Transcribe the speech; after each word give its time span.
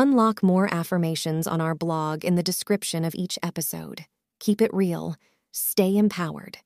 Unlock 0.00 0.44
more 0.44 0.72
affirmations 0.72 1.48
on 1.48 1.60
our 1.60 1.74
blog 1.74 2.24
in 2.24 2.36
the 2.36 2.42
description 2.44 3.04
of 3.04 3.16
each 3.16 3.36
episode. 3.42 4.04
Keep 4.38 4.62
it 4.62 4.72
real. 4.72 5.16
Stay 5.50 5.96
empowered. 5.96 6.58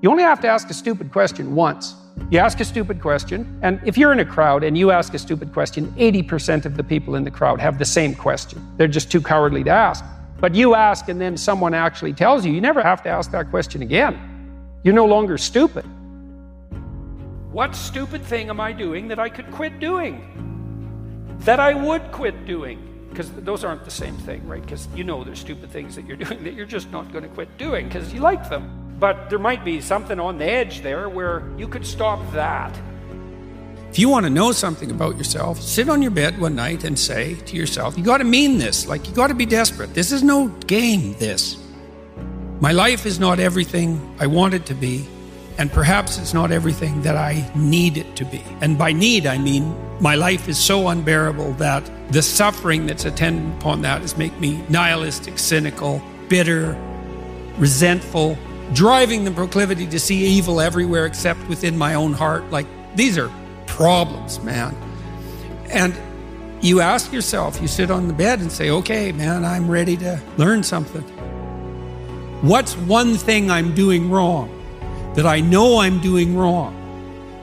You 0.00 0.08
only 0.08 0.22
have 0.22 0.40
to 0.42 0.46
ask 0.46 0.70
a 0.70 0.72
stupid 0.72 1.10
question 1.10 1.56
once. 1.56 1.96
You 2.30 2.38
ask 2.38 2.60
a 2.60 2.64
stupid 2.64 3.00
question, 3.00 3.58
and 3.62 3.80
if 3.84 3.98
you're 3.98 4.12
in 4.12 4.20
a 4.20 4.24
crowd 4.24 4.62
and 4.62 4.78
you 4.78 4.92
ask 4.92 5.12
a 5.12 5.18
stupid 5.18 5.52
question, 5.52 5.92
80% 5.98 6.64
of 6.64 6.76
the 6.76 6.84
people 6.84 7.16
in 7.16 7.24
the 7.24 7.32
crowd 7.32 7.60
have 7.60 7.80
the 7.80 7.84
same 7.84 8.14
question. 8.14 8.64
They're 8.76 8.86
just 8.86 9.10
too 9.10 9.20
cowardly 9.20 9.64
to 9.64 9.70
ask. 9.70 10.04
But 10.38 10.54
you 10.54 10.76
ask, 10.76 11.08
and 11.08 11.20
then 11.20 11.36
someone 11.36 11.74
actually 11.74 12.12
tells 12.12 12.46
you, 12.46 12.52
you 12.52 12.60
never 12.60 12.80
have 12.80 13.02
to 13.02 13.08
ask 13.08 13.32
that 13.32 13.50
question 13.50 13.82
again. 13.82 14.16
You're 14.84 14.94
no 14.94 15.06
longer 15.06 15.36
stupid. 15.36 15.84
What 17.50 17.74
stupid 17.74 18.22
thing 18.22 18.50
am 18.50 18.60
I 18.60 18.70
doing 18.70 19.08
that 19.08 19.18
I 19.18 19.30
could 19.30 19.50
quit 19.50 19.80
doing? 19.80 20.51
That 21.44 21.58
I 21.58 21.74
would 21.74 22.12
quit 22.12 22.46
doing? 22.46 22.88
Because 23.10 23.30
those 23.32 23.64
aren't 23.64 23.84
the 23.84 23.90
same 23.90 24.16
thing, 24.18 24.46
right? 24.46 24.62
Because 24.62 24.88
you 24.94 25.04
know 25.04 25.24
there's 25.24 25.40
stupid 25.40 25.70
things 25.70 25.96
that 25.96 26.06
you're 26.06 26.16
doing 26.24 26.44
that 26.44 26.54
you're 26.54 26.66
just 26.66 26.90
not 26.90 27.12
going 27.12 27.24
to 27.24 27.30
quit 27.30 27.58
doing 27.58 27.88
because 27.88 28.12
you 28.14 28.20
like 28.20 28.48
them. 28.48 28.96
But 28.98 29.28
there 29.28 29.40
might 29.40 29.64
be 29.64 29.80
something 29.80 30.20
on 30.20 30.38
the 30.38 30.44
edge 30.44 30.82
there 30.82 31.08
where 31.08 31.42
you 31.58 31.66
could 31.66 31.84
stop 31.84 32.20
that. 32.32 32.78
If 33.90 33.98
you 33.98 34.08
want 34.08 34.24
to 34.24 34.30
know 34.30 34.52
something 34.52 34.90
about 34.90 35.18
yourself, 35.18 35.60
sit 35.60 35.90
on 35.90 36.00
your 36.00 36.12
bed 36.12 36.40
one 36.40 36.54
night 36.54 36.84
and 36.84 36.98
say 36.98 37.34
to 37.34 37.56
yourself, 37.56 37.98
You 37.98 38.04
got 38.04 38.18
to 38.18 38.24
mean 38.24 38.56
this. 38.56 38.86
Like, 38.86 39.06
you 39.06 39.14
got 39.14 39.26
to 39.26 39.34
be 39.34 39.44
desperate. 39.44 39.92
This 39.92 40.12
is 40.12 40.22
no 40.22 40.48
game, 40.66 41.14
this. 41.18 41.58
My 42.60 42.72
life 42.72 43.04
is 43.04 43.18
not 43.18 43.40
everything 43.40 44.16
I 44.18 44.28
want 44.28 44.54
it 44.54 44.64
to 44.66 44.74
be, 44.74 45.06
and 45.58 45.70
perhaps 45.70 46.18
it's 46.18 46.34
not 46.34 46.50
everything 46.50 47.02
that 47.02 47.16
I 47.16 47.50
need 47.54 47.96
it 47.96 48.16
to 48.16 48.24
be. 48.24 48.42
And 48.60 48.78
by 48.78 48.92
need, 48.92 49.26
I 49.26 49.38
mean 49.38 49.74
my 50.00 50.14
life 50.14 50.48
is 50.48 50.58
so 50.58 50.88
unbearable 50.88 51.52
that 51.54 51.88
the 52.12 52.22
suffering 52.22 52.86
that's 52.86 53.04
attendant 53.04 53.60
upon 53.60 53.82
that 53.82 54.02
is 54.02 54.16
make 54.16 54.38
me 54.40 54.64
nihilistic, 54.68 55.38
cynical, 55.38 56.02
bitter, 56.28 56.76
resentful, 57.58 58.36
driving 58.72 59.24
the 59.24 59.30
proclivity 59.30 59.86
to 59.86 60.00
see 60.00 60.24
evil 60.24 60.60
everywhere 60.60 61.06
except 61.06 61.46
within 61.48 61.76
my 61.76 61.94
own 61.94 62.12
heart. 62.12 62.50
Like, 62.50 62.66
these 62.96 63.18
are 63.18 63.30
problems, 63.66 64.42
man. 64.42 64.74
And 65.70 65.94
you 66.60 66.80
ask 66.80 67.12
yourself, 67.12 67.60
you 67.60 67.68
sit 67.68 67.90
on 67.90 68.08
the 68.08 68.14
bed 68.14 68.40
and 68.40 68.50
say, 68.50 68.70
okay, 68.70 69.12
man, 69.12 69.44
I'm 69.44 69.70
ready 69.70 69.96
to 69.98 70.20
learn 70.36 70.62
something. 70.62 71.02
What's 72.42 72.76
one 72.76 73.16
thing 73.16 73.50
I'm 73.50 73.74
doing 73.74 74.10
wrong 74.10 74.61
that 75.14 75.26
I 75.26 75.40
know 75.40 75.78
I'm 75.78 76.00
doing 76.00 76.36
wrong 76.36 76.78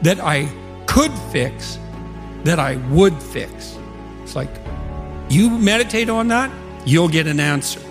that 0.01 0.19
I 0.19 0.49
could 0.85 1.11
fix, 1.31 1.77
that 2.43 2.59
I 2.59 2.77
would 2.91 3.21
fix? 3.21 3.77
It's 4.23 4.35
like, 4.35 4.49
you 5.29 5.49
meditate 5.49 6.09
on 6.09 6.27
that, 6.29 6.51
you'll 6.85 7.09
get 7.09 7.27
an 7.27 7.39
answer. 7.39 7.81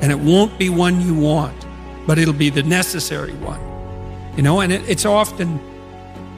And 0.00 0.12
it 0.12 0.18
won't 0.18 0.58
be 0.58 0.68
one 0.68 1.00
you 1.00 1.14
want 1.14 1.64
but 2.08 2.18
it'll 2.18 2.32
be 2.32 2.48
the 2.48 2.62
necessary 2.62 3.34
one. 3.34 3.60
You 4.34 4.42
know, 4.42 4.60
and 4.60 4.72
it, 4.72 4.88
it's 4.88 5.04
often 5.04 5.60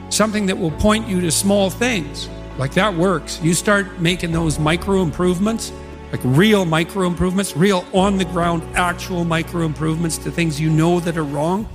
something 0.09 0.45
that 0.47 0.57
will 0.57 0.71
point 0.71 1.07
you 1.07 1.21
to 1.21 1.31
small 1.31 1.69
things. 1.69 2.27
Like 2.57 2.73
that 2.73 2.93
works. 2.93 3.39
You 3.41 3.53
start 3.53 4.01
making 4.01 4.33
those 4.33 4.59
micro 4.59 5.01
improvements, 5.01 5.71
like 6.11 6.19
real 6.25 6.65
micro 6.65 7.07
improvements, 7.07 7.55
real 7.55 7.85
on 7.93 8.17
the 8.17 8.25
ground, 8.25 8.63
actual 8.75 9.23
micro 9.23 9.61
improvements 9.61 10.17
to 10.19 10.29
things 10.29 10.59
you 10.59 10.69
know 10.69 10.99
that 10.99 11.17
are 11.17 11.23
wrong, 11.23 11.69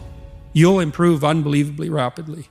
you'll 0.56 0.80
improve 0.80 1.22
unbelievably 1.22 1.90
rapidly. 1.90 2.48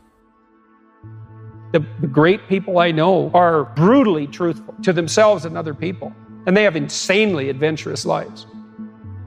The, 1.71 1.83
the 2.01 2.07
great 2.07 2.47
people 2.47 2.77
I 2.77 2.91
know 2.91 3.31
are 3.33 3.63
brutally 3.63 4.27
truthful 4.27 4.75
to 4.83 4.93
themselves 4.93 5.43
and 5.43 5.57
other 5.57 5.73
people, 5.73 6.13
and 6.45 6.55
they 6.55 6.61
have 6.61 6.75
insanely 6.75 7.49
adventurous 7.49 8.05
lives. 8.05 8.45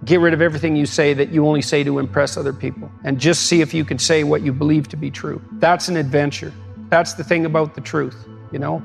Get 0.05 0.21
rid 0.21 0.33
of 0.33 0.41
everything 0.41 0.77
you 0.77 0.87
say 0.87 1.13
that 1.13 1.31
you 1.31 1.45
only 1.45 1.61
say 1.61 1.83
to 1.83 1.99
impress 1.99 2.37
other 2.37 2.53
people 2.53 2.89
and 3.03 3.19
just 3.19 3.47
see 3.47 3.63
if 3.63 3.75
you 3.75 3.85
can 3.85 3.99
say 3.99 4.23
what 4.23 4.43
you 4.43 4.53
believe 4.53 4.87
to 4.91 4.97
be 4.97 5.11
true. 5.11 5.43
That's 5.55 5.89
an 5.89 5.97
adventure. 5.97 6.53
That's 6.89 7.15
the 7.15 7.25
thing 7.25 7.47
about 7.47 7.75
the 7.75 7.81
truth, 7.81 8.29
you 8.53 8.61
know? 8.61 8.81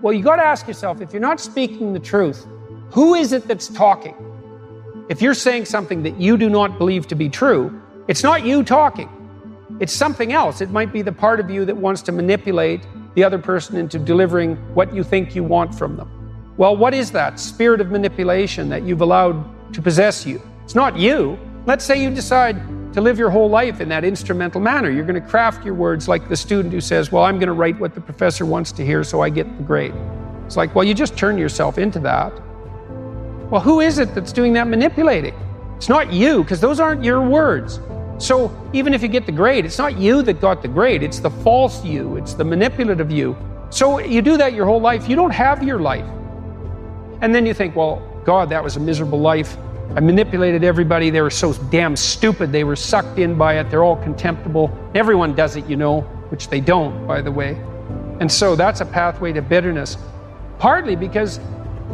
Well, 0.00 0.14
you 0.14 0.24
got 0.24 0.36
to 0.36 0.42
ask 0.42 0.66
yourself 0.66 1.02
if 1.02 1.12
you're 1.12 1.20
not 1.20 1.38
speaking 1.38 1.92
the 1.92 2.00
truth, 2.00 2.46
who 2.92 3.14
is 3.14 3.34
it 3.34 3.46
that's 3.46 3.68
talking? 3.68 4.14
If 5.10 5.20
you're 5.20 5.34
saying 5.34 5.66
something 5.66 6.02
that 6.04 6.18
you 6.18 6.38
do 6.38 6.48
not 6.48 6.78
believe 6.78 7.06
to 7.08 7.14
be 7.14 7.28
true, 7.28 7.78
it's 8.08 8.22
not 8.22 8.44
you 8.44 8.62
talking. 8.62 9.10
It's 9.80 9.92
something 9.92 10.32
else. 10.32 10.60
It 10.60 10.70
might 10.70 10.92
be 10.92 11.02
the 11.02 11.12
part 11.12 11.40
of 11.40 11.50
you 11.50 11.64
that 11.64 11.76
wants 11.76 12.02
to 12.02 12.12
manipulate 12.12 12.86
the 13.14 13.24
other 13.24 13.38
person 13.38 13.76
into 13.76 13.98
delivering 13.98 14.56
what 14.74 14.94
you 14.94 15.02
think 15.02 15.34
you 15.34 15.42
want 15.42 15.74
from 15.74 15.96
them. 15.96 16.10
Well, 16.56 16.76
what 16.76 16.94
is 16.94 17.10
that 17.12 17.38
spirit 17.38 17.80
of 17.80 17.90
manipulation 17.90 18.68
that 18.68 18.82
you've 18.82 19.02
allowed 19.02 19.44
to 19.72 19.82
possess 19.82 20.26
you. 20.26 20.40
It's 20.64 20.74
not 20.74 20.96
you. 20.96 21.38
Let's 21.66 21.84
say 21.84 22.00
you 22.00 22.10
decide 22.10 22.56
to 22.92 23.00
live 23.00 23.18
your 23.18 23.30
whole 23.30 23.48
life 23.48 23.80
in 23.80 23.88
that 23.90 24.04
instrumental 24.04 24.60
manner. 24.60 24.90
You're 24.90 25.04
going 25.04 25.20
to 25.20 25.28
craft 25.28 25.64
your 25.64 25.74
words 25.74 26.08
like 26.08 26.28
the 26.28 26.36
student 26.36 26.72
who 26.72 26.80
says, 26.80 27.12
Well, 27.12 27.24
I'm 27.24 27.36
going 27.36 27.48
to 27.48 27.52
write 27.52 27.78
what 27.78 27.94
the 27.94 28.00
professor 28.00 28.46
wants 28.46 28.72
to 28.72 28.84
hear 28.84 29.04
so 29.04 29.20
I 29.20 29.28
get 29.28 29.44
the 29.56 29.62
grade. 29.62 29.94
It's 30.46 30.56
like, 30.56 30.74
Well, 30.74 30.84
you 30.84 30.94
just 30.94 31.16
turn 31.16 31.36
yourself 31.36 31.78
into 31.78 31.98
that. 32.00 32.32
Well, 33.50 33.60
who 33.60 33.80
is 33.80 33.98
it 33.98 34.14
that's 34.14 34.32
doing 34.32 34.52
that 34.54 34.66
manipulating? 34.66 35.34
It's 35.76 35.88
not 35.88 36.12
you, 36.12 36.42
because 36.42 36.60
those 36.60 36.80
aren't 36.80 37.04
your 37.04 37.20
words. 37.20 37.80
So 38.18 38.50
even 38.72 38.94
if 38.94 39.02
you 39.02 39.08
get 39.08 39.26
the 39.26 39.32
grade, 39.32 39.64
it's 39.64 39.78
not 39.78 39.98
you 39.98 40.22
that 40.22 40.40
got 40.40 40.62
the 40.62 40.68
grade, 40.68 41.02
it's 41.02 41.20
the 41.20 41.30
false 41.30 41.84
you, 41.84 42.16
it's 42.16 42.34
the 42.34 42.44
manipulative 42.44 43.10
you. 43.10 43.36
So 43.70 43.98
you 43.98 44.22
do 44.22 44.36
that 44.38 44.54
your 44.54 44.64
whole 44.64 44.80
life, 44.80 45.08
you 45.08 45.16
don't 45.16 45.32
have 45.32 45.62
your 45.62 45.78
life. 45.78 46.06
And 47.20 47.34
then 47.34 47.44
you 47.44 47.52
think, 47.52 47.76
well, 47.76 48.02
God, 48.24 48.48
that 48.50 48.62
was 48.62 48.76
a 48.76 48.80
miserable 48.80 49.20
life. 49.20 49.56
I 49.94 50.00
manipulated 50.00 50.64
everybody. 50.64 51.10
They 51.10 51.20
were 51.20 51.30
so 51.30 51.52
damn 51.70 51.96
stupid. 51.96 52.52
They 52.52 52.64
were 52.64 52.76
sucked 52.76 53.18
in 53.18 53.36
by 53.36 53.58
it. 53.58 53.70
They're 53.70 53.84
all 53.84 53.96
contemptible. 53.96 54.76
Everyone 54.94 55.34
does 55.34 55.56
it, 55.56 55.66
you 55.66 55.76
know, 55.76 56.00
which 56.30 56.48
they 56.48 56.60
don't, 56.60 57.06
by 57.06 57.20
the 57.22 57.30
way. 57.30 57.52
And 58.20 58.30
so 58.30 58.56
that's 58.56 58.80
a 58.80 58.86
pathway 58.86 59.32
to 59.32 59.42
bitterness. 59.42 59.96
Partly 60.58 60.96
because 60.96 61.38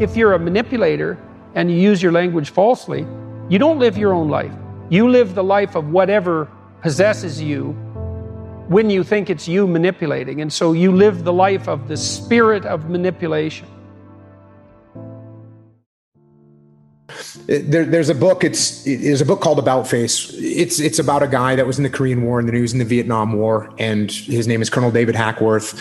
if 0.00 0.16
you're 0.16 0.32
a 0.32 0.38
manipulator 0.38 1.18
and 1.54 1.70
you 1.70 1.76
use 1.76 2.02
your 2.02 2.12
language 2.12 2.50
falsely, 2.50 3.06
you 3.48 3.58
don't 3.58 3.78
live 3.78 3.98
your 3.98 4.12
own 4.12 4.28
life. 4.28 4.52
You 4.90 5.08
live 5.08 5.34
the 5.34 5.44
life 5.44 5.74
of 5.74 5.88
whatever 5.90 6.50
possesses 6.82 7.40
you 7.40 7.70
when 8.68 8.90
you 8.90 9.04
think 9.04 9.30
it's 9.30 9.48
you 9.48 9.66
manipulating. 9.66 10.40
And 10.40 10.52
so 10.52 10.72
you 10.72 10.92
live 10.92 11.24
the 11.24 11.32
life 11.32 11.68
of 11.68 11.88
the 11.88 11.96
spirit 11.96 12.64
of 12.64 12.88
manipulation. 12.88 13.66
There, 17.46 17.84
there's 17.84 18.08
a 18.08 18.14
book. 18.14 18.44
It's 18.44 18.84
there's 18.84 19.20
a 19.20 19.26
book 19.26 19.40
called 19.40 19.58
About 19.58 19.86
Face. 19.86 20.32
It's 20.34 20.80
it's 20.80 20.98
about 20.98 21.22
a 21.22 21.26
guy 21.28 21.56
that 21.56 21.66
was 21.66 21.78
in 21.78 21.82
the 21.82 21.90
Korean 21.90 22.22
War 22.22 22.38
and 22.38 22.48
then 22.48 22.54
he 22.54 22.62
was 22.62 22.72
in 22.72 22.78
the 22.78 22.84
Vietnam 22.84 23.32
War, 23.34 23.72
and 23.78 24.10
his 24.10 24.46
name 24.46 24.62
is 24.62 24.70
Colonel 24.70 24.90
David 24.90 25.14
Hackworth. 25.14 25.74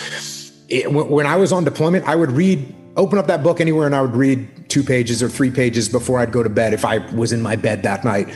It, 0.69 0.91
when 0.91 1.25
I 1.25 1.35
was 1.35 1.51
on 1.51 1.63
deployment, 1.63 2.07
I 2.07 2.15
would 2.15 2.31
read, 2.31 2.73
open 3.01 3.17
up 3.17 3.25
that 3.27 3.41
book 3.41 3.59
anywhere, 3.59 3.87
and 3.87 3.95
I 3.95 4.01
would 4.01 4.15
read 4.15 4.69
two 4.69 4.83
pages 4.83 5.23
or 5.23 5.27
three 5.27 5.49
pages 5.49 5.89
before 5.89 6.19
I'd 6.19 6.31
go 6.31 6.43
to 6.43 6.49
bed 6.49 6.71
if 6.73 6.85
I 6.85 6.99
was 7.13 7.33
in 7.33 7.41
my 7.41 7.55
bed 7.55 7.81
that 7.83 8.05
night. 8.05 8.29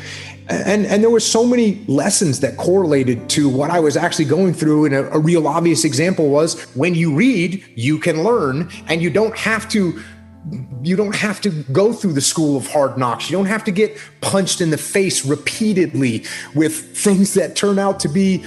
And 0.49 0.85
and 0.87 1.03
there 1.03 1.11
were 1.11 1.19
so 1.19 1.45
many 1.45 1.85
lessons 1.87 2.39
that 2.39 2.57
correlated 2.57 3.29
to 3.29 3.47
what 3.47 3.69
I 3.69 3.79
was 3.79 3.95
actually 3.95 4.25
going 4.25 4.53
through. 4.53 4.85
And 4.85 4.95
a, 4.95 5.13
a 5.13 5.19
real 5.19 5.47
obvious 5.47 5.85
example 5.85 6.29
was 6.29 6.61
when 6.75 6.95
you 6.95 7.13
read, 7.15 7.63
you 7.75 7.99
can 7.99 8.23
learn, 8.23 8.69
and 8.87 9.01
you 9.03 9.09
don't 9.11 9.37
have 9.37 9.69
to 9.69 10.01
you 10.83 10.95
don't 10.95 11.15
have 11.15 11.41
to 11.41 11.49
go 11.71 11.93
through 11.93 12.13
the 12.13 12.21
school 12.21 12.57
of 12.57 12.67
hard 12.67 12.97
knocks. 12.97 13.29
You 13.29 13.37
don't 13.37 13.47
have 13.47 13.63
to 13.65 13.71
get 13.71 13.97
punched 14.21 14.61
in 14.61 14.69
the 14.69 14.77
face 14.77 15.25
repeatedly 15.25 16.25
with 16.53 16.95
things 16.97 17.33
that 17.35 17.55
turn 17.55 17.79
out 17.79 17.99
to 18.01 18.07
be 18.07 18.45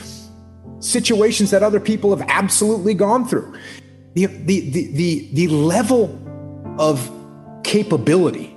situations 0.81 1.51
that 1.51 1.63
other 1.63 1.81
people 1.81 2.17
have 2.17 2.25
absolutely 2.29 2.95
gone 2.95 3.27
through. 3.27 3.57
The, 4.27 4.27
the, 4.27 4.91
the, 4.91 5.29
the, 5.33 5.49
level 5.49 6.19
of 6.77 7.09
capability 7.63 8.53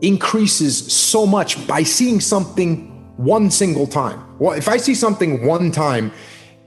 increases 0.00 0.92
so 0.92 1.24
much 1.24 1.64
by 1.68 1.84
seeing 1.84 2.18
something 2.18 2.88
one 3.16 3.48
single 3.48 3.86
time. 3.86 4.36
Well, 4.40 4.58
if 4.58 4.66
I 4.66 4.78
see 4.78 4.96
something 4.96 5.46
one 5.46 5.70
time, 5.70 6.10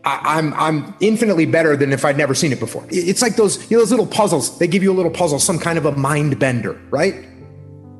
I, 0.05 0.39
am 0.39 0.53
I'm, 0.53 0.85
I'm 0.85 0.95
infinitely 1.01 1.45
better 1.45 1.75
than 1.75 1.91
if 1.91 2.05
I'd 2.05 2.17
never 2.17 2.33
seen 2.33 2.53
it 2.53 2.59
before. 2.61 2.85
It's 2.89 3.21
like 3.21 3.35
those 3.35 3.69
you 3.69 3.75
know, 3.75 3.81
those 3.81 3.91
little 3.91 4.07
puzzles. 4.07 4.57
They 4.59 4.67
give 4.67 4.81
you 4.81 4.93
a 4.93 4.95
little 4.95 5.11
puzzle, 5.11 5.39
some 5.39 5.59
kind 5.59 5.77
of 5.77 5.85
a 5.85 5.91
mind 5.91 6.39
bender, 6.39 6.79
right? 6.91 7.15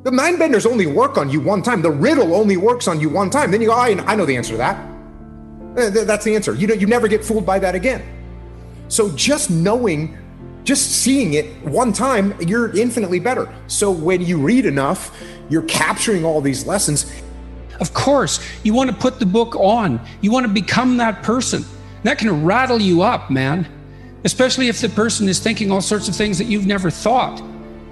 The 0.04 0.12
mind 0.12 0.40
benders 0.40 0.66
only 0.66 0.86
work 0.86 1.18
on 1.18 1.30
you 1.30 1.42
one 1.42 1.62
time. 1.62 1.82
The 1.82 1.92
riddle 1.92 2.36
only 2.36 2.56
works 2.56 2.88
on 2.88 3.02
you 3.02 3.10
one 3.10 3.30
time. 3.30 3.52
Then 3.52 3.60
you 3.60 3.68
go, 3.68 3.74
I, 3.74 3.90
I 4.06 4.16
know 4.16 4.26
the 4.26 4.38
answer 4.38 4.52
to 4.52 4.58
that. 4.60 4.96
Eh, 5.78 6.06
that's 6.06 6.24
the 6.24 6.36
answer. 6.36 6.54
You 6.54 6.68
know, 6.68 6.74
you 6.74 6.88
never 6.88 7.10
get 7.10 7.26
fooled 7.26 7.46
by 7.46 7.60
that 7.60 7.76
again. 7.76 8.15
So 8.88 9.12
just 9.16 9.50
knowing, 9.50 10.18
just 10.64 10.92
seeing 11.04 11.34
it 11.34 11.46
one 11.64 11.94
time, 11.94 12.34
you're 12.42 12.76
infinitely 12.76 13.20
better. 13.20 13.54
So 13.68 13.92
when 13.92 14.22
you 14.22 14.38
read 14.38 14.66
enough, 14.66 15.18
you're 15.50 15.64
capturing 15.64 16.26
all 16.26 16.42
these 16.42 16.66
lessons. 16.66 17.12
Of 17.80 17.94
course, 17.94 18.40
you 18.64 18.74
want 18.74 18.90
to 18.90 18.96
put 18.96 19.20
the 19.20 19.26
book 19.26 19.56
on. 19.56 20.00
You 20.22 20.32
want 20.32 20.46
to 20.46 20.52
become 20.52 20.98
that 20.98 21.24
person. 21.24 21.66
That 22.04 22.18
can 22.18 22.46
rattle 22.46 22.82
you 22.82 23.02
up, 23.02 23.30
man. 23.30 23.68
Especially 24.24 24.70
if 24.70 24.82
the 24.82 24.90
person 24.90 25.28
is 25.28 25.40
thinking 25.40 25.72
all 25.72 25.82
sorts 25.82 26.08
of 26.08 26.16
things 26.16 26.38
that 26.38 26.46
you've 26.46 26.66
never 26.66 26.90
thought. 26.90 27.42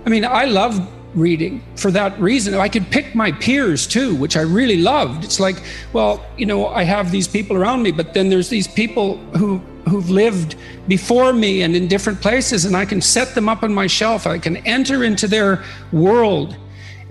I 0.06 0.10
mean, 0.10 0.26
I 0.26 0.46
love 0.46 0.90
reading 1.16 1.64
for 1.76 1.92
that 1.92 2.20
reason. 2.20 2.56
I 2.56 2.70
could 2.70 2.90
pick 2.90 3.14
my 3.14 3.32
peers 3.34 3.86
too, 3.86 4.16
which 4.16 4.36
I 4.36 4.42
really 4.42 4.78
loved. 4.78 5.24
It's 5.24 5.40
like, 5.40 5.62
well, 5.94 6.26
you 6.38 6.46
know, 6.46 6.68
I 6.68 6.84
have 6.84 7.12
these 7.12 7.28
people 7.28 7.56
around 7.56 7.84
me, 7.84 7.92
but 7.92 8.14
then 8.14 8.30
there's 8.30 8.50
these 8.50 8.68
people 8.68 9.18
who 9.38 9.62
who've 9.90 10.10
lived 10.10 10.56
before 10.88 11.34
me 11.34 11.62
and 11.62 11.76
in 11.76 11.88
different 11.88 12.22
places 12.22 12.66
and 12.66 12.76
I 12.76 12.86
can 12.86 13.02
set 13.02 13.36
them 13.36 13.50
up 13.50 13.64
on 13.64 13.74
my 13.74 13.88
shelf. 13.88 14.28
I 14.28 14.38
can 14.38 14.58
enter 14.58 15.04
into 15.04 15.28
their 15.28 15.64
world 15.92 16.58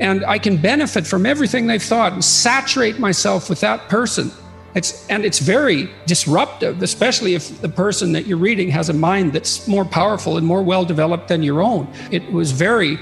and 0.00 0.24
I 0.24 0.38
can 0.38 0.56
benefit 0.56 1.06
from 1.06 1.26
everything 1.26 1.66
they've 1.66 1.82
thought 1.82 2.12
and 2.12 2.24
saturate 2.24 2.98
myself 2.98 3.48
with 3.48 3.60
that 3.60 3.88
person. 3.88 4.30
It's, 4.74 5.06
and 5.08 5.24
it's 5.24 5.38
very 5.38 5.90
disruptive, 6.06 6.82
especially 6.82 7.34
if 7.34 7.60
the 7.60 7.68
person 7.68 8.12
that 8.12 8.26
you're 8.26 8.38
reading 8.38 8.70
has 8.70 8.88
a 8.88 8.94
mind 8.94 9.32
that's 9.34 9.68
more 9.68 9.84
powerful 9.84 10.38
and 10.38 10.46
more 10.46 10.62
well 10.62 10.84
developed 10.84 11.28
than 11.28 11.42
your 11.42 11.62
own. 11.62 11.92
It 12.10 12.32
was 12.32 12.52
very 12.52 12.98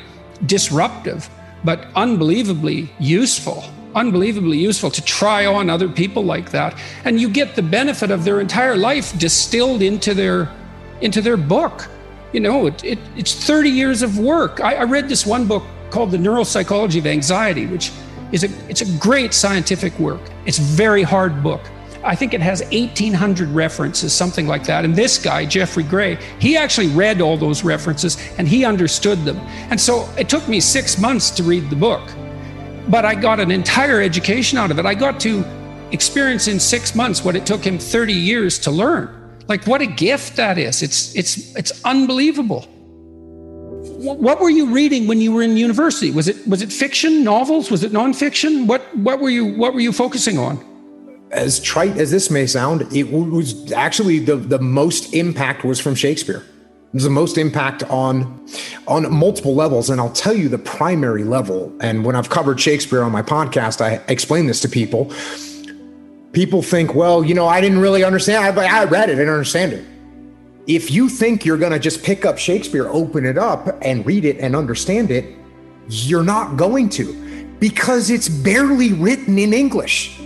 disruptive, 0.47 1.31
but 1.65 1.87
unbelievably 1.95 2.91
useful. 2.99 3.63
Unbelievably 3.95 4.59
useful 4.59 4.91
to 4.91 5.03
try 5.03 5.47
on 5.47 5.69
other 5.69 5.89
people 5.89 6.25
like 6.25 6.51
that. 6.51 6.79
And 7.05 7.21
you 7.21 7.29
get 7.29 7.57
the 7.57 7.63
benefit 7.63 8.11
of 8.11 8.25
their 8.25 8.41
entire 8.41 8.77
life 8.77 9.19
distilled 9.19 9.83
into 9.83 10.15
their 10.15 10.51
into 11.01 11.21
their 11.21 11.37
book. 11.37 11.89
You 12.33 12.41
know, 12.41 12.67
it, 12.67 12.85
it, 12.85 12.99
it's 13.17 13.35
30 13.35 13.71
years 13.71 14.03
of 14.03 14.19
work. 14.19 14.61
I, 14.61 14.77
I 14.77 14.83
read 14.85 15.09
this 15.09 15.27
one 15.27 15.49
book 15.49 15.65
called 15.91 16.11
The 16.11 16.19
Neuropsychology 16.19 16.99
of 16.99 17.07
Anxiety, 17.07 17.67
which 17.67 17.91
is 18.33 18.45
a 18.45 18.49
it's 18.69 18.83
a 18.83 18.99
great 18.99 19.35
scientific 19.35 19.99
work. 19.99 20.21
It's 20.47 20.59
a 20.59 20.63
very 20.63 21.03
hard 21.03 21.43
book. 21.43 21.63
I 22.03 22.15
think 22.15 22.33
it 22.33 22.41
has 22.41 22.63
1,800 22.73 23.49
references, 23.51 24.15
something 24.15 24.47
like 24.47 24.65
that. 24.65 24.87
And 24.87 24.97
this 24.97 25.19
guy, 25.19 25.45
Jeffrey 25.45 25.83
Gray, 25.83 26.17
he 26.39 26.57
actually 26.57 26.89
read 26.89 27.21
all 27.21 27.37
those 27.37 27.63
references 27.63 28.17
and 28.39 28.49
he 28.49 28.65
understood 28.65 29.19
them. 29.25 29.37
And 29.71 29.79
so 29.79 30.09
it 30.19 30.29
took 30.29 30.49
me 30.49 30.61
six 30.61 30.99
months 30.99 31.31
to 31.33 31.43
read 31.43 31.69
the 31.69 31.77
book, 31.77 32.01
but 32.91 33.05
I 33.05 33.15
got 33.15 33.41
an 33.41 33.51
entire 33.51 34.01
education 34.01 34.59
out 34.59 34.71
of 34.71 34.79
it. 34.79 34.87
I 34.87 34.95
got 34.95 35.21
to 35.21 35.45
experience 35.93 36.49
in 36.49 36.61
six 36.61 36.95
months 36.95 37.25
what 37.25 37.37
it 37.37 37.47
took 37.47 37.65
him 37.65 37.79
30 37.79 38.13
years 38.13 38.59
to 38.61 38.71
learn. 38.71 39.09
Like 39.49 39.67
what 39.67 39.81
a 39.81 39.87
gift 39.87 40.37
that 40.37 40.59
is. 40.59 40.83
It's, 40.83 41.15
it's, 41.15 41.55
it's 41.57 41.85
unbelievable. 41.85 42.63
What 44.03 44.41
were 44.41 44.51
you 44.51 44.73
reading 44.73 45.07
when 45.07 45.21
you 45.21 45.33
were 45.33 45.43
in 45.43 45.57
university? 45.57 46.11
Was 46.11 46.29
it, 46.29 46.47
was 46.47 46.63
it 46.63 46.73
fiction, 46.73 47.25
novels? 47.25 47.71
Was 47.71 47.83
it 47.83 47.93
nonfiction? 47.93 48.67
What, 48.67 48.83
what, 48.97 49.21
were 49.21 49.31
you, 49.31 49.57
what 49.57 49.75
were 49.75 49.81
you 49.81 49.93
focusing 49.93 50.39
on? 50.39 50.65
as 51.31 51.61
trite 51.61 51.97
as 51.97 52.11
this 52.11 52.31
may 52.31 52.47
sound, 52.47 52.83
it 52.93 53.11
was 53.11 53.71
actually 53.73 54.19
the, 54.19 54.37
the 54.37 54.59
most 54.59 55.15
impact 55.15 55.65
was 55.65 55.81
from 55.81 55.95
Shakespeare. 55.95 56.45
The 56.93 57.11
most 57.11 57.39
impact 57.39 57.85
on 57.85 58.47
on 58.89 59.13
multiple 59.13 59.55
levels. 59.55 59.91
And 59.91 60.01
I'll 60.01 60.13
tell 60.13 60.35
you 60.35 60.49
the 60.49 60.59
primary 60.59 61.23
level. 61.23 61.73
And 61.81 62.05
when 62.05 62.17
I've 62.17 62.31
covered 62.31 62.61
Shakespeare 62.61 63.03
on 63.03 63.13
my 63.13 63.23
podcast, 63.23 63.81
I 63.81 64.03
explain 64.09 64.47
this 64.47 64.61
to 64.63 64.69
people. 64.69 65.13
People 66.33 66.63
think, 66.63 66.95
well, 66.95 67.25
you 67.25 67.35
know, 67.35 67.47
I 67.47 67.61
didn't 67.61 67.79
really 67.79 68.05
understand. 68.05 68.59
I, 68.59 68.81
I 68.81 68.85
read 68.85 69.09
it, 69.09 69.15
I 69.15 69.17
didn't 69.17 69.33
understand 69.33 69.73
it. 69.73 69.85
If 70.67 70.91
you 70.91 71.09
think 71.09 71.45
you're 71.45 71.59
going 71.59 71.73
to 71.73 71.79
just 71.79 72.03
pick 72.05 72.25
up 72.25 72.39
Shakespeare, 72.39 72.89
open 72.89 73.25
it 73.25 73.39
up, 73.39 73.79
and 73.83 74.07
read 74.07 74.25
it 74.25 74.39
and 74.39 74.55
understand 74.55 75.11
it, 75.11 75.37
you're 75.89 76.23
not 76.23 76.57
going 76.57 76.89
to 76.91 77.57
because 77.59 78.11
it's 78.11 78.29
barely 78.29 78.93
written 78.93 79.39
in 79.39 79.53
English. 79.53 80.19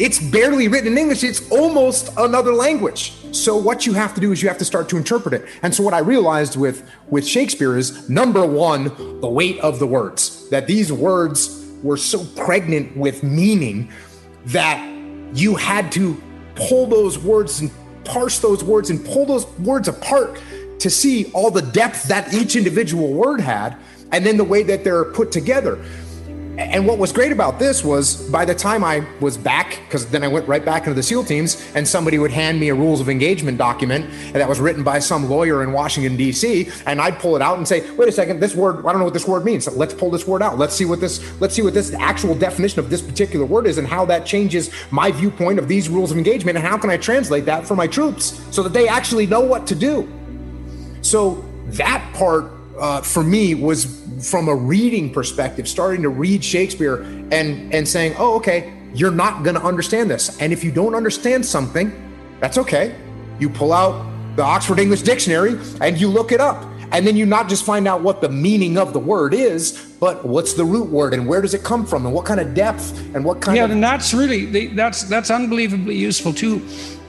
It's 0.00 0.18
barely 0.18 0.66
written 0.66 0.92
in 0.92 0.96
English, 0.96 1.22
it's 1.24 1.46
almost 1.50 2.08
another 2.16 2.54
language. 2.54 3.12
So 3.32 3.54
what 3.54 3.84
you 3.84 3.92
have 3.92 4.14
to 4.14 4.20
do 4.20 4.32
is 4.32 4.42
you 4.42 4.48
have 4.48 4.56
to 4.56 4.64
start 4.64 4.88
to 4.88 4.96
interpret 4.96 5.34
it. 5.34 5.46
And 5.62 5.74
so 5.74 5.82
what 5.82 5.92
I 5.92 5.98
realized 5.98 6.56
with 6.56 6.90
with 7.10 7.26
Shakespeare 7.26 7.76
is 7.76 8.08
number 8.08 8.46
1, 8.46 9.20
the 9.20 9.28
weight 9.28 9.60
of 9.60 9.78
the 9.78 9.86
words. 9.86 10.48
That 10.48 10.66
these 10.66 10.90
words 10.90 11.66
were 11.82 11.98
so 11.98 12.24
pregnant 12.24 12.96
with 12.96 13.22
meaning 13.22 13.92
that 14.46 14.82
you 15.34 15.54
had 15.54 15.92
to 15.92 16.18
pull 16.54 16.86
those 16.86 17.18
words 17.18 17.60
and 17.60 17.70
parse 18.04 18.38
those 18.38 18.64
words 18.64 18.88
and 18.88 19.04
pull 19.04 19.26
those 19.26 19.46
words 19.58 19.86
apart 19.86 20.40
to 20.78 20.88
see 20.88 21.30
all 21.32 21.50
the 21.50 21.60
depth 21.60 22.04
that 22.04 22.32
each 22.32 22.56
individual 22.56 23.12
word 23.12 23.38
had 23.38 23.76
and 24.12 24.24
then 24.24 24.38
the 24.38 24.44
way 24.44 24.62
that 24.62 24.82
they're 24.82 25.04
put 25.04 25.30
together. 25.30 25.84
And 26.60 26.86
what 26.86 26.98
was 26.98 27.10
great 27.10 27.32
about 27.32 27.58
this 27.58 27.82
was 27.82 28.28
by 28.28 28.44
the 28.44 28.54
time 28.54 28.84
I 28.84 29.06
was 29.18 29.38
back, 29.38 29.80
because 29.86 30.06
then 30.10 30.22
I 30.22 30.28
went 30.28 30.46
right 30.46 30.62
back 30.62 30.82
into 30.82 30.94
the 30.94 31.02
SEAL 31.02 31.24
teams, 31.24 31.66
and 31.74 31.88
somebody 31.88 32.18
would 32.18 32.30
hand 32.30 32.60
me 32.60 32.68
a 32.68 32.74
rules 32.74 33.00
of 33.00 33.08
engagement 33.08 33.56
document 33.56 34.10
that 34.34 34.46
was 34.46 34.60
written 34.60 34.84
by 34.84 34.98
some 34.98 35.30
lawyer 35.30 35.62
in 35.62 35.72
Washington, 35.72 36.18
D.C., 36.18 36.68
and 36.84 37.00
I'd 37.00 37.18
pull 37.18 37.34
it 37.34 37.40
out 37.40 37.56
and 37.56 37.66
say, 37.66 37.90
wait 37.92 38.10
a 38.10 38.12
second, 38.12 38.40
this 38.40 38.54
word, 38.54 38.80
I 38.80 38.92
don't 38.92 38.98
know 38.98 39.06
what 39.06 39.14
this 39.14 39.26
word 39.26 39.42
means. 39.42 39.66
Let's 39.74 39.94
pull 39.94 40.10
this 40.10 40.26
word 40.26 40.42
out. 40.42 40.58
Let's 40.58 40.74
see 40.74 40.84
what 40.84 41.00
this, 41.00 41.40
let's 41.40 41.54
see 41.54 41.62
what 41.62 41.72
this 41.72 41.94
actual 41.94 42.34
definition 42.34 42.78
of 42.78 42.90
this 42.90 43.00
particular 43.00 43.46
word 43.46 43.66
is 43.66 43.78
and 43.78 43.88
how 43.88 44.04
that 44.04 44.26
changes 44.26 44.70
my 44.90 45.10
viewpoint 45.10 45.58
of 45.58 45.66
these 45.66 45.88
rules 45.88 46.10
of 46.10 46.18
engagement 46.18 46.58
and 46.58 46.66
how 46.66 46.76
can 46.76 46.90
I 46.90 46.98
translate 46.98 47.46
that 47.46 47.66
for 47.66 47.74
my 47.74 47.86
troops 47.86 48.38
so 48.50 48.62
that 48.62 48.74
they 48.74 48.86
actually 48.86 49.26
know 49.26 49.40
what 49.40 49.66
to 49.68 49.74
do. 49.74 50.06
So 51.00 51.42
that 51.68 52.06
part 52.14 52.52
uh, 52.80 53.02
for 53.02 53.22
me 53.22 53.54
was 53.54 54.02
from 54.20 54.48
a 54.48 54.54
reading 54.54 55.12
perspective, 55.12 55.68
starting 55.68 56.02
to 56.02 56.08
read 56.08 56.42
Shakespeare 56.42 57.02
and 57.30 57.72
and 57.72 57.86
saying, 57.86 58.14
"Oh, 58.18 58.36
okay, 58.36 58.72
you're 58.94 59.10
not 59.10 59.44
going 59.44 59.56
to 59.56 59.62
understand 59.62 60.10
this." 60.10 60.40
And 60.40 60.52
if 60.52 60.64
you 60.64 60.72
don't 60.72 60.94
understand 60.94 61.44
something, 61.44 61.92
that's 62.40 62.58
okay. 62.58 62.96
You 63.38 63.50
pull 63.50 63.72
out 63.72 64.10
the 64.36 64.42
Oxford 64.42 64.78
English 64.78 65.02
Dictionary 65.02 65.58
and 65.80 66.00
you 66.00 66.08
look 66.08 66.32
it 66.32 66.40
up. 66.40 66.64
And 66.92 67.06
then 67.06 67.16
you 67.16 67.24
not 67.24 67.48
just 67.48 67.64
find 67.64 67.86
out 67.86 68.02
what 68.02 68.20
the 68.20 68.28
meaning 68.28 68.76
of 68.76 68.92
the 68.92 68.98
word 68.98 69.32
is, 69.32 69.94
but 70.00 70.24
what's 70.26 70.54
the 70.54 70.64
root 70.64 70.90
word 70.90 71.14
and 71.14 71.24
where 71.28 71.40
does 71.40 71.54
it 71.54 71.62
come 71.62 71.86
from 71.86 72.04
and 72.04 72.12
what 72.12 72.24
kind 72.24 72.40
of 72.40 72.52
depth 72.52 72.98
and 73.14 73.24
what 73.24 73.40
kind 73.40 73.56
yeah, 73.56 73.64
of 73.64 73.70
Yeah, 73.70 73.74
and 73.74 73.84
that's 73.84 74.12
really 74.12 74.66
that's 74.68 75.04
that's 75.04 75.30
unbelievably 75.30 75.94
useful 75.94 76.32
too. 76.32 76.58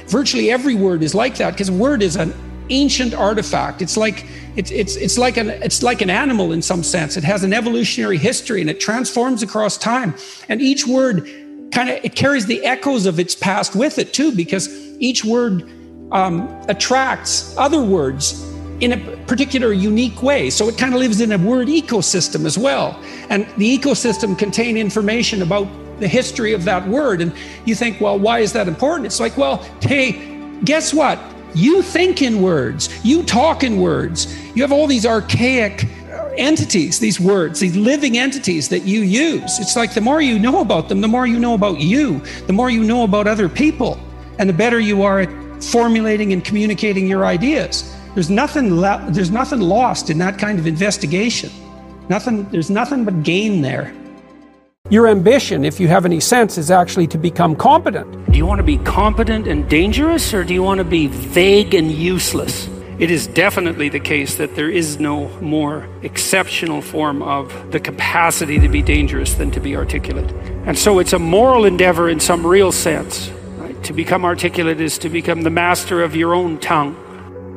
Virtually 0.08 0.51
every 0.51 0.75
word 0.75 1.01
is 1.01 1.16
like 1.16 1.36
that 1.38 1.51
because 1.51 1.70
a 1.70 1.74
word 1.74 2.04
is 2.04 2.16
an 2.16 2.32
ancient 2.70 3.13
artifact. 3.13 3.82
It's 3.82 3.98
like 3.98 4.25
it's 4.56 4.72
it's 4.72 4.96
it's 4.96 5.18
like 5.18 5.38
an 5.38 5.50
it's 5.50 5.84
like 5.84 6.01
an 6.01 6.10
animal 6.10 6.51
in 6.51 6.62
some 6.62 6.84
sense. 6.84 7.18
It 7.18 7.24
has 7.24 7.44
an 7.44 7.53
evolutionary 7.53 8.18
history 8.18 8.62
and 8.62 8.70
it 8.70 8.80
transforms 8.80 9.44
across 9.44 9.77
time. 9.77 10.13
And 10.50 10.62
each 10.62 10.88
word 10.88 11.25
kind 11.72 11.89
of 11.89 12.03
it 12.03 12.15
carries 12.15 12.46
the 12.46 12.63
echoes 12.65 13.06
of 13.06 13.20
its 13.20 13.36
past 13.36 13.75
with 13.75 13.98
it 13.98 14.13
too, 14.13 14.32
because 14.36 14.70
each 15.00 15.24
word 15.25 15.70
um, 16.12 16.48
attracts 16.68 17.56
other 17.58 17.82
words 17.82 18.48
in 18.82 18.94
a 18.94 18.98
particular 19.25 19.72
unique 19.72 20.22
way. 20.24 20.50
So 20.50 20.68
it 20.68 20.77
kind 20.77 20.94
of 20.94 21.00
lives 21.00 21.22
in 21.22 21.32
a 21.32 21.38
word 21.38 21.68
ecosystem 21.68 22.46
as 22.46 22.58
well. 22.58 23.00
And 23.30 23.46
the 23.58 23.77
ecosystem 23.77 24.38
contain 24.38 24.75
information 24.75 25.44
about 25.44 25.68
the 26.00 26.08
history 26.08 26.53
of 26.53 26.63
that 26.65 26.88
word. 26.88 27.22
And 27.22 27.32
you 27.65 27.75
think, 27.75 28.01
well, 28.01 28.18
why 28.18 28.39
is 28.39 28.53
that 28.53 28.68
important? 28.68 29.06
It's 29.06 29.20
like, 29.20 29.38
well, 29.38 29.58
hey, 29.82 30.60
guess 30.63 30.94
what? 30.94 31.20
You 31.53 31.81
think 31.81 32.22
in 32.22 32.41
words, 32.41 32.89
you 33.03 33.24
talk 33.24 33.63
in 33.63 33.79
words. 33.79 34.38
You 34.55 34.62
have 34.62 34.72
all 34.72 34.88
these 34.88 35.05
archaic 35.05 35.86
entities, 36.38 37.00
these 37.00 37.20
words, 37.20 37.60
these 37.60 37.75
living 37.75 38.17
entities 38.17 38.70
that 38.70 38.84
you 38.84 39.01
use. 39.01 39.60
It's 39.60 39.75
like 39.75 39.93
the 39.93 40.01
more 40.01 40.22
you 40.22 40.39
know 40.39 40.62
about 40.62 40.89
them, 40.89 41.01
the 41.01 41.08
more 41.08 41.27
you 41.27 41.39
know 41.39 41.53
about 41.53 41.79
you, 41.79 42.20
the 42.48 42.53
more 42.53 42.70
you 42.70 42.84
know 42.84 43.03
about 43.03 43.27
other 43.27 43.50
people, 43.50 44.00
and 44.39 44.50
the 44.50 44.53
better 44.53 44.79
you 44.79 45.03
are 45.03 45.22
at 45.22 45.63
formulating 45.63 46.34
and 46.34 46.43
communicating 46.43 47.08
your 47.08 47.25
ideas. 47.25 47.96
There's 48.13 48.29
nothing 48.29 48.79
there's 48.79 49.31
nothing 49.31 49.62
lost 49.62 50.10
in 50.10 50.17
that 50.20 50.38
kind 50.38 50.60
of 50.60 50.67
investigation. 50.67 51.51
Nothing 52.10 52.50
there's 52.50 52.70
nothing 52.70 53.05
but 53.05 53.24
gain 53.24 53.62
there. 53.62 53.93
Your 54.91 55.07
ambition, 55.07 55.63
if 55.63 55.79
you 55.79 55.88
have 55.88 56.03
any 56.03 56.19
sense, 56.19 56.57
is 56.57 56.69
actually 56.69 57.07
to 57.07 57.17
become 57.17 57.55
competent. 57.55 58.29
Do 58.29 58.38
you 58.38 58.45
want 58.45 58.60
to 58.60 58.63
be 58.63 58.77
competent 58.79 59.48
and 59.48 59.69
dangerous, 59.69 60.33
or 60.33 60.43
do 60.43 60.53
you 60.53 60.62
want 60.62 60.79
to 60.79 60.83
be 60.83 61.07
vague 61.07 61.74
and 61.74 61.89
useless? 61.89 62.67
It 63.00 63.10
is 63.10 63.25
definitely 63.25 63.88
the 63.88 64.01
case 64.01 64.36
that 64.36 64.53
there 64.53 64.69
is 64.69 65.00
no 65.00 65.29
more 65.39 65.88
exceptional 66.01 66.81
form 66.81 67.24
of 67.24 67.71
the 67.71 67.79
capacity 67.79 68.60
to 68.60 68.67
be 68.67 68.81
dangerous 68.81 69.36
than 69.36 69.50
to 69.51 69.62
be 69.62 69.77
articulate. 69.77 70.29
And 70.65 70.77
so 70.77 71.00
it's 71.00 71.13
a 71.13 71.19
moral 71.19 71.63
endeavor 71.63 72.10
in 72.10 72.19
some 72.19 72.45
real 72.45 72.74
sense, 72.74 73.29
right? 73.60 73.81
To 73.86 73.93
become 73.93 74.25
articulate 74.25 74.81
is 74.81 74.98
to 74.98 75.07
become 75.07 75.43
the 75.43 75.50
master 75.50 76.03
of 76.03 76.17
your 76.17 76.33
own 76.33 76.60
tongue. 76.60 76.98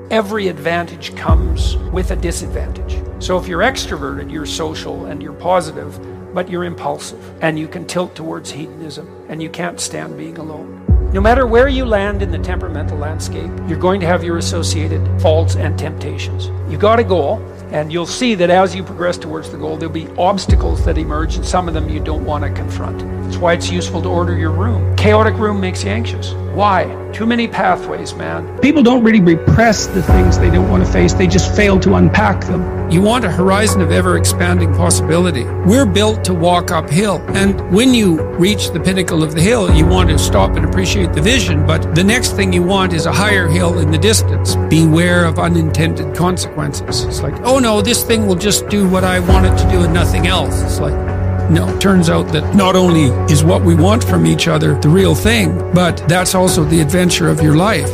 Every 0.09 0.47
advantage 0.47 1.17
comes 1.17 1.77
with 1.93 2.13
a 2.13 2.17
disadvantage. 2.17 3.03
So 3.19 3.39
if 3.39 3.49
you're 3.49 3.63
extroverted, 3.63 4.31
you're 4.31 4.47
social 4.47 5.07
and 5.07 5.21
you're 5.21 5.33
positive, 5.33 5.99
but 6.35 6.51
you're 6.51 6.65
impulsive 6.65 7.43
and 7.43 7.59
you 7.59 7.69
can 7.69 7.87
tilt 7.87 8.15
towards 8.15 8.51
hedonism 8.51 9.09
and 9.29 9.43
you 9.43 9.49
can't 9.49 9.81
stand 9.81 10.17
being 10.17 10.37
alone. 10.37 10.81
No 11.15 11.21
matter 11.21 11.47
where 11.47 11.69
you 11.69 11.85
land 11.85 12.23
in 12.23 12.33
the 12.33 12.39
temperamental 12.39 12.99
landscape, 12.99 13.51
you're 13.69 13.79
going 13.79 14.01
to 14.01 14.07
have 14.07 14.25
your 14.25 14.39
associated 14.39 15.01
faults 15.23 15.55
and 15.55 15.79
temptations. 15.79 16.51
You 16.69 16.77
got 16.77 16.99
a 16.99 17.05
goal, 17.05 17.39
and 17.71 17.93
you'll 17.93 18.05
see 18.05 18.35
that 18.35 18.51
as 18.51 18.75
you 18.75 18.83
progress 18.83 19.17
towards 19.17 19.49
the 19.49 19.57
goal, 19.57 19.77
there'll 19.77 19.95
be 19.95 20.09
obstacles 20.19 20.85
that 20.85 20.99
emerge, 20.99 21.37
and 21.37 21.47
some 21.47 21.69
of 21.69 21.75
them 21.75 21.89
you 21.89 22.01
don't 22.01 22.25
want 22.25 22.43
to 22.43 22.51
confront. 22.51 22.99
That's 23.23 23.37
why 23.37 23.53
it's 23.53 23.71
useful 23.71 24.03
to 24.03 24.09
order 24.09 24.37
your 24.37 24.51
room. 24.51 24.97
Chaotic 24.97 25.35
room 25.35 25.61
makes 25.61 25.85
you 25.85 25.91
anxious. 25.91 26.35
Why? 26.55 27.11
Too 27.13 27.27
many 27.27 27.49
pathways, 27.49 28.15
man. 28.15 28.61
People 28.61 28.85
don't 28.85 29.03
really 29.03 29.21
repress 29.21 29.89
the 29.89 30.03
things 30.05 30.39
they 30.39 30.51
don't 30.51 30.71
want 30.71 30.87
to 30.87 30.93
face, 30.93 31.13
they 31.13 31.27
just 31.27 31.55
fail 31.57 31.81
to 31.81 31.97
unpack 31.97 32.43
them. 32.43 32.91
You 32.93 33.03
want 33.03 33.25
a 33.25 33.31
horizon 33.31 33.81
of 33.81 33.91
ever 33.91 34.17
expanding 34.17 34.73
possibility. 34.73 35.43
We're 35.67 35.85
built 35.85 36.23
to 36.25 36.35
walk 36.35 36.71
uphill, 36.71 37.17
and 37.37 37.61
when 37.73 37.93
you 37.93 38.23
reach 38.37 38.71
the 38.71 38.79
pinnacle 38.79 39.25
of 39.25 39.35
the 39.35 39.41
hill, 39.41 39.75
you 39.75 39.85
want 39.85 40.11
to 40.11 40.19
stop 40.19 40.55
and 40.57 40.65
appreciate 40.65 41.13
the 41.13 41.21
vision, 41.21 41.67
but 41.67 41.93
the 41.97 42.05
next 42.05 42.37
thing 42.37 42.53
you 42.53 42.63
want 42.63 42.93
is 42.93 43.07
a 43.07 43.13
higher 43.13 43.49
hill 43.49 43.81
in 43.81 43.91
the 43.91 43.99
distance. 43.99 44.55
Beware 44.71 45.25
of 45.25 45.41
unintended 45.41 46.15
consequences. 46.15 47.03
It's 47.03 47.21
like, 47.21 47.35
oh 47.43 47.59
no, 47.59 47.81
this 47.81 48.05
thing 48.05 48.29
will 48.29 48.37
just 48.37 48.69
do 48.69 48.89
what 48.89 49.03
I 49.03 49.19
want 49.19 49.47
it 49.47 49.57
to 49.59 49.71
do 49.71 49.83
and 49.83 49.93
nothing 49.93 50.29
else. 50.29 50.63
It's 50.63 50.79
like, 50.79 51.14
no, 51.51 51.69
it 51.69 51.81
turns 51.81 52.09
out 52.09 52.33
that 52.33 52.55
not 52.55 52.75
only 52.75 53.11
is 53.33 53.45
what 53.45 53.63
we 53.63 53.75
want 53.75 54.03
from 54.03 54.27
each 54.27 54.49
other 54.49 54.79
the 54.81 54.89
real 54.89 55.15
thing, 55.15 55.57
but 55.73 55.97
that's 56.09 56.35
also 56.35 56.65
the 56.65 56.81
adventure 56.81 57.29
of 57.29 57.41
your 57.43 57.55
life. 57.55 57.91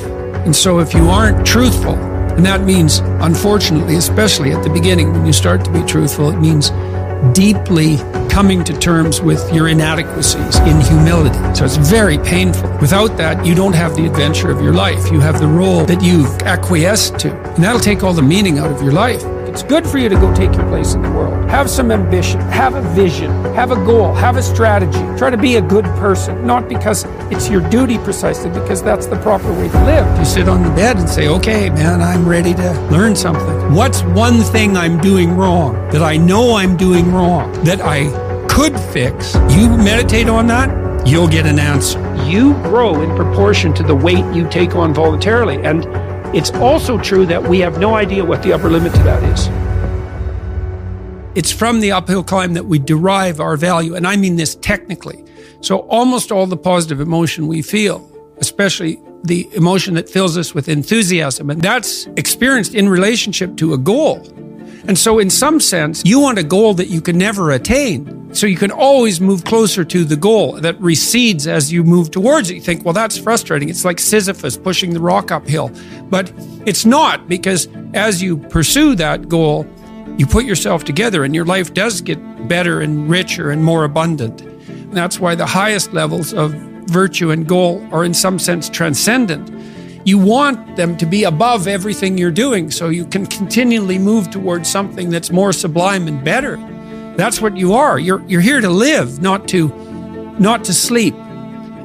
And 0.47 0.54
so 0.54 0.78
if 0.78 0.95
you 0.95 1.09
aren't 1.09 1.47
truthful, 1.47 1.95
and 1.95 2.47
that 2.47 2.62
means, 2.62 3.00
unfortunately, 3.21 3.97
especially 3.97 4.52
at 4.52 4.62
the 4.62 4.71
beginning 4.71 5.12
when 5.12 5.26
you 5.26 5.33
start 5.33 5.64
to 5.64 5.73
be 5.73 5.83
truthful, 5.83 6.30
it 6.30 6.38
means 6.38 6.71
deeply 7.35 7.99
coming 8.30 8.64
to 8.64 8.73
terms 8.78 9.21
with 9.21 9.52
your 9.52 9.69
inadequacies 9.69 10.57
in 10.61 10.80
humility. 10.80 11.38
So 11.54 11.64
it's 11.64 11.76
very 11.76 12.19
painful. 12.19 12.71
Without 12.80 13.16
that, 13.19 13.45
you 13.45 13.54
don't 13.54 13.75
have 13.75 13.95
the 13.97 14.07
adventure 14.07 14.50
of 14.50 14.62
your 14.62 14.73
life. 14.73 15.11
You 15.11 15.21
have 15.21 15.40
the 15.40 15.49
role 15.49 15.85
that 15.85 16.02
you've 16.02 16.30
acquiesced 16.42 17.19
to. 17.21 17.35
And 17.54 17.64
that'll 17.64 17.80
take 17.80 18.02
all 18.02 18.14
the 18.14 18.23
meaning 18.23 18.59
out 18.59 18.71
of 18.71 18.80
your 18.80 18.92
life. 18.92 19.23
It's 19.49 19.62
good 19.62 19.87
for 19.87 19.99
you 19.99 20.09
to 20.09 20.14
go 20.14 20.35
take 20.35 20.54
your 20.54 20.66
place 20.69 20.95
in 20.95 21.02
the 21.02 21.11
world. 21.11 21.30
Have 21.50 21.69
some 21.69 21.90
ambition, 21.90 22.40
have 22.42 22.76
a 22.76 22.80
vision, 22.95 23.28
have 23.54 23.73
a 23.73 23.75
goal, 23.75 24.14
have 24.14 24.37
a 24.37 24.42
strategy. 24.42 25.00
Try 25.19 25.30
to 25.30 25.37
be 25.37 25.57
a 25.57 25.61
good 25.61 25.85
person, 25.99 26.47
not 26.47 26.69
because 26.69 27.04
it's 27.33 27.50
your 27.50 27.61
duty 27.69 27.99
precisely, 27.99 28.50
because 28.50 28.85
that's 28.85 29.07
the 29.07 29.16
proper 29.16 29.52
way 29.52 29.69
to 29.69 29.85
live. 29.85 30.19
You 30.19 30.25
sit 30.25 30.49
on 30.49 30.62
the 30.62 30.71
bed 30.71 30.99
and 30.99 31.09
say, 31.09 31.26
okay, 31.26 31.69
man, 31.69 32.02
I'm 32.02 32.26
ready 32.26 32.54
to 32.54 32.80
learn 32.92 33.16
something. 33.16 33.75
What's 33.75 34.02
one 34.02 34.38
thing 34.38 34.76
I'm 34.76 34.99
doing 35.00 35.37
wrong 35.37 35.75
that 35.90 36.02
I 36.02 36.16
know 36.16 36.54
I'm 36.54 36.76
doing 36.76 37.12
wrong 37.12 37.52
that 37.64 37.80
I 37.80 38.09
could 38.47 38.78
fix? 38.78 39.35
You 39.50 39.76
meditate 39.76 40.28
on 40.28 40.47
that, 40.47 41.04
you'll 41.04 41.26
get 41.26 41.47
an 41.47 41.59
answer. 41.59 41.99
You 42.26 42.54
grow 42.62 43.02
in 43.02 43.14
proportion 43.16 43.75
to 43.75 43.83
the 43.83 43.95
weight 43.95 44.25
you 44.33 44.49
take 44.49 44.76
on 44.76 44.95
voluntarily. 44.95 45.61
And 45.64 45.85
it's 46.33 46.52
also 46.52 46.97
true 46.97 47.26
that 47.26 47.42
we 47.42 47.59
have 47.59 47.80
no 47.80 47.97
idea 47.97 48.25
what 48.25 48.40
the 48.45 48.52
upper 48.52 48.71
limit 48.71 48.95
to 48.95 49.02
that 49.02 49.23
is. 49.25 49.49
It's 51.37 51.53
from 51.53 51.79
the 51.79 51.93
uphill 51.93 52.25
climb 52.25 52.55
that 52.55 52.67
we 52.67 52.81
derive 52.81 53.39
our 53.39 53.57
value, 53.57 53.95
and 53.95 54.05
I 54.05 54.17
mean 54.17 54.35
this 54.35 54.57
technically. 54.57 55.25
So, 55.61 55.79
almost 55.89 56.33
all 56.33 56.47
the 56.47 56.57
positive 56.57 57.01
emotion 57.01 57.47
we 57.47 57.63
feel, 57.63 58.11
especially 58.39 59.01
the 59.23 59.49
emotion 59.55 59.95
that 59.95 60.09
fills 60.09 60.37
us 60.37 60.55
with 60.55 60.69
enthusiasm, 60.69 61.49
and 61.49 61.63
that's 61.63 62.07
experienced 62.17 62.75
in 62.75 62.89
relationship 62.89 63.57
to 63.59 63.75
a 63.75 63.79
goal. 63.79 64.27
And 64.89 64.99
so, 64.99 65.21
in 65.21 65.31
some 65.31 65.61
sense, 65.61 66.03
you 66.05 66.19
want 66.19 66.39
a 66.39 66.43
goal 66.43 66.75
that 66.75 66.89
you 66.89 67.01
can 67.01 67.17
never 67.17 67.53
attain. 67.53 68.35
So, 68.35 68.49
you 68.49 68.57
can 68.57 68.73
always 68.73 69.21
move 69.21 69.45
closer 69.45 69.85
to 69.85 70.05
the 70.05 70.17
goal 70.17 70.55
that 70.55 70.81
recedes 70.81 71.47
as 71.47 71.71
you 71.71 71.85
move 71.85 72.11
towards 72.11 72.51
it. 72.51 72.55
You 72.55 72.61
think, 72.61 72.85
well, 72.85 72.95
that's 72.95 73.17
frustrating. 73.17 73.69
It's 73.69 73.85
like 73.85 74.01
Sisyphus 74.01 74.57
pushing 74.57 74.95
the 74.95 75.01
rock 75.01 75.31
uphill. 75.31 75.71
But 76.09 76.33
it's 76.67 76.85
not 76.85 77.29
because 77.29 77.69
as 77.95 78.21
you 78.21 78.39
pursue 78.39 78.97
that 78.97 79.29
goal, 79.29 79.65
you 80.19 80.26
put 80.26 80.45
yourself 80.45 80.85
together 80.85 81.25
and 81.25 81.35
your 81.35 81.45
life 81.45 81.75
does 81.75 82.00
get 82.00 82.19
better 82.49 82.81
and 82.81 83.09
richer 83.09 83.50
and 83.50 83.64
more 83.64 83.85
abundant. 83.85 84.40
And 84.40 84.93
that's 84.93 85.21
why 85.21 85.35
the 85.35 85.47
highest 85.47 85.93
levels 85.93 86.33
of 86.35 86.52
virtue 86.52 87.31
and 87.31 87.47
goal 87.47 87.87
are, 87.93 88.05
in 88.05 88.14
some 88.14 88.38
sense, 88.38 88.69
transcendent 88.69 89.50
you 90.05 90.19
want 90.19 90.76
them 90.76 90.97
to 90.97 91.07
be 91.07 91.25
above 91.25 91.67
everything 91.67 92.17
you're 92.17 92.31
doing 92.31 92.71
so 92.71 92.88
you 92.88 93.07
can 93.07 93.26
continually 93.26 93.99
move 93.99 94.31
towards 94.31 94.69
something 94.69 95.11
that's 95.11 95.31
more 95.31 95.52
sublime 95.52 96.09
and 96.09 96.25
better. 96.25 96.57
That's 97.17 97.40
what 97.40 97.57
you 97.57 97.75
are. 97.75 97.99
You're, 97.99 98.23
you're 98.26 98.40
here 98.40 98.61
to 98.61 98.71
live, 98.71 99.21
not 99.21 99.47
to, 99.49 99.69
not 100.38 100.64
to 100.64 100.73
sleep. 100.73 101.14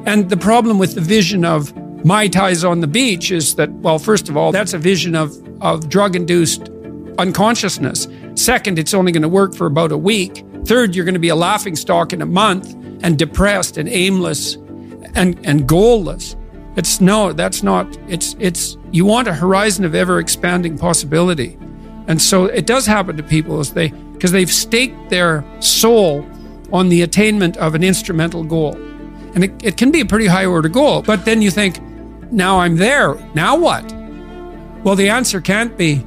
And 0.06 0.30
the 0.30 0.36
problem 0.36 0.78
with 0.78 0.94
the 0.94 1.00
vision 1.02 1.44
of 1.44 1.76
Mai 2.04 2.28
Tais 2.28 2.64
on 2.64 2.80
the 2.80 2.86
beach 2.86 3.30
is 3.30 3.56
that, 3.56 3.70
well, 3.70 3.98
first 3.98 4.28
of 4.28 4.36
all, 4.36 4.50
that's 4.50 4.72
a 4.72 4.78
vision 4.78 5.14
of, 5.14 5.36
of 5.60 5.88
drug 5.88 6.16
induced 6.16 6.70
unconsciousness. 7.18 8.08
Second, 8.34 8.78
it's 8.78 8.94
only 8.94 9.12
going 9.12 9.22
to 9.22 9.28
work 9.28 9.54
for 9.54 9.66
about 9.66 9.92
a 9.92 9.98
week. 9.98 10.44
Third, 10.64 10.94
you're 10.94 11.04
going 11.04 11.14
to 11.14 11.20
be 11.20 11.28
a 11.28 11.36
laughing 11.36 11.76
stock 11.76 12.12
in 12.12 12.22
a 12.22 12.26
month 12.26 12.74
and 13.02 13.18
depressed 13.18 13.76
and 13.76 13.88
aimless 13.88 14.54
and, 15.14 15.38
and 15.46 15.68
goalless. 15.68 16.36
It's 16.76 17.00
no, 17.00 17.32
that's 17.32 17.62
not. 17.62 17.96
It's 18.06 18.36
it's 18.38 18.76
you 18.90 19.06
want 19.06 19.28
a 19.28 19.32
horizon 19.32 19.84
of 19.86 19.94
ever 19.94 20.18
expanding 20.18 20.76
possibility, 20.76 21.56
and 22.06 22.20
so 22.20 22.44
it 22.44 22.66
does 22.66 22.84
happen 22.84 23.16
to 23.16 23.22
people 23.22 23.60
as 23.60 23.72
they 23.72 23.88
because 23.88 24.30
they've 24.30 24.52
staked 24.52 25.08
their 25.08 25.42
soul 25.60 26.26
on 26.72 26.90
the 26.90 27.00
attainment 27.00 27.56
of 27.56 27.74
an 27.74 27.82
instrumental 27.82 28.44
goal, 28.44 28.74
and 29.34 29.44
it, 29.44 29.64
it 29.64 29.76
can 29.78 29.90
be 29.90 30.00
a 30.00 30.06
pretty 30.06 30.26
high 30.26 30.44
order 30.44 30.68
goal. 30.68 31.00
But 31.00 31.24
then 31.24 31.40
you 31.40 31.50
think, 31.50 31.80
now 32.30 32.58
I'm 32.60 32.76
there. 32.76 33.14
Now 33.34 33.56
what? 33.56 33.90
Well, 34.84 34.96
the 34.96 35.08
answer 35.08 35.40
can't 35.40 35.76
be, 35.78 36.04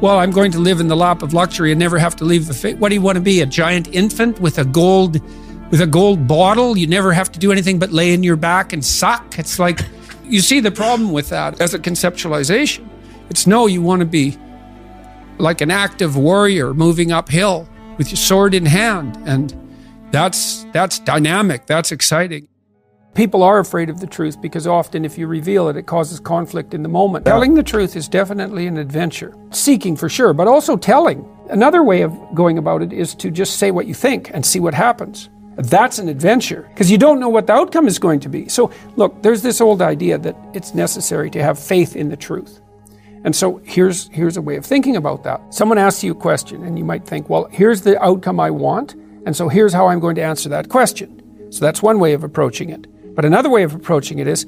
well, 0.00 0.18
I'm 0.18 0.30
going 0.30 0.52
to 0.52 0.58
live 0.58 0.80
in 0.80 0.88
the 0.88 0.96
lap 0.96 1.22
of 1.22 1.32
luxury 1.32 1.72
and 1.72 1.78
never 1.78 1.98
have 1.98 2.16
to 2.16 2.24
leave 2.24 2.46
the. 2.46 2.54
Fa-. 2.54 2.76
What 2.76 2.90
do 2.90 2.94
you 2.94 3.00
want 3.00 3.16
to 3.16 3.22
be? 3.22 3.40
A 3.40 3.46
giant 3.46 3.88
infant 3.94 4.40
with 4.40 4.58
a 4.58 4.64
gold 4.64 5.20
with 5.70 5.80
a 5.80 5.86
gold 5.86 6.26
bottle. 6.28 6.76
You 6.76 6.86
never 6.86 7.12
have 7.12 7.32
to 7.32 7.38
do 7.38 7.50
anything 7.52 7.78
but 7.78 7.90
lay 7.90 8.12
in 8.12 8.22
your 8.22 8.36
back 8.36 8.72
and 8.72 8.84
suck. 8.84 9.38
It's 9.38 9.58
like, 9.58 9.80
you 10.24 10.40
see 10.40 10.60
the 10.60 10.70
problem 10.70 11.12
with 11.12 11.28
that 11.30 11.60
as 11.60 11.74
a 11.74 11.78
conceptualization. 11.78 12.88
It's 13.30 13.46
no, 13.46 13.66
you 13.66 13.82
want 13.82 14.00
to 14.00 14.06
be 14.06 14.36
like 15.38 15.60
an 15.60 15.70
active 15.70 16.16
warrior 16.16 16.72
moving 16.72 17.12
uphill 17.12 17.68
with 17.98 18.10
your 18.10 18.16
sword 18.16 18.54
in 18.54 18.66
hand. 18.66 19.18
And 19.26 19.54
that's, 20.10 20.64
that's 20.72 20.98
dynamic. 21.00 21.66
That's 21.66 21.92
exciting. 21.92 22.48
People 23.16 23.42
are 23.42 23.60
afraid 23.60 23.88
of 23.88 23.98
the 23.98 24.06
truth 24.06 24.42
because 24.42 24.66
often 24.66 25.02
if 25.02 25.16
you 25.16 25.26
reveal 25.26 25.68
it, 25.68 25.76
it 25.78 25.86
causes 25.86 26.20
conflict 26.20 26.74
in 26.74 26.82
the 26.82 26.88
moment. 26.90 27.24
Telling 27.24 27.54
the 27.54 27.62
truth 27.62 27.96
is 27.96 28.08
definitely 28.08 28.66
an 28.66 28.76
adventure. 28.76 29.34
Seeking 29.52 29.96
for 29.96 30.10
sure, 30.10 30.34
but 30.34 30.46
also 30.46 30.76
telling. 30.76 31.26
Another 31.48 31.82
way 31.82 32.02
of 32.02 32.12
going 32.34 32.58
about 32.58 32.82
it 32.82 32.92
is 32.92 33.14
to 33.14 33.30
just 33.30 33.56
say 33.56 33.70
what 33.70 33.86
you 33.86 33.94
think 33.94 34.30
and 34.34 34.44
see 34.44 34.60
what 34.60 34.74
happens. 34.74 35.30
That's 35.56 35.98
an 35.98 36.10
adventure 36.10 36.68
because 36.68 36.90
you 36.90 36.98
don't 36.98 37.18
know 37.18 37.30
what 37.30 37.46
the 37.46 37.54
outcome 37.54 37.86
is 37.86 37.98
going 37.98 38.20
to 38.20 38.28
be. 38.28 38.50
So, 38.50 38.70
look, 38.96 39.22
there's 39.22 39.40
this 39.40 39.62
old 39.62 39.80
idea 39.80 40.18
that 40.18 40.36
it's 40.52 40.74
necessary 40.74 41.30
to 41.30 41.42
have 41.42 41.58
faith 41.58 41.96
in 41.96 42.10
the 42.10 42.18
truth. 42.18 42.60
And 43.24 43.34
so 43.34 43.62
here's, 43.64 44.08
here's 44.08 44.36
a 44.36 44.42
way 44.42 44.56
of 44.56 44.66
thinking 44.66 44.96
about 44.96 45.24
that. 45.24 45.54
Someone 45.54 45.78
asks 45.78 46.04
you 46.04 46.12
a 46.12 46.14
question, 46.14 46.62
and 46.64 46.78
you 46.78 46.84
might 46.84 47.06
think, 47.06 47.30
well, 47.30 47.48
here's 47.50 47.80
the 47.80 47.98
outcome 48.04 48.38
I 48.38 48.50
want, 48.50 48.92
and 49.24 49.34
so 49.34 49.48
here's 49.48 49.72
how 49.72 49.86
I'm 49.86 50.00
going 50.00 50.16
to 50.16 50.22
answer 50.22 50.50
that 50.50 50.68
question. 50.68 51.50
So 51.50 51.64
that's 51.64 51.82
one 51.82 51.98
way 51.98 52.12
of 52.12 52.22
approaching 52.22 52.68
it. 52.68 52.86
But 53.16 53.24
another 53.24 53.50
way 53.50 53.64
of 53.64 53.74
approaching 53.74 54.20
it 54.20 54.28
is 54.28 54.46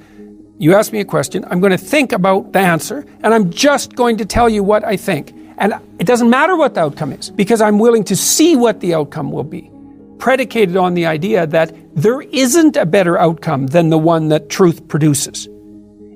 you 0.58 0.74
ask 0.74 0.92
me 0.92 1.00
a 1.00 1.04
question, 1.04 1.44
I'm 1.50 1.58
going 1.58 1.72
to 1.72 1.78
think 1.78 2.12
about 2.12 2.52
the 2.52 2.60
answer, 2.60 3.04
and 3.22 3.34
I'm 3.34 3.50
just 3.50 3.96
going 3.96 4.18
to 4.18 4.26
tell 4.26 4.48
you 4.48 4.62
what 4.62 4.84
I 4.84 4.96
think. 4.96 5.34
And 5.56 5.74
it 5.98 6.06
doesn't 6.06 6.30
matter 6.30 6.56
what 6.56 6.74
the 6.74 6.82
outcome 6.82 7.12
is, 7.12 7.30
because 7.30 7.60
I'm 7.60 7.80
willing 7.80 8.04
to 8.04 8.14
see 8.14 8.54
what 8.54 8.78
the 8.80 8.94
outcome 8.94 9.32
will 9.32 9.44
be 9.44 9.70
predicated 10.18 10.76
on 10.76 10.94
the 10.94 11.06
idea 11.06 11.46
that 11.46 11.72
there 11.94 12.20
isn't 12.20 12.76
a 12.76 12.84
better 12.84 13.16
outcome 13.16 13.68
than 13.68 13.88
the 13.88 13.98
one 13.98 14.28
that 14.28 14.48
truth 14.48 14.86
produces. 14.88 15.46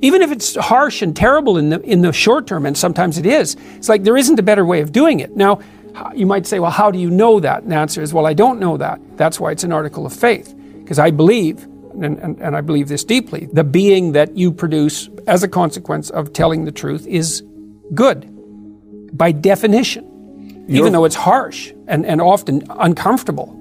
Even 0.00 0.22
if 0.22 0.32
it's 0.32 0.56
harsh 0.56 1.02
and 1.02 1.16
terrible 1.16 1.56
in 1.56 1.70
the, 1.70 1.80
in 1.82 2.02
the 2.02 2.12
short 2.12 2.48
term, 2.48 2.66
and 2.66 2.76
sometimes 2.76 3.16
it 3.16 3.26
is, 3.26 3.56
it's 3.76 3.88
like 3.88 4.02
there 4.02 4.16
isn't 4.16 4.40
a 4.40 4.42
better 4.42 4.64
way 4.64 4.80
of 4.80 4.90
doing 4.90 5.20
it. 5.20 5.36
Now, 5.36 5.60
you 6.14 6.26
might 6.26 6.46
say, 6.46 6.58
well, 6.58 6.72
how 6.72 6.90
do 6.90 6.98
you 6.98 7.10
know 7.10 7.38
that? 7.38 7.62
And 7.62 7.70
the 7.70 7.76
answer 7.76 8.02
is, 8.02 8.12
well, 8.12 8.26
I 8.26 8.34
don't 8.34 8.58
know 8.58 8.76
that. 8.76 9.00
That's 9.16 9.38
why 9.38 9.52
it's 9.52 9.62
an 9.62 9.72
article 9.72 10.04
of 10.04 10.12
faith. 10.12 10.52
Because 10.80 10.98
I 10.98 11.12
believe, 11.12 11.64
and, 11.94 12.18
and, 12.18 12.38
and 12.40 12.56
I 12.56 12.60
believe 12.60 12.88
this 12.88 13.04
deeply, 13.04 13.48
the 13.52 13.64
being 13.64 14.12
that 14.12 14.36
you 14.36 14.52
produce 14.52 15.08
as 15.26 15.42
a 15.42 15.48
consequence 15.48 16.10
of 16.10 16.32
telling 16.32 16.64
the 16.64 16.72
truth 16.72 17.06
is 17.06 17.42
good 17.94 18.28
by 19.12 19.32
definition, 19.32 20.64
You're, 20.68 20.80
even 20.80 20.92
though 20.92 21.04
it's 21.04 21.14
harsh 21.14 21.72
and, 21.86 22.06
and 22.06 22.20
often 22.20 22.64
uncomfortable 22.70 23.58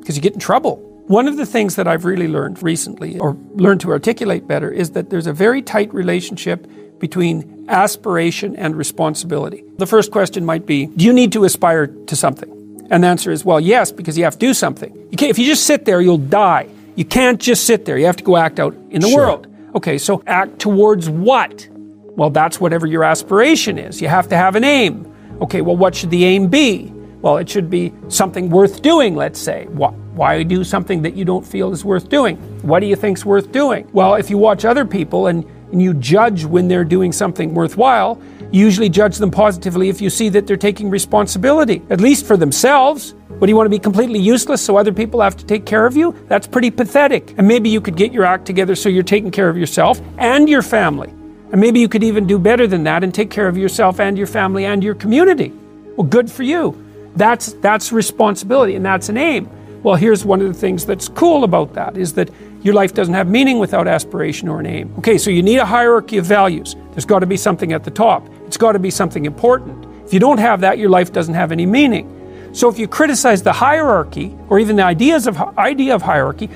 because 0.00 0.16
you 0.16 0.22
get 0.22 0.34
in 0.34 0.40
trouble. 0.40 0.76
One 1.06 1.28
of 1.28 1.36
the 1.36 1.46
things 1.46 1.76
that 1.76 1.86
I've 1.86 2.04
really 2.04 2.26
learned 2.26 2.62
recently, 2.62 3.18
or 3.18 3.36
learned 3.54 3.80
to 3.82 3.90
articulate 3.90 4.48
better, 4.48 4.70
is 4.70 4.90
that 4.92 5.10
there's 5.10 5.26
a 5.26 5.32
very 5.32 5.62
tight 5.62 5.92
relationship 5.94 6.66
between 6.98 7.66
aspiration 7.68 8.56
and 8.56 8.76
responsibility. 8.76 9.62
The 9.78 9.86
first 9.86 10.10
question 10.10 10.44
might 10.44 10.66
be 10.66 10.86
Do 10.86 11.04
you 11.04 11.12
need 11.12 11.32
to 11.32 11.44
aspire 11.44 11.86
to 11.86 12.16
something? 12.16 12.52
And 12.90 13.02
the 13.02 13.08
answer 13.08 13.30
is 13.30 13.44
well, 13.44 13.60
yes, 13.60 13.92
because 13.92 14.16
you 14.16 14.24
have 14.24 14.34
to 14.34 14.38
do 14.38 14.54
something. 14.54 14.94
You 15.10 15.28
if 15.28 15.38
you 15.38 15.46
just 15.46 15.66
sit 15.66 15.84
there, 15.84 16.00
you'll 16.00 16.18
die. 16.18 16.68
You 16.96 17.04
can't 17.04 17.40
just 17.40 17.64
sit 17.64 17.84
there. 17.84 17.98
You 17.98 18.06
have 18.06 18.16
to 18.16 18.24
go 18.24 18.36
act 18.36 18.58
out 18.58 18.74
in 18.90 19.02
the 19.02 19.08
sure. 19.08 19.18
world. 19.18 19.46
Okay, 19.74 19.98
so 19.98 20.22
act 20.26 20.58
towards 20.58 21.08
what? 21.08 21.68
Well, 22.16 22.30
that's 22.30 22.58
whatever 22.58 22.86
your 22.86 23.04
aspiration 23.04 23.78
is. 23.78 24.00
You 24.00 24.08
have 24.08 24.28
to 24.28 24.36
have 24.36 24.56
an 24.56 24.64
aim. 24.64 25.12
Okay, 25.42 25.60
well, 25.60 25.76
what 25.76 25.94
should 25.94 26.10
the 26.10 26.24
aim 26.24 26.48
be? 26.48 26.90
Well, 27.20 27.36
it 27.36 27.48
should 27.50 27.68
be 27.68 27.92
something 28.08 28.48
worth 28.48 28.80
doing, 28.80 29.16
let's 29.16 29.38
say. 29.38 29.66
Why 29.66 30.42
do 30.42 30.64
something 30.64 31.02
that 31.02 31.14
you 31.14 31.26
don't 31.26 31.44
feel 31.44 31.72
is 31.72 31.84
worth 31.84 32.08
doing? 32.08 32.36
What 32.62 32.80
do 32.80 32.86
you 32.86 32.96
think's 32.96 33.26
worth 33.26 33.52
doing? 33.52 33.86
Well, 33.92 34.14
if 34.14 34.30
you 34.30 34.38
watch 34.38 34.64
other 34.64 34.86
people 34.86 35.26
and, 35.26 35.44
and 35.72 35.82
you 35.82 35.92
judge 35.92 36.44
when 36.46 36.68
they're 36.68 36.84
doing 36.84 37.12
something 37.12 37.52
worthwhile, 37.52 38.22
you 38.52 38.64
usually 38.64 38.88
judge 38.88 39.18
them 39.18 39.30
positively 39.30 39.90
if 39.90 40.00
you 40.00 40.08
see 40.08 40.28
that 40.30 40.46
they're 40.46 40.56
taking 40.56 40.88
responsibility, 40.88 41.82
at 41.90 42.00
least 42.00 42.24
for 42.24 42.38
themselves. 42.38 43.14
What 43.38 43.48
do 43.48 43.50
you 43.50 43.56
want 43.56 43.66
to 43.66 43.70
be 43.70 43.78
completely 43.78 44.18
useless 44.18 44.62
so 44.62 44.78
other 44.78 44.94
people 44.94 45.20
have 45.20 45.36
to 45.36 45.44
take 45.44 45.66
care 45.66 45.84
of 45.84 45.94
you? 45.94 46.16
That's 46.26 46.46
pretty 46.46 46.70
pathetic. 46.70 47.34
And 47.36 47.46
maybe 47.46 47.68
you 47.68 47.82
could 47.82 47.94
get 47.94 48.10
your 48.10 48.24
act 48.24 48.46
together 48.46 48.74
so 48.74 48.88
you're 48.88 49.02
taking 49.02 49.30
care 49.30 49.50
of 49.50 49.58
yourself 49.58 50.00
and 50.16 50.48
your 50.48 50.62
family. 50.62 51.10
And 51.52 51.60
maybe 51.60 51.78
you 51.78 51.86
could 51.86 52.02
even 52.02 52.26
do 52.26 52.38
better 52.38 52.66
than 52.66 52.82
that 52.84 53.04
and 53.04 53.12
take 53.12 53.30
care 53.30 53.46
of 53.46 53.58
yourself 53.58 54.00
and 54.00 54.16
your 54.16 54.26
family 54.26 54.64
and 54.64 54.82
your 54.82 54.94
community. 54.94 55.52
Well, 55.96 56.06
good 56.06 56.30
for 56.30 56.44
you. 56.44 56.82
That's, 57.14 57.52
that's 57.54 57.92
responsibility 57.92 58.74
and 58.74 58.84
that's 58.86 59.10
an 59.10 59.18
aim. 59.18 59.50
Well, 59.82 59.96
here's 59.96 60.24
one 60.24 60.40
of 60.40 60.48
the 60.48 60.58
things 60.58 60.86
that's 60.86 61.06
cool 61.06 61.44
about 61.44 61.74
that 61.74 61.98
is 61.98 62.14
that 62.14 62.30
your 62.62 62.72
life 62.72 62.94
doesn't 62.94 63.12
have 63.12 63.28
meaning 63.28 63.58
without 63.58 63.86
aspiration 63.86 64.48
or 64.48 64.60
an 64.60 64.66
aim. 64.66 64.94
Okay, 64.96 65.18
so 65.18 65.28
you 65.28 65.42
need 65.42 65.58
a 65.58 65.66
hierarchy 65.66 66.16
of 66.16 66.24
values. 66.24 66.74
There's 66.92 67.04
got 67.04 67.18
to 67.18 67.26
be 67.26 67.36
something 67.36 67.74
at 67.74 67.84
the 67.84 67.90
top. 67.90 68.26
It's 68.46 68.56
got 68.56 68.72
to 68.72 68.78
be 68.78 68.90
something 68.90 69.26
important. 69.26 69.84
If 70.06 70.14
you 70.14 70.20
don't 70.20 70.38
have 70.38 70.62
that, 70.62 70.78
your 70.78 70.88
life 70.88 71.12
doesn't 71.12 71.34
have 71.34 71.52
any 71.52 71.66
meaning. 71.66 72.15
So 72.56 72.70
if 72.70 72.78
you 72.78 72.88
criticize 72.88 73.42
the 73.42 73.52
hierarchy 73.52 74.34
or 74.48 74.58
even 74.58 74.76
the 74.76 74.82
ideas 74.82 75.26
of 75.26 75.38
idea 75.58 75.94
of 75.94 76.00
hierarchy, 76.00 76.48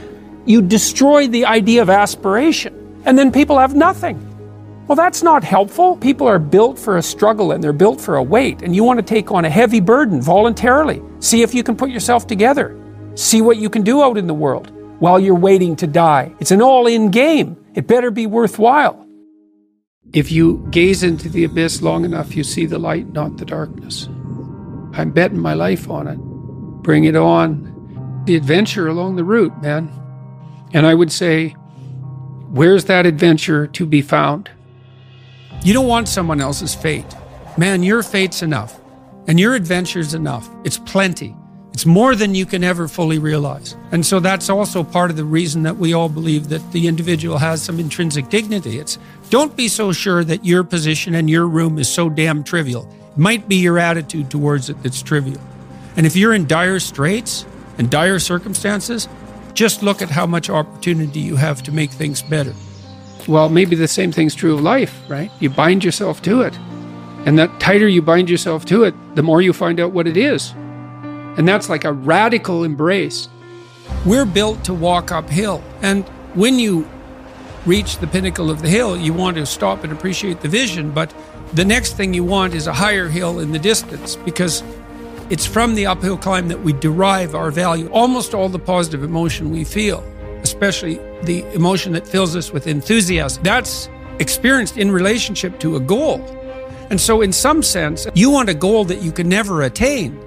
you 0.47 0.63
destroy 0.63 1.29
the 1.29 1.45
idea 1.45 1.83
of 1.83 1.91
aspiration. 1.91 3.03
And 3.05 3.19
then 3.19 3.31
people 3.31 3.59
have 3.59 3.75
nothing. 3.75 4.17
Well, 4.87 4.97
that's 4.97 5.23
not 5.23 5.45
helpful. 5.45 5.99
People 5.99 6.27
are 6.27 6.39
built 6.39 6.79
for 6.79 6.97
a 6.97 7.03
struggle 7.03 7.53
and 7.53 7.63
they're 7.63 7.75
built 7.75 8.01
for 8.01 8.17
a 8.17 8.23
weight, 8.23 8.63
and 8.63 8.75
you 8.75 8.83
want 8.83 8.99
to 8.99 9.03
take 9.03 9.31
on 9.31 9.45
a 9.45 9.51
heavy 9.51 9.79
burden 9.79 10.23
voluntarily. 10.23 11.03
See 11.19 11.43
if 11.43 11.53
you 11.53 11.63
can 11.63 11.77
put 11.77 11.91
yourself 11.91 12.27
together. 12.27 12.75
See 13.15 13.43
what 13.43 13.59
you 13.59 13.69
can 13.69 13.83
do 13.83 14.03
out 14.03 14.17
in 14.17 14.27
the 14.27 14.33
world 14.33 14.73
while 15.01 15.21
you're 15.21 15.35
waiting 15.35 15.77
to 15.77 15.87
die. 15.87 16.33
It's 16.41 16.51
an 16.51 16.63
all 16.63 16.87
in 16.87 17.11
game. 17.11 17.63
It 17.75 17.87
better 17.87 18.11
be 18.11 18.27
worthwhile. 18.27 19.07
If 20.15 20.33
you 20.33 20.67
gaze 20.71 21.03
into 21.03 21.29
the 21.29 21.45
abyss 21.45 21.83
long 21.83 22.07
enough, 22.07 22.35
you 22.35 22.43
see 22.43 22.65
the 22.65 22.79
light, 22.79 23.13
not 23.13 23.37
the 23.37 23.45
darkness. 23.45 24.09
I'm 25.01 25.11
betting 25.11 25.39
my 25.39 25.55
life 25.55 25.89
on 25.89 26.07
it. 26.07 26.19
Bring 26.83 27.05
it 27.05 27.17
on. 27.17 28.23
The 28.27 28.37
adventure 28.37 28.87
along 28.87 29.17
the 29.17 29.25
route, 29.25 29.63
man. 29.63 29.91
And 30.73 30.87
I 30.87 30.95
would 30.95 31.11
say, 31.11 31.51
where's 32.51 32.85
that 32.85 33.07
adventure 33.07 33.67
to 33.67 33.87
be 33.87 34.03
found? 34.03 34.51
You 35.65 35.73
don't 35.73 35.87
want 35.87 36.09
someone 36.09 36.41
else's 36.41 36.75
fate. 36.75 37.17
Man, 37.57 37.83
your 37.83 38.03
fate's 38.03 38.43
enough, 38.43 38.79
and 39.27 39.41
your 39.41 39.55
adventure's 39.55 40.15
enough. 40.15 40.49
It's 40.65 40.79
plenty. 40.79 41.35
It's 41.73 41.87
more 41.87 42.15
than 42.15 42.35
you 42.35 42.47
can 42.47 42.63
ever 42.63 42.89
fully 42.89 43.19
realize. 43.19 43.77
And 43.93 44.05
so 44.05 44.21
that's 44.21 44.51
also 44.51 44.85
part 44.85 45.11
of 45.11 45.17
the 45.17 45.25
reason 45.25 45.63
that 45.63 45.77
we 45.77 45.95
all 45.95 46.09
believe 46.09 46.49
that 46.49 46.73
the 46.73 46.87
individual 46.87 47.39
has 47.39 47.63
some 47.63 47.81
intrinsic 47.81 48.29
dignity. 48.29 48.79
It's 48.79 48.99
don't 49.31 49.57
be 49.57 49.69
so 49.69 49.93
sure 49.93 50.25
that 50.25 50.45
your 50.45 50.65
position 50.65 51.15
and 51.15 51.31
your 51.31 51.47
room 51.47 51.79
is 51.79 51.89
so 51.89 52.11
damn 52.11 52.45
trivial. 52.45 52.93
It 53.13 53.19
might 53.19 53.49
be 53.49 53.57
your 53.57 53.79
attitude 53.79 54.31
towards 54.31 54.71
it 54.71 54.83
that's 54.83 55.03
trivial. 55.03 55.41
And 55.97 56.07
if 56.07 56.17
you're 56.17 56.35
in 56.35 56.47
dire 56.47 56.81
straits 56.81 57.45
and 57.79 57.91
dire 57.91 58.19
circumstances, 58.19 59.09
just 59.55 59.83
look 59.83 60.01
at 60.01 60.11
how 60.11 60.27
much 60.27 60.49
opportunity 60.49 61.21
you 61.21 61.37
have 61.37 61.63
to 61.65 61.73
make 61.73 61.91
things 61.91 62.23
better. 62.23 62.55
Well, 63.29 63.49
maybe 63.49 63.77
the 63.77 63.89
same 63.89 64.13
thing's 64.13 64.35
true 64.35 64.55
of 64.55 64.61
life, 64.61 64.99
right? 65.09 65.31
You 65.41 65.51
bind 65.51 65.85
yourself 65.85 66.23
to 66.23 66.43
it. 66.43 66.57
And 67.27 67.39
the 67.39 67.49
tighter 67.59 67.87
you 67.87 68.01
bind 68.01 68.31
yourself 68.31 68.65
to 68.67 68.85
it, 68.85 68.95
the 69.15 69.23
more 69.23 69.43
you 69.43 69.53
find 69.53 69.79
out 69.79 69.93
what 69.93 70.07
it 70.07 70.17
is. 70.17 70.53
And 71.37 71.47
that's 71.47 71.69
like 71.69 71.85
a 71.85 71.93
radical 71.93 72.65
embrace. 72.65 73.29
We're 74.07 74.25
built 74.25 74.65
to 74.65 74.75
walk 74.75 75.13
uphill. 75.13 75.63
And 75.83 76.09
when 76.35 76.59
you 76.59 76.89
reach 77.67 77.99
the 77.99 78.07
pinnacle 78.07 78.51
of 78.51 78.63
the 78.63 78.69
hill, 78.69 78.97
you 78.97 79.13
want 79.13 79.37
to 79.37 79.45
stop 79.45 79.85
and 79.85 79.93
appreciate 79.93 80.41
the 80.41 80.49
vision. 80.49 80.91
But 80.93 81.13
the 81.53 81.65
next 81.65 81.97
thing 81.97 82.15
you 82.15 82.25
want 82.25 82.55
is 82.55 82.67
a 82.67 82.73
higher 82.73 83.09
hill 83.09 83.41
in 83.41 83.53
the 83.53 83.59
distance 83.59 84.17
because 84.17 84.63
it's 85.31 85.47
from 85.47 85.75
the 85.75 85.87
uphill 85.87 86.17
climb 86.17 86.49
that 86.49 86.61
we 86.61 86.73
derive 86.73 87.35
our 87.35 87.51
value, 87.51 87.89
almost 87.91 88.35
all 88.35 88.49
the 88.49 88.59
positive 88.59 89.03
emotion 89.03 89.51
we 89.51 89.65
feel 89.65 90.05
especially 90.43 91.01
the 91.23 91.45
emotion 91.55 91.93
that 91.93 92.07
fills 92.07 92.35
us 92.37 92.53
with 92.53 92.67
enthusiasm. 92.67 93.43
That's 93.43 93.89
experienced 94.19 94.77
in 94.77 94.91
relationship 94.91 95.59
to 95.61 95.77
a 95.77 95.81
goal. 95.81 96.21
And 96.91 97.01
so, 97.01 97.21
in 97.21 97.33
some 97.33 97.63
sense, 97.63 98.07
you 98.15 98.31
want 98.31 98.49
a 98.49 98.55
goal 98.55 98.85
that 98.87 99.01
you 99.03 99.13
can 99.13 99.29
never 99.29 99.63
attain. 99.63 100.21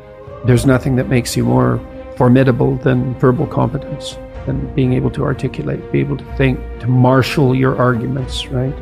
There's 0.45 0.65
nothing 0.65 0.95
that 0.95 1.09
makes 1.09 1.35
you 1.35 1.43
more 1.43 1.79
formidable 2.15 2.77
than 2.77 3.15
verbal 3.15 3.47
competence, 3.47 4.17
than 4.45 4.73
being 4.75 4.93
able 4.93 5.11
to 5.11 5.23
articulate, 5.23 5.91
be 5.91 5.99
able 5.99 6.17
to 6.17 6.35
think, 6.35 6.59
to 6.79 6.87
marshal 6.87 7.55
your 7.55 7.75
arguments, 7.77 8.47
right? 8.47 8.73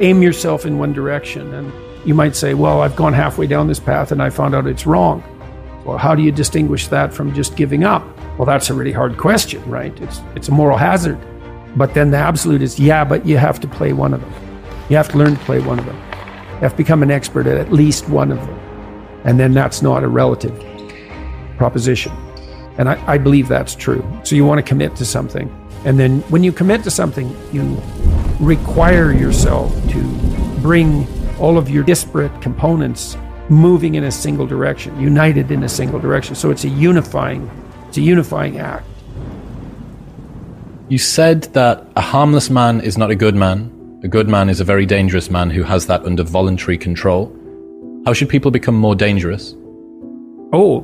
Aim 0.00 0.22
yourself 0.22 0.64
in 0.64 0.78
one 0.78 0.92
direction. 0.92 1.52
And 1.54 1.72
you 2.06 2.14
might 2.14 2.36
say, 2.36 2.54
well, 2.54 2.82
I've 2.82 2.96
gone 2.96 3.12
halfway 3.12 3.46
down 3.46 3.66
this 3.66 3.80
path 3.80 4.12
and 4.12 4.22
I 4.22 4.30
found 4.30 4.54
out 4.54 4.66
it's 4.66 4.86
wrong. 4.86 5.22
Well, 5.84 5.98
how 5.98 6.14
do 6.14 6.22
you 6.22 6.30
distinguish 6.30 6.88
that 6.88 7.12
from 7.12 7.34
just 7.34 7.56
giving 7.56 7.84
up? 7.84 8.04
Well, 8.38 8.46
that's 8.46 8.70
a 8.70 8.74
really 8.74 8.92
hard 8.92 9.16
question, 9.16 9.62
right? 9.68 9.98
It's, 10.00 10.20
it's 10.36 10.48
a 10.48 10.52
moral 10.52 10.78
hazard. 10.78 11.18
But 11.76 11.94
then 11.94 12.10
the 12.10 12.16
absolute 12.16 12.62
is, 12.62 12.78
yeah, 12.78 13.04
but 13.04 13.26
you 13.26 13.36
have 13.36 13.58
to 13.60 13.68
play 13.68 13.92
one 13.92 14.14
of 14.14 14.20
them. 14.20 14.32
You 14.88 14.96
have 14.96 15.08
to 15.10 15.18
learn 15.18 15.36
to 15.36 15.44
play 15.44 15.60
one 15.60 15.78
of 15.78 15.86
them. 15.86 15.96
You 15.96 16.60
have 16.60 16.72
to 16.72 16.76
become 16.76 17.02
an 17.02 17.10
expert 17.10 17.46
at 17.46 17.56
at 17.56 17.72
least 17.72 18.08
one 18.08 18.30
of 18.30 18.38
them. 18.38 18.58
And 19.24 19.38
then 19.38 19.52
that's 19.52 19.82
not 19.82 20.04
a 20.04 20.08
relative 20.08 20.56
proposition. 21.56 22.12
And 22.78 22.88
I, 22.88 23.14
I 23.14 23.18
believe 23.18 23.48
that's 23.48 23.74
true. 23.74 24.04
So 24.22 24.36
you 24.36 24.44
want 24.44 24.58
to 24.58 24.62
commit 24.62 24.94
to 24.96 25.04
something. 25.04 25.48
And 25.84 25.98
then 25.98 26.20
when 26.28 26.42
you 26.42 26.52
commit 26.52 26.82
to 26.84 26.90
something, 26.90 27.34
you 27.52 27.80
require 28.40 29.12
yourself 29.12 29.72
to 29.90 30.02
bring 30.60 31.06
all 31.38 31.56
of 31.56 31.70
your 31.70 31.84
disparate 31.84 32.42
components 32.42 33.16
moving 33.48 33.94
in 33.94 34.04
a 34.04 34.10
single 34.10 34.46
direction, 34.46 34.98
united 35.00 35.50
in 35.50 35.62
a 35.62 35.68
single 35.68 35.98
direction. 35.98 36.34
So 36.34 36.50
it's 36.50 36.64
a 36.64 36.68
unifying 36.68 37.48
it's 37.88 37.96
a 37.96 38.02
unifying 38.02 38.58
act. 38.58 38.86
You 40.88 40.98
said 40.98 41.44
that 41.54 41.86
a 41.96 42.02
harmless 42.02 42.50
man 42.50 42.82
is 42.82 42.98
not 42.98 43.10
a 43.10 43.14
good 43.14 43.34
man. 43.34 44.00
A 44.04 44.08
good 44.08 44.28
man 44.28 44.50
is 44.50 44.60
a 44.60 44.64
very 44.64 44.84
dangerous 44.84 45.30
man 45.30 45.50
who 45.50 45.62
has 45.62 45.86
that 45.86 46.04
under 46.04 46.22
voluntary 46.22 46.76
control. 46.76 47.34
How 48.04 48.12
should 48.12 48.28
people 48.28 48.50
become 48.50 48.74
more 48.74 48.94
dangerous? 48.94 49.54
Oh, 50.52 50.82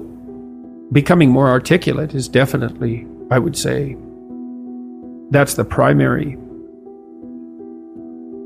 becoming 0.92 1.30
more 1.30 1.48
articulate 1.48 2.14
is 2.14 2.26
definitely, 2.26 3.06
I 3.30 3.38
would 3.38 3.56
say, 3.56 3.96
that's 5.30 5.54
the 5.54 5.64
primary 5.64 6.38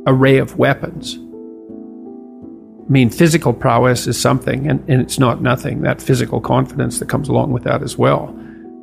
array 0.07 0.39
of 0.39 0.57
weapons. 0.57 1.17
I 1.17 2.91
mean, 2.91 3.11
physical 3.11 3.53
prowess 3.53 4.07
is 4.07 4.19
something, 4.19 4.67
and, 4.69 4.83
and 4.89 5.03
it's 5.03 5.19
not 5.19 5.43
nothing, 5.43 5.83
that 5.83 6.01
physical 6.01 6.41
confidence 6.41 6.99
that 7.01 7.09
comes 7.09 7.29
along 7.29 7.53
with 7.53 7.65
that 7.65 7.83
as 7.83 7.99
well 7.99 8.35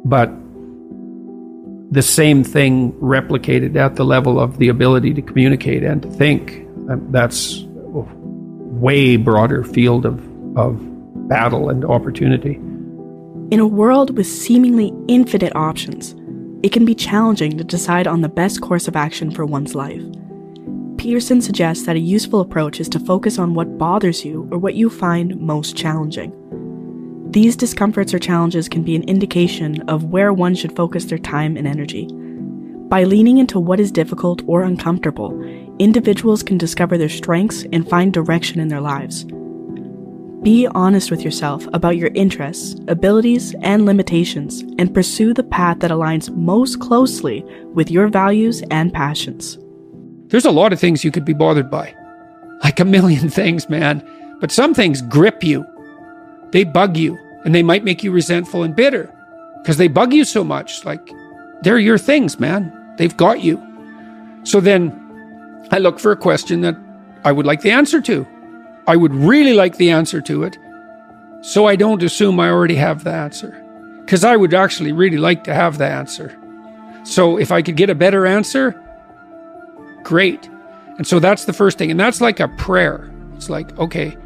but 0.06 0.32
the 1.92 2.02
same 2.02 2.44
thing 2.44 2.94
replicated 2.94 3.76
at 3.76 3.96
the 3.96 4.06
level 4.06 4.40
of 4.40 4.60
the 4.60 4.70
ability 4.70 5.14
to 5.16 5.22
communicate 5.22 5.84
and 5.84 6.04
to 6.04 6.10
think. 6.10 6.62
Um, 6.90 7.08
that's 7.10 7.64
a 7.64 8.06
way 8.16 9.18
broader 9.18 9.64
field 9.64 10.06
of, 10.06 10.20
of 10.58 10.80
battle 11.28 11.70
and 11.70 11.84
opportunity. 11.84 12.56
In 13.52 13.60
a 13.60 13.68
world 13.68 14.16
with 14.16 14.28
seemingly 14.28 14.94
infinite 15.08 15.56
options, 15.56 16.16
it 16.66 16.72
can 16.72 16.84
be 16.84 16.96
challenging 16.96 17.56
to 17.56 17.64
decide 17.64 18.08
on 18.08 18.22
the 18.22 18.28
best 18.28 18.60
course 18.60 18.88
of 18.88 18.96
action 18.96 19.30
for 19.30 19.46
one's 19.46 19.76
life. 19.76 20.02
Peterson 20.98 21.40
suggests 21.40 21.86
that 21.86 21.96
a 21.96 22.00
useful 22.00 22.40
approach 22.40 22.80
is 22.80 22.90
to 22.90 23.00
focus 23.00 23.38
on 23.38 23.54
what 23.54 23.78
bothers 23.78 24.26
you 24.26 24.50
or 24.52 24.58
what 24.58 24.74
you 24.74 24.90
find 24.90 25.40
most 25.40 25.78
challenging. 25.78 26.34
These 27.30 27.56
discomforts 27.56 28.16
or 28.16 28.18
challenges 28.18 28.68
can 28.68 28.82
be 28.82 28.96
an 28.96 29.04
indication 29.04 29.88
of 29.88 30.06
where 30.06 30.34
one 30.34 30.56
should 30.56 30.76
focus 30.76 31.06
their 31.06 31.20
time 31.20 31.56
and 31.56 31.68
energy. 31.68 32.08
By 32.90 33.04
leaning 33.04 33.38
into 33.38 33.60
what 33.60 33.80
is 33.80 33.92
difficult 33.92 34.42
or 34.48 34.64
uncomfortable, 34.64 35.40
individuals 35.78 36.42
can 36.42 36.58
discover 36.58 36.98
their 36.98 37.10
strengths 37.10 37.64
and 37.74 37.88
find 37.88 38.12
direction 38.12 38.60
in 38.60 38.70
their 38.70 38.82
lives. 38.82 39.28
Be 40.46 40.68
honest 40.76 41.10
with 41.10 41.24
yourself 41.24 41.66
about 41.74 41.98
your 41.98 42.12
interests, 42.14 42.80
abilities, 42.88 43.56
and 43.64 43.84
limitations, 43.84 44.62
and 44.78 44.94
pursue 44.94 45.34
the 45.34 45.42
path 45.42 45.80
that 45.80 45.90
aligns 45.90 46.30
most 46.36 46.80
closely 46.80 47.44
with 47.74 47.90
your 47.90 48.10
values 48.10 48.62
and 48.70 48.94
passions. 48.94 49.58
There's 50.28 50.46
a 50.46 50.52
lot 50.52 50.72
of 50.72 50.80
things 50.80 51.04
you 51.04 51.10
could 51.10 51.26
be 51.26 51.34
bothered 51.34 51.72
by, 51.72 51.96
like 52.64 52.80
a 52.80 52.86
million 52.86 53.28
things, 53.42 53.68
man. 53.70 54.08
But 54.40 54.52
some 54.52 54.76
things 54.76 55.02
grip 55.02 55.44
you, 55.44 55.66
they 56.52 56.64
bug 56.64 56.96
you, 56.96 57.18
and 57.44 57.56
they 57.56 57.64
might 57.64 57.84
make 57.84 58.04
you 58.04 58.12
resentful 58.12 58.62
and 58.62 58.76
bitter 58.76 59.12
because 59.64 59.78
they 59.78 59.88
bug 59.88 60.14
you 60.14 60.24
so 60.24 60.44
much. 60.44 60.86
Like, 60.86 61.12
they're 61.64 61.80
your 61.80 61.98
things, 61.98 62.40
man. 62.40 62.72
They've 63.00 63.18
got 63.18 63.42
you. 63.42 63.60
So 64.44 64.62
then 64.62 64.92
I 65.72 65.80
look 65.80 65.98
for 66.00 66.12
a 66.12 66.16
question 66.16 66.62
that 66.62 66.78
I 67.24 67.32
would 67.32 67.48
like 67.48 67.62
the 67.62 67.72
answer 67.72 68.00
to. 68.02 68.28
I 68.88 68.96
would 68.96 69.14
really 69.14 69.54
like 69.54 69.78
the 69.78 69.92
answer 69.92 70.22
to 70.22 70.44
it. 70.44 70.58
So 71.42 71.66
I 71.68 71.76
don't 71.76 72.04
assume 72.04 72.40
I 72.40 72.50
already 72.50 72.76
have 72.76 73.04
the 73.04 73.14
answer. 73.14 73.62
Because 74.02 74.24
I 74.24 74.36
would 74.36 74.54
actually 74.54 74.92
really 74.92 75.18
like 75.18 75.44
to 75.46 75.54
have 75.54 75.78
the 75.78 75.88
answer. 75.88 76.38
So 77.04 77.38
if 77.38 77.52
I 77.52 77.62
could 77.62 77.76
get 77.76 77.90
a 77.90 77.96
better 77.96 78.26
answer, 78.26 78.80
great. 80.04 80.48
And 80.98 81.06
so 81.06 81.20
that's 81.20 81.46
the 81.46 81.54
first 81.54 81.78
thing. 81.78 81.92
And 81.92 82.00
that's 82.00 82.22
like 82.22 82.40
a 82.40 82.48
prayer. 82.48 83.12
It's 83.36 83.50
like, 83.50 83.78
okay, 83.78 84.18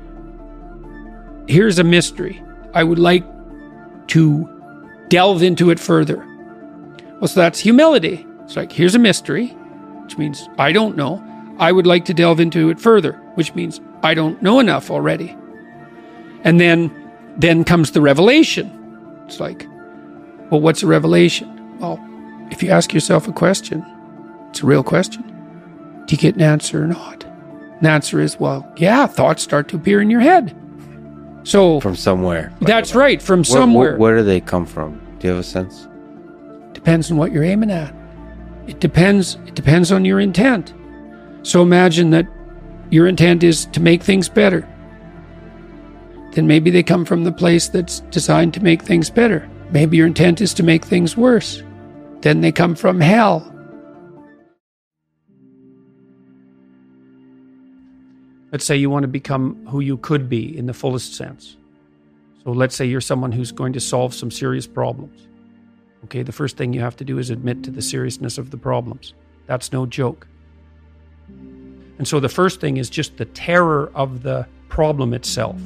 here's 1.48 1.80
a 1.80 1.84
mystery. 1.84 2.44
I 2.74 2.84
would 2.84 3.00
like 3.00 3.26
to 4.08 4.48
delve 5.08 5.42
into 5.42 5.72
it 5.72 5.80
further. 5.80 6.26
Well, 7.20 7.28
so 7.28 7.40
that's 7.40 7.60
humility. 7.60 8.26
It's 8.44 8.56
like, 8.56 8.72
here's 8.72 8.96
a 8.96 9.00
mystery, 9.00 9.48
which 10.04 10.18
means 10.18 10.48
I 10.58 10.72
don't 10.72 10.96
know. 10.96 11.24
I 11.58 11.72
would 11.72 11.88
like 11.88 12.06
to 12.06 12.14
delve 12.14 12.40
into 12.40 12.70
it 12.70 12.80
further, 12.80 13.14
which 13.36 13.54
means 13.56 13.82
I 14.04 14.14
don't 14.14 14.42
know 14.42 14.60
enough 14.60 14.90
already. 14.90 15.36
And 16.44 16.60
then 16.60 16.92
then 17.38 17.64
comes 17.64 17.92
the 17.92 18.02
revelation. 18.02 18.70
It's 19.26 19.40
like, 19.40 19.66
well, 20.50 20.62
what's 20.62 20.84
a 20.84 20.88
revelation? 20.88 21.78
Well, 21.80 22.00
if 22.52 22.64
you 22.64 22.70
ask 22.70 22.94
yourself 22.94 23.28
a 23.28 23.32
question, 23.32 23.86
it's 24.50 24.62
a 24.62 24.66
real 24.66 24.84
question. 24.84 25.24
Do 26.06 26.16
you 26.16 26.18
get 26.18 26.36
an 26.36 26.42
answer 26.42 26.84
or 26.84 26.88
not? 26.88 27.24
And 27.24 27.82
the 27.82 27.90
answer 27.90 28.20
is, 28.20 28.40
well, 28.40 28.70
yeah, 28.78 29.06
thoughts 29.06 29.44
start 29.44 29.68
to 29.70 29.78
appear 29.78 30.02
in 30.02 30.10
your 30.10 30.20
head. 30.20 30.56
So 31.44 31.80
from 31.80 31.96
somewhere. 31.96 32.52
That's 32.62 32.94
right, 32.94 33.22
from 33.22 33.40
Where, 33.40 33.46
somewhere. 33.46 33.90
where, 33.92 33.98
where 33.98 34.16
do 34.18 34.24
they 34.24 34.42
come 34.42 34.66
from? 34.66 35.00
Do 35.20 35.28
you 35.28 35.34
have 35.34 35.40
a 35.40 35.44
sense? 35.44 35.88
depends 36.74 37.12
on 37.12 37.18
what 37.18 37.32
you're 37.32 37.44
aiming 37.44 37.72
at. 37.72 37.94
It 38.68 38.80
depends 38.80 39.36
it 39.46 39.56
depends 39.56 39.92
on 39.92 40.06
your 40.06 40.20
intent. 40.20 40.74
So 41.44 41.62
imagine 41.62 42.12
that 42.12 42.26
your 42.90 43.08
intent 43.08 43.44
is 43.44 43.66
to 43.68 43.80
make 43.80 44.04
things 44.04 44.30
better. 44.30 44.68
Then 46.32 46.48
maybe 46.48 46.70
they 46.70 46.84
come 46.84 47.06
from 47.06 47.24
the 47.24 47.32
place 47.32 47.68
that's 47.68 48.02
designed 48.12 48.54
to 48.56 48.64
make 48.64 48.82
things 48.82 49.10
better. 49.10 49.50
Maybe 49.72 49.98
your 49.98 50.08
intent 50.08 50.42
is 50.42 50.54
to 50.56 50.64
make 50.64 50.86
things 50.86 51.16
worse. 51.16 51.64
Then 52.22 52.42
they 52.42 52.52
come 52.52 52.76
from 52.76 53.00
hell. 53.00 53.54
Let's 58.52 58.66
say 58.66 58.76
you 58.76 58.90
want 58.90 59.04
to 59.04 59.08
become 59.08 59.66
who 59.68 59.80
you 59.80 59.98
could 59.98 60.28
be 60.28 60.58
in 60.58 60.66
the 60.66 60.74
fullest 60.74 61.16
sense. 61.16 61.56
So 62.44 62.52
let's 62.52 62.76
say 62.76 62.86
you're 62.86 63.02
someone 63.02 63.32
who's 63.32 63.52
going 63.52 63.74
to 63.74 63.80
solve 63.80 64.16
some 64.16 64.32
serious 64.32 64.66
problems. 64.66 65.28
Okay, 66.06 66.24
the 66.24 66.32
first 66.32 66.58
thing 66.58 66.74
you 66.74 66.80
have 66.80 66.96
to 66.98 67.06
do 67.06 67.20
is 67.20 67.30
admit 67.30 67.64
to 67.64 67.72
the 67.72 67.82
seriousness 67.82 68.38
of 68.38 68.50
the 68.50 68.58
problems. 68.58 69.14
That's 69.46 69.72
no 69.72 69.86
joke. 69.86 70.28
And 72.00 72.08
so 72.08 72.20
the 72.20 72.30
first 72.30 72.60
thing 72.60 72.78
is 72.78 72.90
just 72.90 73.18
the 73.18 73.26
terror 73.26 73.92
of 73.94 74.24
the 74.24 74.48
problem 74.70 75.14
itself. 75.14 75.62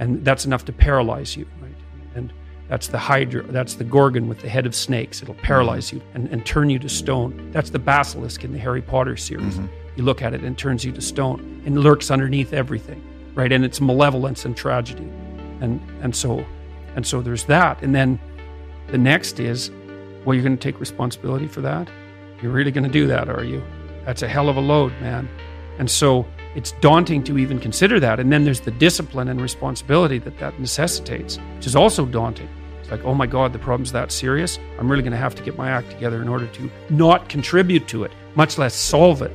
And 0.00 0.24
that's 0.24 0.44
enough 0.44 0.64
to 0.66 0.72
paralyze 0.72 1.36
you, 1.36 1.46
right? 1.60 1.74
And 2.16 2.32
that's 2.68 2.88
the 2.88 2.98
hydra, 2.98 3.44
that's 3.44 3.74
the 3.74 3.84
gorgon 3.84 4.28
with 4.28 4.40
the 4.40 4.48
head 4.48 4.66
of 4.66 4.74
snakes. 4.74 5.22
It'll 5.22 5.34
mm-hmm. 5.34 5.44
paralyze 5.44 5.92
you 5.92 6.02
and, 6.14 6.28
and 6.28 6.44
turn 6.44 6.68
you 6.68 6.78
to 6.80 6.88
stone. 6.88 7.50
That's 7.52 7.70
the 7.70 7.78
basilisk 7.78 8.44
in 8.44 8.52
the 8.52 8.58
Harry 8.58 8.82
Potter 8.82 9.16
series. 9.16 9.54
Mm-hmm. 9.54 9.66
You 9.96 10.04
look 10.04 10.20
at 10.20 10.34
it 10.34 10.42
and 10.42 10.56
it 10.56 10.58
turns 10.58 10.84
you 10.84 10.90
to 10.92 11.00
stone 11.00 11.62
and 11.64 11.78
lurks 11.78 12.10
underneath 12.10 12.52
everything, 12.52 13.02
right? 13.34 13.52
And 13.52 13.64
it's 13.64 13.80
malevolence 13.80 14.44
and 14.44 14.56
tragedy. 14.56 15.08
And 15.60 15.80
and 16.00 16.16
so 16.16 16.44
and 16.96 17.06
so 17.06 17.22
there's 17.22 17.44
that. 17.44 17.82
And 17.82 17.94
then 17.94 18.18
the 18.88 18.98
next 18.98 19.38
is, 19.38 19.70
well, 20.24 20.34
you're 20.34 20.42
going 20.42 20.56
to 20.56 20.62
take 20.62 20.80
responsibility 20.80 21.46
for 21.46 21.60
that? 21.60 21.88
You're 22.40 22.52
really 22.52 22.72
going 22.72 22.84
to 22.84 22.90
do 22.90 23.06
that, 23.06 23.28
are 23.28 23.44
you? 23.44 23.62
That's 24.04 24.22
a 24.22 24.28
hell 24.28 24.48
of 24.48 24.56
a 24.56 24.60
load, 24.60 24.92
man. 25.00 25.28
And 25.78 25.90
so 25.90 26.26
it's 26.54 26.72
daunting 26.80 27.24
to 27.24 27.38
even 27.38 27.58
consider 27.58 27.98
that. 28.00 28.20
And 28.20 28.32
then 28.32 28.44
there's 28.44 28.60
the 28.60 28.70
discipline 28.70 29.28
and 29.28 29.40
responsibility 29.40 30.18
that 30.18 30.38
that 30.38 30.58
necessitates, 30.60 31.38
which 31.56 31.66
is 31.66 31.74
also 31.74 32.04
daunting. 32.04 32.48
It's 32.80 32.90
like, 32.90 33.04
oh 33.04 33.14
my 33.14 33.26
God, 33.26 33.52
the 33.52 33.58
problem's 33.58 33.92
that 33.92 34.12
serious. 34.12 34.58
I'm 34.78 34.90
really 34.90 35.02
going 35.02 35.12
to 35.12 35.18
have 35.18 35.34
to 35.36 35.42
get 35.42 35.56
my 35.56 35.70
act 35.70 35.90
together 35.90 36.20
in 36.20 36.28
order 36.28 36.46
to 36.46 36.70
not 36.90 37.28
contribute 37.28 37.88
to 37.88 38.04
it, 38.04 38.12
much 38.34 38.58
less 38.58 38.74
solve 38.74 39.22
it. 39.22 39.32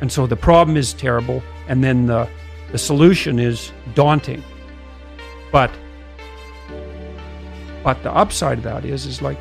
And 0.00 0.10
so 0.10 0.26
the 0.26 0.36
problem 0.36 0.76
is 0.76 0.92
terrible. 0.94 1.42
And 1.68 1.84
then 1.84 2.06
the, 2.06 2.28
the 2.70 2.78
solution 2.78 3.38
is 3.38 3.72
daunting. 3.94 4.42
But 5.52 5.70
but 7.82 8.02
the 8.02 8.12
upside 8.12 8.58
of 8.58 8.64
that 8.64 8.84
is, 8.84 9.06
is 9.06 9.22
like, 9.22 9.38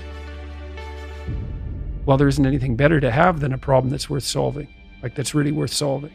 well, 2.06 2.18
there 2.18 2.28
isn't 2.28 2.46
anything 2.46 2.76
better 2.76 3.00
to 3.00 3.12
have 3.12 3.40
than 3.40 3.54
a 3.54 3.58
problem 3.58 3.92
that's 3.92 4.10
worth 4.10 4.24
solving, 4.24 4.68
like 5.02 5.16
that's 5.16 5.34
really 5.34 5.52
worth 5.52 5.74
solving. 5.74 6.12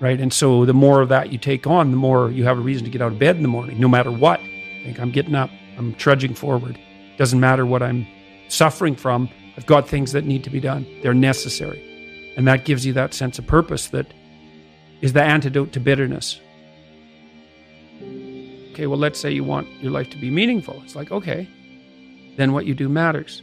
Right. 0.00 0.20
And 0.20 0.32
so 0.32 0.64
the 0.64 0.74
more 0.74 1.00
of 1.00 1.08
that 1.10 1.32
you 1.32 1.38
take 1.38 1.66
on, 1.66 1.90
the 1.90 1.96
more 1.96 2.30
you 2.30 2.44
have 2.44 2.58
a 2.58 2.60
reason 2.60 2.84
to 2.84 2.90
get 2.90 3.00
out 3.00 3.12
of 3.12 3.18
bed 3.18 3.36
in 3.36 3.42
the 3.42 3.48
morning, 3.48 3.78
no 3.80 3.88
matter 3.88 4.10
what. 4.10 4.40
Think 4.82 5.00
I'm 5.00 5.10
getting 5.10 5.34
up, 5.34 5.50
I'm 5.78 5.94
trudging 5.94 6.34
forward. 6.34 6.78
Doesn't 7.16 7.40
matter 7.40 7.64
what 7.64 7.82
I'm 7.82 8.06
suffering 8.48 8.96
from. 8.96 9.30
I've 9.56 9.66
got 9.66 9.88
things 9.88 10.12
that 10.12 10.24
need 10.24 10.44
to 10.44 10.50
be 10.50 10.60
done. 10.60 10.84
They're 11.02 11.14
necessary. 11.14 12.34
And 12.36 12.46
that 12.48 12.64
gives 12.64 12.84
you 12.84 12.92
that 12.94 13.14
sense 13.14 13.38
of 13.38 13.46
purpose 13.46 13.88
that 13.88 14.12
is 15.00 15.12
the 15.12 15.22
antidote 15.22 15.72
to 15.72 15.80
bitterness. 15.80 16.40
Okay, 18.72 18.88
well, 18.88 18.98
let's 18.98 19.20
say 19.20 19.30
you 19.30 19.44
want 19.44 19.68
your 19.80 19.92
life 19.92 20.10
to 20.10 20.18
be 20.18 20.30
meaningful. 20.30 20.82
It's 20.82 20.96
like, 20.96 21.12
okay, 21.12 21.48
then 22.36 22.52
what 22.52 22.66
you 22.66 22.74
do 22.74 22.88
matters. 22.88 23.40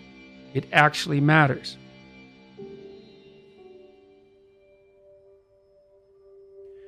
It 0.53 0.67
actually 0.73 1.21
matters. 1.21 1.77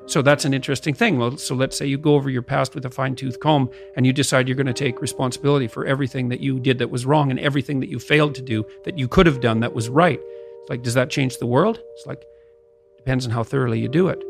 So 0.05 0.21
that's 0.21 0.45
an 0.45 0.53
interesting 0.53 0.93
thing. 0.93 1.17
Well, 1.17 1.37
so 1.37 1.55
let's 1.55 1.77
say 1.77 1.85
you 1.85 1.97
go 1.97 2.15
over 2.15 2.29
your 2.29 2.41
past 2.41 2.75
with 2.75 2.85
a 2.85 2.89
fine 2.89 3.15
tooth 3.15 3.39
comb 3.39 3.69
and 3.95 4.05
you 4.05 4.13
decide 4.13 4.47
you're 4.47 4.57
going 4.57 4.67
to 4.67 4.73
take 4.73 5.01
responsibility 5.01 5.67
for 5.67 5.85
everything 5.85 6.29
that 6.29 6.41
you 6.41 6.59
did 6.59 6.77
that 6.79 6.89
was 6.89 7.05
wrong 7.05 7.31
and 7.31 7.39
everything 7.39 7.79
that 7.79 7.89
you 7.89 7.99
failed 7.99 8.35
to 8.35 8.41
do 8.41 8.65
that 8.83 8.99
you 8.99 9.07
could 9.07 9.25
have 9.25 9.39
done 9.39 9.61
that 9.61 9.73
was 9.73 9.89
right. 9.89 10.19
It's 10.21 10.69
like, 10.69 10.83
does 10.83 10.93
that 10.95 11.09
change 11.09 11.37
the 11.37 11.45
world? 11.45 11.79
It's 11.95 12.05
like, 12.05 12.21
depends 12.97 13.25
on 13.25 13.31
how 13.31 13.43
thoroughly 13.43 13.79
you 13.79 13.87
do 13.87 14.09
it 14.09 14.21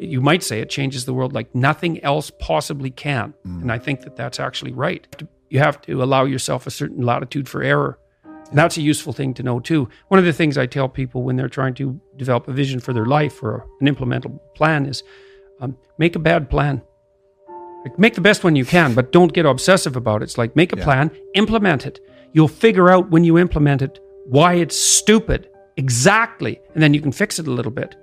you 0.00 0.20
might 0.20 0.42
say 0.42 0.60
it 0.60 0.70
changes 0.70 1.04
the 1.04 1.12
world 1.12 1.34
like 1.34 1.54
nothing 1.54 2.02
else 2.02 2.30
possibly 2.30 2.90
can. 2.90 3.34
Mm. 3.46 3.62
And 3.62 3.72
I 3.72 3.78
think 3.78 4.00
that 4.00 4.16
that's 4.16 4.40
actually 4.40 4.72
right. 4.72 5.06
You 5.50 5.58
have 5.58 5.80
to 5.82 6.02
allow 6.02 6.24
yourself 6.24 6.66
a 6.66 6.70
certain 6.70 7.04
latitude 7.04 7.48
for 7.48 7.62
error. 7.62 7.98
And 8.50 8.58
that's 8.58 8.76
a 8.76 8.82
useful 8.82 9.12
thing 9.12 9.32
to 9.34 9.42
know 9.44 9.60
too. 9.60 9.88
One 10.08 10.18
of 10.18 10.24
the 10.24 10.32
things 10.32 10.58
I 10.58 10.66
tell 10.66 10.88
people 10.88 11.22
when 11.22 11.36
they're 11.36 11.48
trying 11.48 11.74
to 11.74 12.00
develop 12.16 12.48
a 12.48 12.52
vision 12.52 12.80
for 12.80 12.92
their 12.92 13.06
life 13.06 13.42
or 13.42 13.64
an 13.80 13.86
implementable 13.86 14.40
plan 14.54 14.86
is 14.86 15.04
um, 15.60 15.76
make 15.98 16.16
a 16.16 16.18
bad 16.18 16.50
plan. 16.50 16.82
Like, 17.84 17.98
make 17.98 18.14
the 18.14 18.20
best 18.20 18.42
one 18.44 18.56
you 18.56 18.64
can, 18.64 18.94
but 18.94 19.12
don't 19.12 19.32
get 19.32 19.46
obsessive 19.46 19.96
about 19.96 20.20
it. 20.20 20.24
It's 20.24 20.36
like 20.36 20.56
make 20.56 20.72
a 20.72 20.76
yeah. 20.76 20.84
plan, 20.84 21.10
implement 21.34 21.86
it. 21.86 22.00
You'll 22.32 22.48
figure 22.48 22.90
out 22.90 23.10
when 23.10 23.24
you 23.24 23.38
implement 23.38 23.82
it 23.82 24.00
why 24.26 24.54
it's 24.54 24.76
stupid 24.76 25.48
exactly, 25.76 26.60
and 26.74 26.82
then 26.82 26.92
you 26.92 27.00
can 27.00 27.12
fix 27.12 27.38
it 27.38 27.46
a 27.46 27.50
little 27.50 27.72
bit. 27.72 27.96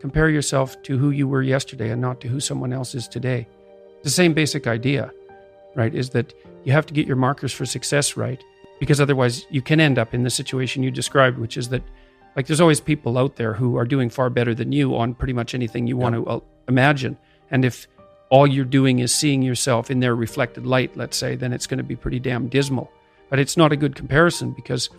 Compare 0.00 0.30
yourself 0.30 0.80
to 0.84 0.96
who 0.96 1.10
you 1.10 1.28
were 1.28 1.42
yesterday 1.42 1.90
and 1.90 2.00
not 2.00 2.20
to 2.20 2.28
who 2.28 2.40
someone 2.40 2.72
else 2.72 2.94
is 2.94 3.06
today. 3.06 3.46
It's 3.96 4.04
the 4.04 4.10
same 4.10 4.32
basic 4.32 4.66
idea, 4.66 5.12
right? 5.74 5.94
Is 5.94 6.10
that 6.10 6.32
you 6.64 6.72
have 6.72 6.86
to 6.86 6.94
get 6.94 7.06
your 7.06 7.16
markers 7.16 7.52
for 7.52 7.66
success 7.66 8.16
right 8.16 8.42
because 8.82 9.00
otherwise 9.00 9.46
you 9.48 9.62
can 9.62 9.78
end 9.78 9.96
up 9.96 10.12
in 10.12 10.24
the 10.24 10.28
situation 10.28 10.82
you 10.82 10.90
described, 10.90 11.38
which 11.38 11.56
is 11.56 11.68
that 11.68 11.84
like 12.34 12.48
there's 12.48 12.60
always 12.60 12.80
people 12.80 13.16
out 13.16 13.36
there 13.36 13.52
who 13.52 13.76
are 13.76 13.84
doing 13.84 14.10
far 14.10 14.28
better 14.28 14.56
than 14.56 14.72
you 14.72 14.96
on 14.96 15.14
pretty 15.14 15.32
much 15.32 15.54
anything 15.54 15.86
you 15.86 15.96
want 15.96 16.16
to 16.16 16.26
uh, 16.26 16.40
imagine. 16.66 17.16
And 17.52 17.64
if 17.64 17.86
all 18.28 18.44
you're 18.44 18.64
doing 18.64 18.98
is 18.98 19.14
seeing 19.14 19.40
yourself 19.40 19.88
in 19.88 20.00
their 20.00 20.16
reflected 20.16 20.66
light, 20.66 20.96
let's 20.96 21.16
say, 21.16 21.36
then 21.36 21.52
it's 21.52 21.68
going 21.68 21.78
to 21.78 21.84
be 21.84 21.94
pretty 21.94 22.18
damn 22.18 22.48
dismal. 22.48 22.90
But 23.30 23.38
it's 23.38 23.56
not 23.56 23.70
a 23.70 23.76
good 23.76 23.94
comparison 23.94 24.50
because 24.50 24.90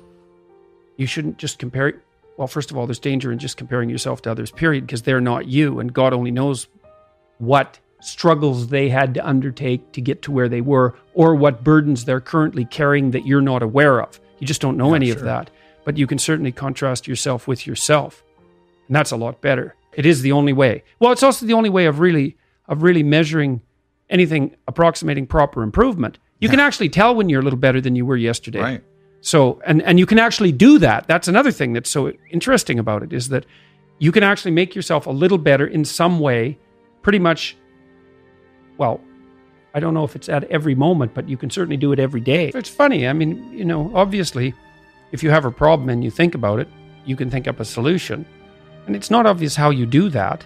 you 0.96 1.06
shouldn't 1.06 1.38
just 1.38 1.60
compare 1.60 2.02
well, 2.38 2.48
first 2.48 2.72
of 2.72 2.78
all, 2.78 2.88
there's 2.88 3.00
danger 3.00 3.34
in 3.34 3.38
just 3.38 3.58
comparing 3.58 3.90
yourself 3.90 4.22
to 4.22 4.32
others, 4.32 4.50
period, 4.50 4.88
because 4.88 5.02
they're 5.02 5.20
not 5.20 5.46
you. 5.46 5.82
And 5.82 5.92
God 5.92 6.14
only 6.14 6.32
knows 6.32 6.68
what 7.38 7.80
struggles 8.06 8.68
they 8.68 8.90
had 8.90 9.14
to 9.14 9.28
undertake 9.28 9.92
to 9.94 10.02
get 10.02 10.22
to 10.24 10.32
where 10.32 10.50
they 10.50 10.62
were 10.62 10.96
or 11.14 11.36
what 11.36 11.64
burdens 11.64 12.06
they're 12.06 12.22
currently 12.22 12.66
carrying 12.66 13.12
that 13.12 13.26
you're 13.26 13.42
not 13.42 13.64
aware 13.64 14.02
of. 14.02 14.20
You 14.40 14.48
just 14.48 14.62
don't 14.62 14.78
know 14.78 14.90
yeah, 14.90 14.96
any 14.96 15.08
sure. 15.08 15.18
of 15.18 15.24
that. 15.24 15.50
But 15.86 15.98
you 15.98 16.08
can 16.08 16.18
certainly 16.18 16.52
contrast 16.52 17.08
yourself 17.08 17.48
with 17.48 17.68
yourself. 17.68 18.24
And 18.88 18.96
that's 18.96 19.12
a 19.12 19.18
lot 19.18 19.42
better. 19.42 19.76
It 19.94 20.06
is 20.06 20.22
the 20.22 20.32
only 20.32 20.54
way. 20.54 20.84
Well, 21.00 21.12
it's 21.12 21.24
also 21.24 21.46
the 21.46 21.54
only 21.54 21.70
way 21.70 21.86
of 21.86 22.00
really 22.00 22.38
of 22.68 22.84
really 22.84 23.04
measuring 23.04 23.62
anything 24.10 24.56
approximating 24.68 25.28
proper 25.28 25.64
improvement, 25.64 26.20
you 26.40 26.50
can 26.50 26.60
actually 26.60 26.90
tell 26.90 27.16
when 27.16 27.30
you're 27.30 27.42
a 27.42 27.44
little 27.44 27.60
better 27.60 27.80
than 27.80 27.96
you 27.96 28.06
were 28.06 28.18
yesterday. 28.18 28.62
Right. 28.62 28.84
So, 29.22 29.62
and 29.66 29.82
and 29.84 29.98
you 29.98 30.06
can 30.06 30.20
actually 30.20 30.52
do 30.52 30.78
that. 30.80 31.08
That's 31.08 31.28
another 31.28 31.52
thing 31.52 31.74
that's 31.74 31.90
so 31.90 32.12
interesting 32.30 32.80
about 32.80 33.04
it 33.04 33.14
is 33.14 33.30
that 33.30 33.46
you 34.00 34.12
can 34.12 34.24
actually 34.24 34.52
make 34.52 34.76
yourself 34.76 35.08
a 35.08 35.12
little 35.12 35.38
better 35.38 35.66
in 35.66 35.86
some 35.86 36.20
way, 36.20 36.58
pretty 37.02 37.20
much. 37.20 37.56
Well, 38.78 39.02
I 39.74 39.80
don't 39.80 39.94
know 39.94 40.04
if 40.04 40.16
it's 40.16 40.30
at 40.30 40.44
every 40.46 40.76
moment, 40.76 41.14
but 41.14 41.28
you 41.28 41.38
can 41.38 41.50
certainly 41.50 41.78
do 41.78 41.92
it 41.92 42.00
every 42.00 42.22
day. 42.22 42.52
It's 42.54 42.70
funny. 42.70 43.08
I 43.08 43.14
mean, 43.14 43.52
you 43.52 43.66
know, 43.66 43.92
obviously, 43.96 44.54
if 45.12 45.24
you 45.24 45.32
have 45.32 45.46
a 45.46 45.52
problem 45.52 45.90
and 45.90 46.04
you 46.04 46.12
think 46.12 46.36
about 46.36 46.60
it, 46.60 46.68
you 47.06 47.16
can 47.16 47.30
think 47.30 47.48
up 47.48 47.60
a 47.60 47.66
solution. 47.66 48.26
And 48.86 48.96
it's 48.96 49.10
not 49.10 49.26
obvious 49.26 49.56
how 49.56 49.70
you 49.70 49.86
do 49.86 50.10
that. 50.10 50.46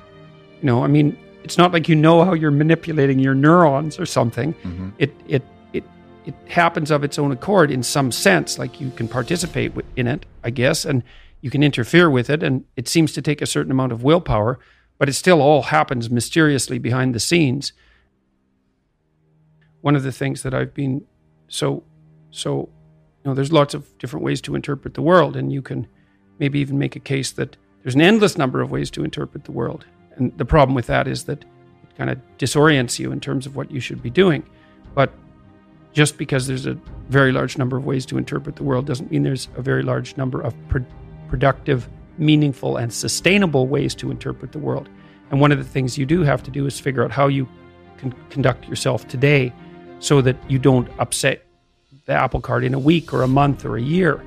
You 0.62 0.66
know, 0.66 0.84
I 0.84 0.88
mean, 0.88 1.18
it's 1.44 1.58
not 1.58 1.72
like 1.72 1.90
you 1.90 1.96
know 1.96 2.24
how 2.24 2.34
you're 2.34 2.52
manipulating 2.52 3.20
your 3.20 3.36
neurons 3.36 4.00
or 4.00 4.06
something. 4.06 4.54
Mm-hmm. 4.54 4.90
It 4.98 5.14
it 5.28 5.44
it 5.74 5.84
it 6.26 6.36
happens 6.48 6.92
of 6.92 7.04
its 7.04 7.20
own 7.20 7.32
accord 7.32 7.72
in 7.72 7.84
some 7.84 8.12
sense. 8.12 8.60
Like 8.60 8.82
you 8.82 8.92
can 8.92 9.08
participate 9.08 9.74
in 9.96 10.08
it, 10.08 10.26
I 10.44 10.50
guess, 10.50 10.86
and 10.86 11.04
you 11.42 11.50
can 11.50 11.64
interfere 11.64 12.10
with 12.10 12.30
it. 12.30 12.44
And 12.44 12.66
it 12.76 12.88
seems 12.88 13.14
to 13.14 13.22
take 13.22 13.42
a 13.42 13.46
certain 13.46 13.72
amount 13.72 13.92
of 13.92 14.04
willpower, 14.04 14.60
but 14.98 15.10
it 15.10 15.14
still 15.14 15.42
all 15.42 15.64
happens 15.64 16.10
mysteriously 16.10 16.80
behind 16.80 17.16
the 17.16 17.20
scenes. 17.20 17.74
One 19.82 19.96
of 19.96 20.04
the 20.04 20.12
things 20.12 20.44
that 20.44 20.54
I've 20.54 20.74
been 20.74 21.06
so 21.48 21.84
so 22.32 22.70
you 23.24 23.32
know, 23.32 23.36
there's 23.36 23.52
lots 23.52 23.74
of 23.74 23.98
different 23.98 24.24
ways 24.24 24.42
to 24.42 24.56
interpret 24.56 24.94
the 24.94 25.02
world, 25.02 25.36
and 25.36 25.52
you 25.52 25.62
can 25.62 25.88
maybe 26.40 26.60
even 26.60 26.78
make 26.78 26.96
a 26.96 27.00
case 27.00 27.32
that 27.32 27.58
there's 27.84 27.96
an 27.96 28.02
endless 28.02 28.38
number 28.38 28.62
of 28.62 28.72
ways 28.72 28.90
to 28.92 29.04
interpret 29.04 29.44
the 29.44 29.52
world. 29.52 29.86
And 30.16 30.38
the 30.38 30.46
problem 30.46 30.76
with 30.76 30.88
that 30.88 31.08
is 31.08 31.26
that 31.26 31.42
it 31.42 31.98
kind 31.98 32.10
of 32.10 32.20
disorients 32.38 33.00
you 33.00 33.12
in 33.12 33.20
terms 33.20 33.46
of 33.46 33.56
what 33.56 33.72
you 33.72 33.80
should 33.80 34.02
be 34.02 34.10
doing. 34.10 34.44
But 34.94 35.12
just 35.94 36.18
because 36.18 36.48
there's 36.48 36.66
a 36.66 36.78
very 37.10 37.32
large 37.32 37.58
number 37.58 37.76
of 37.76 37.86
ways 37.86 38.06
to 38.06 38.18
interpret 38.18 38.56
the 38.56 38.64
world 38.64 38.86
doesn't 38.86 39.12
mean 39.12 39.24
there's 39.24 39.48
a 39.56 39.62
very 39.62 39.84
large 39.84 40.16
number 40.16 40.42
of 40.42 40.56
pro- 40.70 40.86
productive, 41.28 41.90
meaningful, 42.18 42.78
and 42.78 42.94
sustainable 42.94 43.68
ways 43.68 43.96
to 43.96 44.12
interpret 44.12 44.52
the 44.52 44.60
world. 44.60 44.90
And 45.32 45.42
one 45.42 45.52
of 45.52 45.58
the 45.58 45.64
things 45.64 45.98
you 45.98 46.06
do 46.06 46.24
have 46.24 46.44
to 46.44 46.52
do 46.52 46.66
is 46.66 46.80
figure 46.80 47.04
out 47.04 47.12
how 47.12 47.28
you 47.28 47.48
can 47.98 48.14
conduct 48.30 48.68
yourself 48.68 49.08
today 49.08 49.52
so 50.00 50.22
that 50.22 50.36
you 50.50 50.60
don't 50.60 50.90
upset 51.00 51.46
the 52.06 52.14
apple 52.14 52.42
cart 52.42 52.64
in 52.64 52.74
a 52.74 52.80
week 52.80 53.14
or 53.14 53.24
a 53.24 53.28
month 53.28 53.66
or 53.66 53.78
a 53.78 53.82
year. 53.82 54.24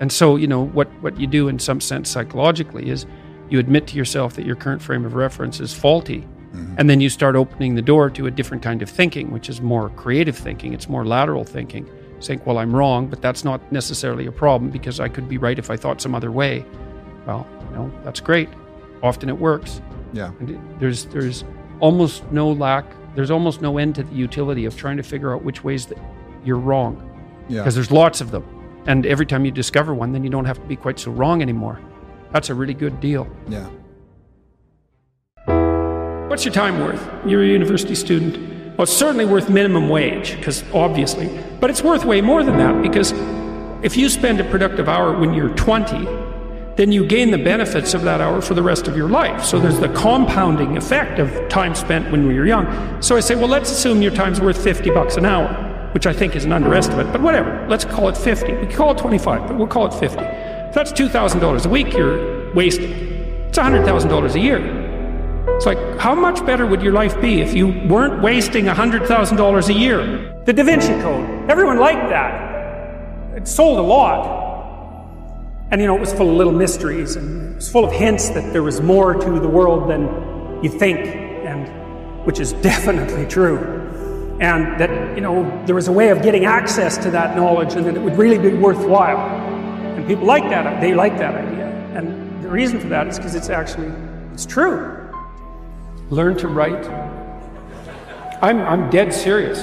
And 0.00 0.10
so, 0.10 0.36
you 0.36 0.46
know, 0.46 0.64
what, 0.66 0.88
what 1.02 1.20
you 1.20 1.26
do 1.26 1.48
in 1.48 1.58
some 1.58 1.80
sense 1.80 2.08
psychologically 2.08 2.88
is 2.88 3.04
you 3.50 3.58
admit 3.58 3.86
to 3.88 3.96
yourself 3.96 4.34
that 4.34 4.46
your 4.46 4.56
current 4.56 4.80
frame 4.80 5.04
of 5.04 5.14
reference 5.14 5.60
is 5.60 5.74
faulty. 5.74 6.20
Mm-hmm. 6.20 6.74
And 6.78 6.88
then 6.88 7.00
you 7.00 7.10
start 7.10 7.36
opening 7.36 7.74
the 7.74 7.82
door 7.82 8.08
to 8.10 8.26
a 8.26 8.30
different 8.30 8.62
kind 8.62 8.80
of 8.80 8.88
thinking, 8.88 9.30
which 9.30 9.48
is 9.48 9.60
more 9.60 9.90
creative 9.90 10.36
thinking. 10.36 10.72
It's 10.72 10.88
more 10.88 11.04
lateral 11.04 11.44
thinking. 11.44 11.88
Saying, 12.20 12.42
well, 12.44 12.58
I'm 12.58 12.74
wrong, 12.74 13.06
but 13.06 13.22
that's 13.22 13.44
not 13.44 13.60
necessarily 13.72 14.26
a 14.26 14.32
problem 14.32 14.70
because 14.70 15.00
I 15.00 15.08
could 15.08 15.28
be 15.28 15.38
right 15.38 15.58
if 15.58 15.70
I 15.70 15.76
thought 15.76 16.00
some 16.00 16.14
other 16.14 16.30
way. 16.30 16.64
Well, 17.26 17.46
you 17.70 17.76
know, 17.76 17.92
that's 18.04 18.20
great. 18.20 18.48
Often 19.02 19.28
it 19.28 19.38
works. 19.38 19.80
Yeah. 20.12 20.32
And 20.40 20.80
there's 20.80 21.06
there's 21.06 21.44
almost 21.78 22.30
no 22.30 22.50
lack, 22.50 22.84
there's 23.14 23.30
almost 23.30 23.60
no 23.60 23.78
end 23.78 23.94
to 23.96 24.02
the 24.02 24.14
utility 24.14 24.64
of 24.64 24.76
trying 24.76 24.96
to 24.96 25.02
figure 25.02 25.34
out 25.34 25.44
which 25.44 25.64
ways 25.64 25.86
that 25.86 25.98
you're 26.44 26.58
wrong. 26.58 27.06
Yeah. 27.48 27.60
Because 27.60 27.74
there's 27.74 27.90
lots 27.90 28.20
of 28.20 28.30
them. 28.30 28.44
And 28.86 29.04
every 29.06 29.26
time 29.26 29.44
you 29.44 29.50
discover 29.50 29.92
one, 29.94 30.12
then 30.12 30.24
you 30.24 30.30
don't 30.30 30.44
have 30.44 30.58
to 30.58 30.66
be 30.66 30.76
quite 30.76 30.98
so 30.98 31.10
wrong 31.10 31.42
anymore. 31.42 31.80
That's 32.32 32.48
a 32.48 32.54
really 32.54 32.74
good 32.74 33.00
deal. 33.00 33.28
Yeah. 33.48 33.68
What's 36.28 36.44
your 36.44 36.54
time 36.54 36.78
worth? 36.78 37.02
You're 37.26 37.42
a 37.42 37.46
university 37.46 37.94
student. 37.94 38.38
Well, 38.76 38.84
it's 38.84 38.96
certainly 38.96 39.26
worth 39.26 39.50
minimum 39.50 39.88
wage, 39.88 40.36
because 40.36 40.64
obviously, 40.72 41.28
but 41.60 41.70
it's 41.70 41.82
worth 41.82 42.04
way 42.04 42.20
more 42.20 42.44
than 42.44 42.56
that 42.58 42.80
because 42.82 43.12
if 43.84 43.96
you 43.96 44.08
spend 44.08 44.40
a 44.40 44.44
productive 44.44 44.88
hour 44.88 45.18
when 45.18 45.34
you're 45.34 45.54
20, 45.56 46.06
then 46.80 46.90
you 46.90 47.04
gain 47.04 47.30
the 47.30 47.36
benefits 47.36 47.92
of 47.92 48.00
that 48.00 48.22
hour 48.22 48.40
for 48.40 48.54
the 48.54 48.62
rest 48.62 48.88
of 48.88 48.96
your 48.96 49.10
life. 49.10 49.44
So 49.44 49.58
there's 49.58 49.78
the 49.78 49.90
compounding 49.90 50.78
effect 50.78 51.18
of 51.18 51.30
time 51.50 51.74
spent 51.74 52.10
when 52.10 52.26
we 52.26 52.38
were 52.38 52.46
young. 52.46 53.02
So 53.02 53.16
I 53.16 53.20
say, 53.20 53.34
well, 53.34 53.48
let's 53.48 53.70
assume 53.70 54.00
your 54.00 54.14
time's 54.14 54.40
worth 54.40 54.64
50 54.64 54.88
bucks 54.88 55.18
an 55.18 55.26
hour, 55.26 55.52
which 55.92 56.06
I 56.06 56.14
think 56.14 56.34
is 56.34 56.46
an 56.46 56.52
underestimate, 56.52 57.12
but 57.12 57.20
whatever. 57.20 57.66
Let's 57.68 57.84
call 57.84 58.08
it 58.08 58.16
50. 58.16 58.54
We 58.54 58.66
call 58.66 58.92
it 58.92 58.96
25, 58.96 59.46
but 59.46 59.58
we'll 59.58 59.66
call 59.66 59.88
it 59.88 59.92
50. 59.92 60.20
If 60.20 60.74
that's 60.74 60.90
$2,000 60.92 61.66
a 61.66 61.68
week 61.68 61.92
you're 61.92 62.50
wasting. 62.54 62.92
It's 63.50 63.58
$100,000 63.58 64.34
a 64.34 64.40
year. 64.40 65.56
It's 65.56 65.66
like, 65.66 65.98
how 65.98 66.14
much 66.14 66.46
better 66.46 66.66
would 66.66 66.80
your 66.80 66.94
life 66.94 67.20
be 67.20 67.42
if 67.42 67.52
you 67.52 67.78
weren't 67.90 68.22
wasting 68.22 68.64
$100,000 68.64 69.68
a 69.68 69.72
year? 69.74 70.42
The 70.46 70.54
Da 70.54 70.62
Vinci 70.62 70.94
Code. 71.02 71.50
Everyone 71.50 71.78
liked 71.78 72.08
that. 72.08 73.36
It 73.36 73.46
sold 73.46 73.78
a 73.78 73.82
lot. 73.82 74.49
And, 75.70 75.80
you 75.80 75.86
know, 75.86 75.96
it 75.96 76.00
was 76.00 76.12
full 76.12 76.30
of 76.30 76.36
little 76.36 76.52
mysteries 76.52 77.16
and 77.16 77.52
it 77.52 77.56
was 77.56 77.70
full 77.70 77.84
of 77.84 77.92
hints 77.92 78.30
that 78.30 78.52
there 78.52 78.62
was 78.62 78.80
more 78.80 79.14
to 79.14 79.40
the 79.40 79.48
world 79.48 79.88
than 79.88 80.02
you 80.62 80.70
think, 80.70 80.98
and 80.98 82.26
which 82.26 82.40
is 82.40 82.52
definitely 82.62 83.26
true. 83.26 83.58
And 84.40 84.80
that, 84.80 85.14
you 85.14 85.20
know, 85.20 85.64
there 85.66 85.74
was 85.74 85.88
a 85.88 85.92
way 85.92 86.08
of 86.08 86.22
getting 86.22 86.44
access 86.44 86.96
to 86.98 87.10
that 87.10 87.36
knowledge 87.36 87.74
and 87.74 87.84
that 87.86 87.94
it 87.94 88.00
would 88.00 88.16
really 88.16 88.38
be 88.38 88.56
worthwhile. 88.56 89.18
And 89.96 90.06
people 90.06 90.26
like 90.26 90.44
that. 90.44 90.80
They 90.80 90.94
like 90.94 91.18
that 91.18 91.34
idea. 91.34 91.66
And 91.94 92.42
the 92.42 92.48
reason 92.48 92.80
for 92.80 92.88
that 92.88 93.06
is 93.06 93.18
because 93.18 93.34
it's 93.34 93.50
actually, 93.50 93.92
it's 94.32 94.46
true 94.46 95.00
learn 96.10 96.36
to 96.36 96.48
write. 96.48 96.86
I'm, 98.42 98.60
I'm 98.60 98.90
dead 98.90 99.14
serious. 99.14 99.58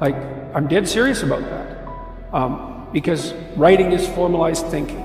Like, 0.00 0.16
I'm 0.54 0.66
dead 0.66 0.88
serious 0.88 1.22
about 1.22 1.42
that. 1.42 1.86
Um, 2.32 2.88
because 2.92 3.32
writing 3.56 3.92
is 3.92 4.06
formalized 4.08 4.66
thinking. 4.66 5.04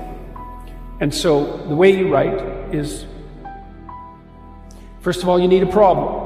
And 1.00 1.12
so 1.12 1.58
the 1.68 1.74
way 1.74 1.96
you 1.96 2.12
write 2.12 2.40
is 2.74 3.06
first 5.00 5.22
of 5.22 5.28
all, 5.28 5.38
you 5.38 5.48
need 5.48 5.62
a 5.62 5.70
problem. 5.70 6.22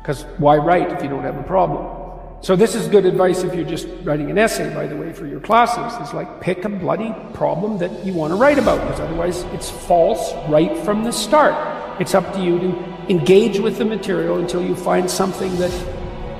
Because 0.00 0.22
why 0.38 0.56
write 0.56 0.92
if 0.92 1.02
you 1.02 1.08
don't 1.08 1.22
have 1.22 1.36
a 1.36 1.42
problem? 1.42 1.96
So 2.40 2.54
this 2.54 2.74
is 2.74 2.86
good 2.88 3.04
advice 3.04 3.42
if 3.42 3.54
you're 3.54 3.66
just 3.66 3.88
writing 4.04 4.30
an 4.30 4.38
essay, 4.38 4.72
by 4.72 4.86
the 4.86 4.96
way, 4.96 5.12
for 5.12 5.26
your 5.26 5.40
classes. 5.40 5.92
It's 6.00 6.14
like 6.14 6.40
pick 6.40 6.64
a 6.64 6.68
bloody 6.68 7.12
problem 7.34 7.78
that 7.78 8.04
you 8.06 8.12
want 8.12 8.32
to 8.32 8.36
write 8.36 8.58
about, 8.58 8.80
because 8.80 9.00
otherwise 9.00 9.42
it's 9.54 9.68
false 9.68 10.32
right 10.48 10.76
from 10.84 11.02
the 11.02 11.10
start. 11.10 12.00
It's 12.00 12.14
up 12.14 12.32
to 12.34 12.40
you 12.40 12.58
to 12.60 12.68
engage 13.08 13.58
with 13.58 13.76
the 13.78 13.84
material 13.84 14.38
until 14.38 14.62
you 14.64 14.76
find 14.76 15.10
something 15.10 15.54
that 15.56 15.72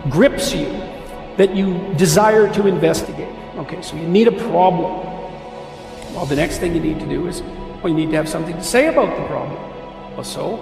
grips 0.09 0.55
you, 0.55 0.69
that 1.37 1.55
you 1.57 1.93
desire 1.95 2.53
to 2.55 2.67
investigate. 2.69 3.35
Okay, 3.57 3.83
so 3.83 3.97
you 3.97 4.07
need 4.07 4.29
a 4.29 4.33
problem. 4.33 5.08
Well, 6.19 6.27
the 6.27 6.35
next 6.35 6.59
thing 6.59 6.75
you 6.75 6.81
need 6.81 6.99
to 6.99 7.07
do 7.07 7.29
is, 7.29 7.43
well, 7.43 7.91
you 7.91 7.95
need 7.95 8.11
to 8.11 8.17
have 8.17 8.29
something 8.29 8.57
to 8.57 8.65
say 8.65 8.89
about 8.89 9.17
the 9.17 9.25
problem. 9.29 9.55
Well, 10.17 10.25
so, 10.25 10.59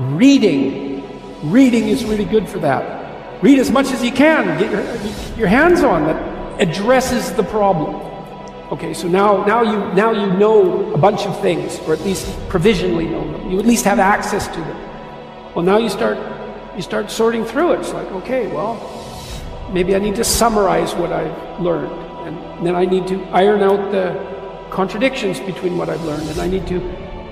reading. 0.00 1.04
Reading 1.48 1.86
is 1.86 2.04
really 2.04 2.24
good 2.24 2.48
for 2.48 2.58
that. 2.58 3.40
Read 3.44 3.60
as 3.60 3.70
much 3.70 3.92
as 3.92 4.02
you 4.02 4.10
can. 4.10 4.58
Get 4.58 4.72
your, 4.72 5.38
your 5.38 5.46
hands 5.46 5.84
on 5.84 6.02
that 6.06 6.60
addresses 6.60 7.30
the 7.34 7.44
problem. 7.44 7.94
Okay, 8.72 8.92
so 8.92 9.06
now, 9.06 9.44
now 9.44 9.62
you 9.62 9.94
now 9.94 10.10
you 10.10 10.36
know 10.36 10.92
a 10.94 10.98
bunch 10.98 11.26
of 11.26 11.40
things, 11.40 11.78
or 11.86 11.92
at 11.92 12.00
least 12.00 12.26
provisionally 12.48 13.06
know 13.06 13.22
them. 13.30 13.52
You 13.52 13.60
at 13.60 13.66
least 13.66 13.84
have 13.84 14.00
access 14.00 14.48
to 14.48 14.60
them. 14.60 15.54
Well, 15.54 15.64
now 15.64 15.78
you 15.78 15.90
start 15.90 16.18
you 16.74 16.82
start 16.82 17.08
sorting 17.08 17.44
through 17.44 17.74
it. 17.74 17.80
It's 17.82 17.92
like, 17.92 18.10
okay, 18.22 18.48
well, 18.48 18.82
maybe 19.72 19.94
I 19.94 20.00
need 20.00 20.16
to 20.16 20.24
summarize 20.24 20.92
what 20.96 21.12
I've 21.12 21.60
learned, 21.60 21.92
and 22.26 22.66
then 22.66 22.74
I 22.74 22.84
need 22.84 23.06
to 23.06 23.22
iron 23.26 23.62
out 23.62 23.92
the 23.92 24.31
contradictions 24.72 25.38
between 25.40 25.76
what 25.76 25.88
I've 25.88 26.02
learned, 26.04 26.28
and 26.28 26.40
I 26.40 26.48
need 26.48 26.66
to 26.68 26.80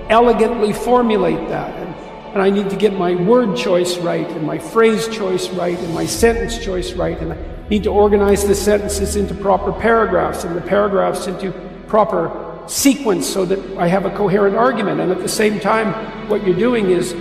elegantly 0.09 0.73
formulate 0.73 1.49
that, 1.49 1.73
and, 1.75 1.95
and 2.33 2.41
I 2.41 2.49
need 2.49 2.69
to 2.69 2.75
get 2.75 2.93
my 2.93 3.15
word 3.15 3.57
choice 3.57 3.97
right, 3.97 4.29
and 4.29 4.45
my 4.45 4.57
phrase 4.57 5.07
choice 5.07 5.49
right, 5.49 5.77
and 5.77 5.93
my 5.93 6.05
sentence 6.05 6.57
choice 6.57 6.93
right, 6.93 7.19
and 7.19 7.33
I 7.33 7.37
need 7.69 7.83
to 7.83 7.89
organize 7.89 8.45
the 8.45 8.55
sentences 8.55 9.15
into 9.15 9.33
proper 9.33 9.73
paragraphs, 9.73 10.43
and 10.43 10.55
the 10.55 10.61
paragraphs 10.61 11.27
into 11.27 11.51
proper 11.87 12.29
sequence 12.67 13.27
so 13.27 13.43
that 13.45 13.59
I 13.77 13.87
have 13.87 14.05
a 14.05 14.15
coherent 14.15 14.55
argument, 14.55 15.01
and 15.01 15.11
at 15.11 15.19
the 15.19 15.29
same 15.29 15.59
time, 15.59 16.29
what 16.29 16.45
you're 16.45 16.57
doing 16.57 16.91
is 16.91 17.13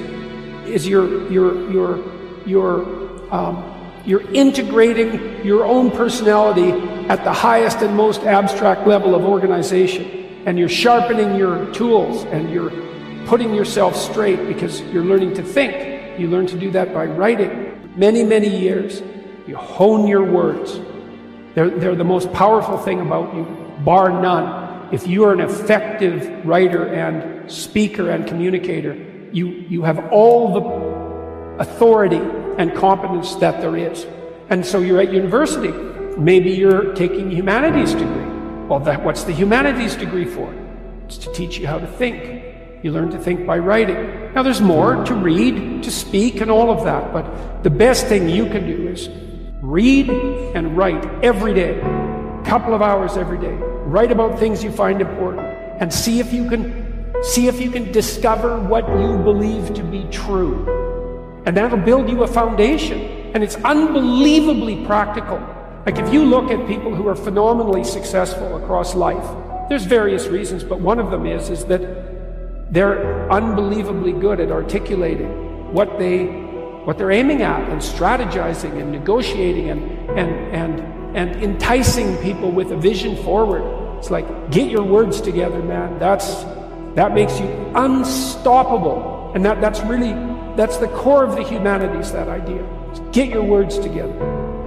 is 0.71 0.87
you're 0.87 1.31
you're 1.33 1.71
you're 1.71 1.99
you're 2.47 3.35
um, 3.35 3.57
you're 4.05 4.31
integrating 4.33 5.45
your 5.45 5.65
own 5.65 5.91
personality 5.91 6.73
at 7.09 7.25
the 7.25 7.33
highest 7.33 7.79
and 7.83 7.97
most 7.97 8.23
abstract 8.23 8.87
level 8.87 9.15
of 9.15 9.25
organization, 9.25 10.07
and 10.47 10.59
you're 10.59 10.69
sharpening 10.69 11.37
your 11.37 11.71
tools, 11.73 12.25
and 12.25 12.51
you're 12.51 12.73
putting 13.27 13.55
yourself 13.55 13.95
straight 13.97 14.49
because 14.49 14.81
you're 14.93 15.05
learning 15.05 15.35
to 15.35 15.43
think. 15.43 16.19
You 16.19 16.29
learn 16.29 16.47
to 16.49 16.59
do 16.59 16.71
that 16.73 16.93
by 16.93 17.07
writing. 17.07 17.93
Many 17.97 18.25
many 18.25 18.49
years, 18.49 19.03
you 19.47 19.57
hone 19.57 20.07
your 20.07 20.25
words. 20.25 20.81
They're, 21.55 21.71
they're 21.71 21.97
the 21.97 22.05
most 22.05 22.33
powerful 22.33 22.79
thing 22.79 23.01
about 23.01 23.35
you, 23.35 23.45
bar 23.85 24.11
none. 24.11 24.93
If 24.93 25.07
you 25.07 25.25
are 25.25 25.33
an 25.33 25.41
effective 25.41 26.47
writer 26.47 26.87
and 26.87 27.51
speaker 27.51 28.11
and 28.11 28.27
communicator, 28.27 28.97
You, 29.33 29.47
you 29.47 29.85
have 29.85 30.11
all 30.11 30.43
the 30.59 30.63
authority 31.63 32.19
and 32.61 32.75
competence 32.75 33.37
that 33.37 33.59
there 33.63 33.75
is. 33.75 34.07
And 34.51 34.67
so 34.67 34.81
you're 34.81 35.01
at 35.01 35.11
university. 35.11 35.73
Maybe 36.19 36.51
you're 36.51 36.93
taking 36.93 37.33
a 37.33 37.35
humanities 37.35 37.95
degree. 37.95 38.27
Well, 38.69 38.81
that, 38.81 39.03
what's 39.03 39.25
the 39.25 39.33
humanities 39.33 39.97
degree 39.97 40.27
for? 40.27 40.55
It's 41.07 41.17
to 41.19 41.33
teach 41.33 41.59
you 41.59 41.67
how 41.67 41.79
to 41.79 41.87
think. 41.87 42.45
You 42.85 42.93
learn 42.93 43.11
to 43.13 43.19
think 43.19 43.47
by 43.47 43.59
writing. 43.59 44.35
Now, 44.35 44.43
there's 44.43 44.61
more 44.61 45.03
to 45.07 45.15
read, 45.15 45.83
to 45.85 45.91
speak, 45.91 46.43
and 46.43 46.51
all 46.51 46.71
of 46.71 46.85
that, 46.85 47.15
but 47.15 47.63
the 47.63 47.71
best 47.71 48.07
thing 48.09 48.29
you 48.29 48.45
can 48.45 48.67
do 48.67 48.89
is 48.89 49.09
read 49.63 50.11
and 50.11 50.77
write 50.77 51.03
every 51.25 51.55
day, 51.55 51.81
a 51.81 52.43
couple 52.45 52.75
of 52.75 52.83
hours 52.83 53.17
every 53.17 53.39
day. 53.39 53.55
Write 53.55 54.13
about 54.13 54.39
things 54.39 54.63
you 54.63 54.71
find 54.71 55.01
important 55.01 55.47
and 55.81 55.93
see 55.93 56.21
if 56.21 56.31
you 56.31 56.47
can 56.47 57.15
see 57.23 57.49
if 57.49 57.61
you 57.61 57.71
can 57.71 57.91
discover 57.93 58.59
what 58.61 58.87
you 59.01 59.17
believe 59.19 59.75
to 59.75 59.83
be 59.83 60.05
true. 60.11 60.80
And 61.47 61.57
that'll 61.57 61.79
build 61.79 62.09
you 62.09 62.23
a 62.23 62.27
foundation. 62.27 63.01
And 63.35 63.43
it's 63.43 63.57
unbelievably 63.57 64.85
practical. 64.87 65.39
Like 65.87 65.99
if 65.99 66.13
you 66.13 66.25
look 66.25 66.51
at 66.51 66.67
people 66.67 66.95
who 66.95 67.09
are 67.09 67.15
phenomenally 67.15 67.85
successful 67.85 68.63
across 68.63 68.95
life, 68.95 69.25
there's 69.69 69.85
various 69.85 70.27
reasons, 70.27 70.65
but 70.65 70.81
one 70.81 70.99
of 70.99 71.11
them 71.11 71.27
is 71.27 71.49
is 71.49 71.65
that 71.67 71.81
they're 72.73 73.31
unbelievably 73.31 74.13
good 74.13 74.41
at 74.41 74.51
articulating 74.51 75.73
what 75.73 75.99
they 75.99 76.25
what 76.85 76.99
they're 76.99 77.13
aiming 77.13 77.43
at 77.43 77.69
and 77.69 77.81
strategizing 77.81 78.81
and 78.81 78.91
negotiating 78.91 79.71
and 79.71 79.81
and 80.19 80.31
and 80.55 81.17
and 81.17 81.43
enticing 81.43 82.17
people 82.19 82.51
with 82.51 82.73
a 82.73 82.77
vision 82.77 83.17
forward. 83.23 83.63
It's 83.99 84.11
like 84.11 84.51
get 84.51 84.71
your 84.71 84.83
words 84.83 85.21
together, 85.21 85.63
man. 85.63 85.99
That's 85.99 86.45
that 86.95 87.15
makes 87.15 87.39
you 87.39 87.47
unstoppable. 87.75 89.33
And 89.35 89.45
that, 89.45 89.61
that's 89.61 89.81
really 89.83 90.11
that's 90.61 90.77
the 90.77 90.89
core 90.89 91.25
of 91.25 91.37
the 91.37 91.43
humanities, 91.43 92.13
that 92.13 92.29
idea. 92.29 92.63
Get 93.13 93.31
your 93.31 93.43
words 93.43 93.79
together. 93.79 94.13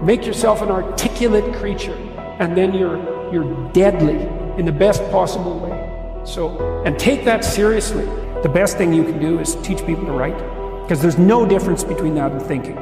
Make 0.01 0.25
yourself 0.25 0.63
an 0.63 0.69
articulate 0.69 1.53
creature, 1.57 1.93
and 2.39 2.57
then 2.57 2.73
you're 2.73 2.97
you're 3.31 3.71
deadly 3.73 4.17
in 4.57 4.65
the 4.65 4.71
best 4.71 5.03
possible 5.11 5.59
way. 5.59 6.23
So, 6.25 6.83
and 6.83 6.97
take 6.97 7.25
that 7.25 7.45
seriously. 7.45 8.05
The 8.41 8.49
best 8.49 8.75
thing 8.75 8.91
you 8.91 9.03
can 9.03 9.19
do 9.19 9.39
is 9.39 9.55
teach 9.57 9.85
people 9.85 10.05
to 10.05 10.13
write, 10.13 10.37
because 10.81 10.99
there's 10.99 11.19
no 11.19 11.45
difference 11.45 11.83
between 11.83 12.15
that 12.15 12.31
and 12.31 12.41
thinking. 12.41 12.77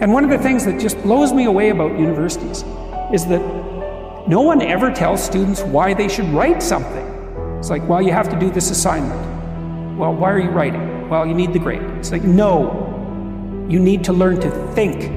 And 0.00 0.10
one 0.10 0.24
of 0.24 0.30
the 0.30 0.38
things 0.38 0.64
that 0.64 0.80
just 0.80 1.00
blows 1.02 1.34
me 1.34 1.44
away 1.44 1.68
about 1.68 1.98
universities 1.98 2.64
is 3.12 3.26
that 3.26 3.42
no 4.26 4.40
one 4.40 4.62
ever 4.62 4.90
tells 4.90 5.22
students 5.22 5.60
why 5.62 5.92
they 5.92 6.08
should 6.08 6.28
write 6.30 6.62
something. 6.62 7.06
It's 7.58 7.68
like, 7.68 7.86
well, 7.86 8.00
you 8.00 8.12
have 8.12 8.30
to 8.30 8.38
do 8.38 8.50
this 8.50 8.70
assignment. 8.70 9.98
Well, 9.98 10.14
why 10.14 10.30
are 10.30 10.38
you 10.38 10.50
writing? 10.50 10.85
Well, 11.08 11.26
you 11.26 11.34
need 11.34 11.52
the 11.52 11.58
grade. 11.58 11.82
It's 11.98 12.10
like, 12.10 12.24
no, 12.24 13.66
you 13.68 13.78
need 13.78 14.04
to 14.04 14.12
learn 14.12 14.40
to 14.40 14.50
think 14.74 15.12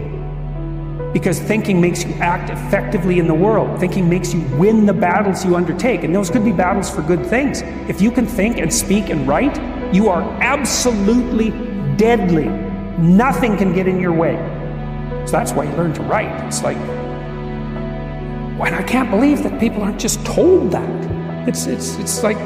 because 1.14 1.40
thinking 1.40 1.82
makes 1.82 2.04
you 2.04 2.14
act 2.16 2.52
effectively 2.52 3.18
in 3.18 3.28
the 3.28 3.34
world. 3.34 3.80
Thinking 3.80 4.08
makes 4.08 4.34
you 4.34 4.42
win 4.58 4.86
the 4.86 4.94
battles 4.94 5.44
you 5.44 5.56
undertake. 5.56 6.04
And 6.04 6.16
those 6.16 6.30
could 6.30 6.46
be 6.46 6.52
battles 6.52 6.90
for 6.90 7.02
good 7.02 7.26
things. 7.26 7.62
If 7.90 8.02
you 8.02 8.12
can 8.12 8.28
think 8.28 8.58
and 8.58 8.72
speak 8.72 9.10
and 9.10 9.28
write, 9.28 9.58
you 9.94 10.10
are 10.10 10.22
absolutely 10.42 11.50
deadly. 11.98 12.46
Nothing 13.00 13.58
can 13.58 13.74
get 13.74 13.88
in 13.88 14.00
your 14.00 14.14
way. 14.14 14.36
So 15.26 15.32
that's 15.32 15.54
why 15.54 15.64
you 15.64 15.72
learn 15.72 15.94
to 15.94 16.04
write. 16.04 16.46
It's 16.46 16.62
like, 16.62 16.78
and 16.78 18.76
I 18.76 18.84
can't 18.84 19.10
believe 19.10 19.42
that 19.44 19.60
people 19.60 19.82
aren't 19.82 20.00
just 20.00 20.24
told 20.26 20.72
that. 20.72 21.48
It's, 21.48 21.66
it's, 21.66 21.96
it's 21.98 22.22
like, 22.22 22.38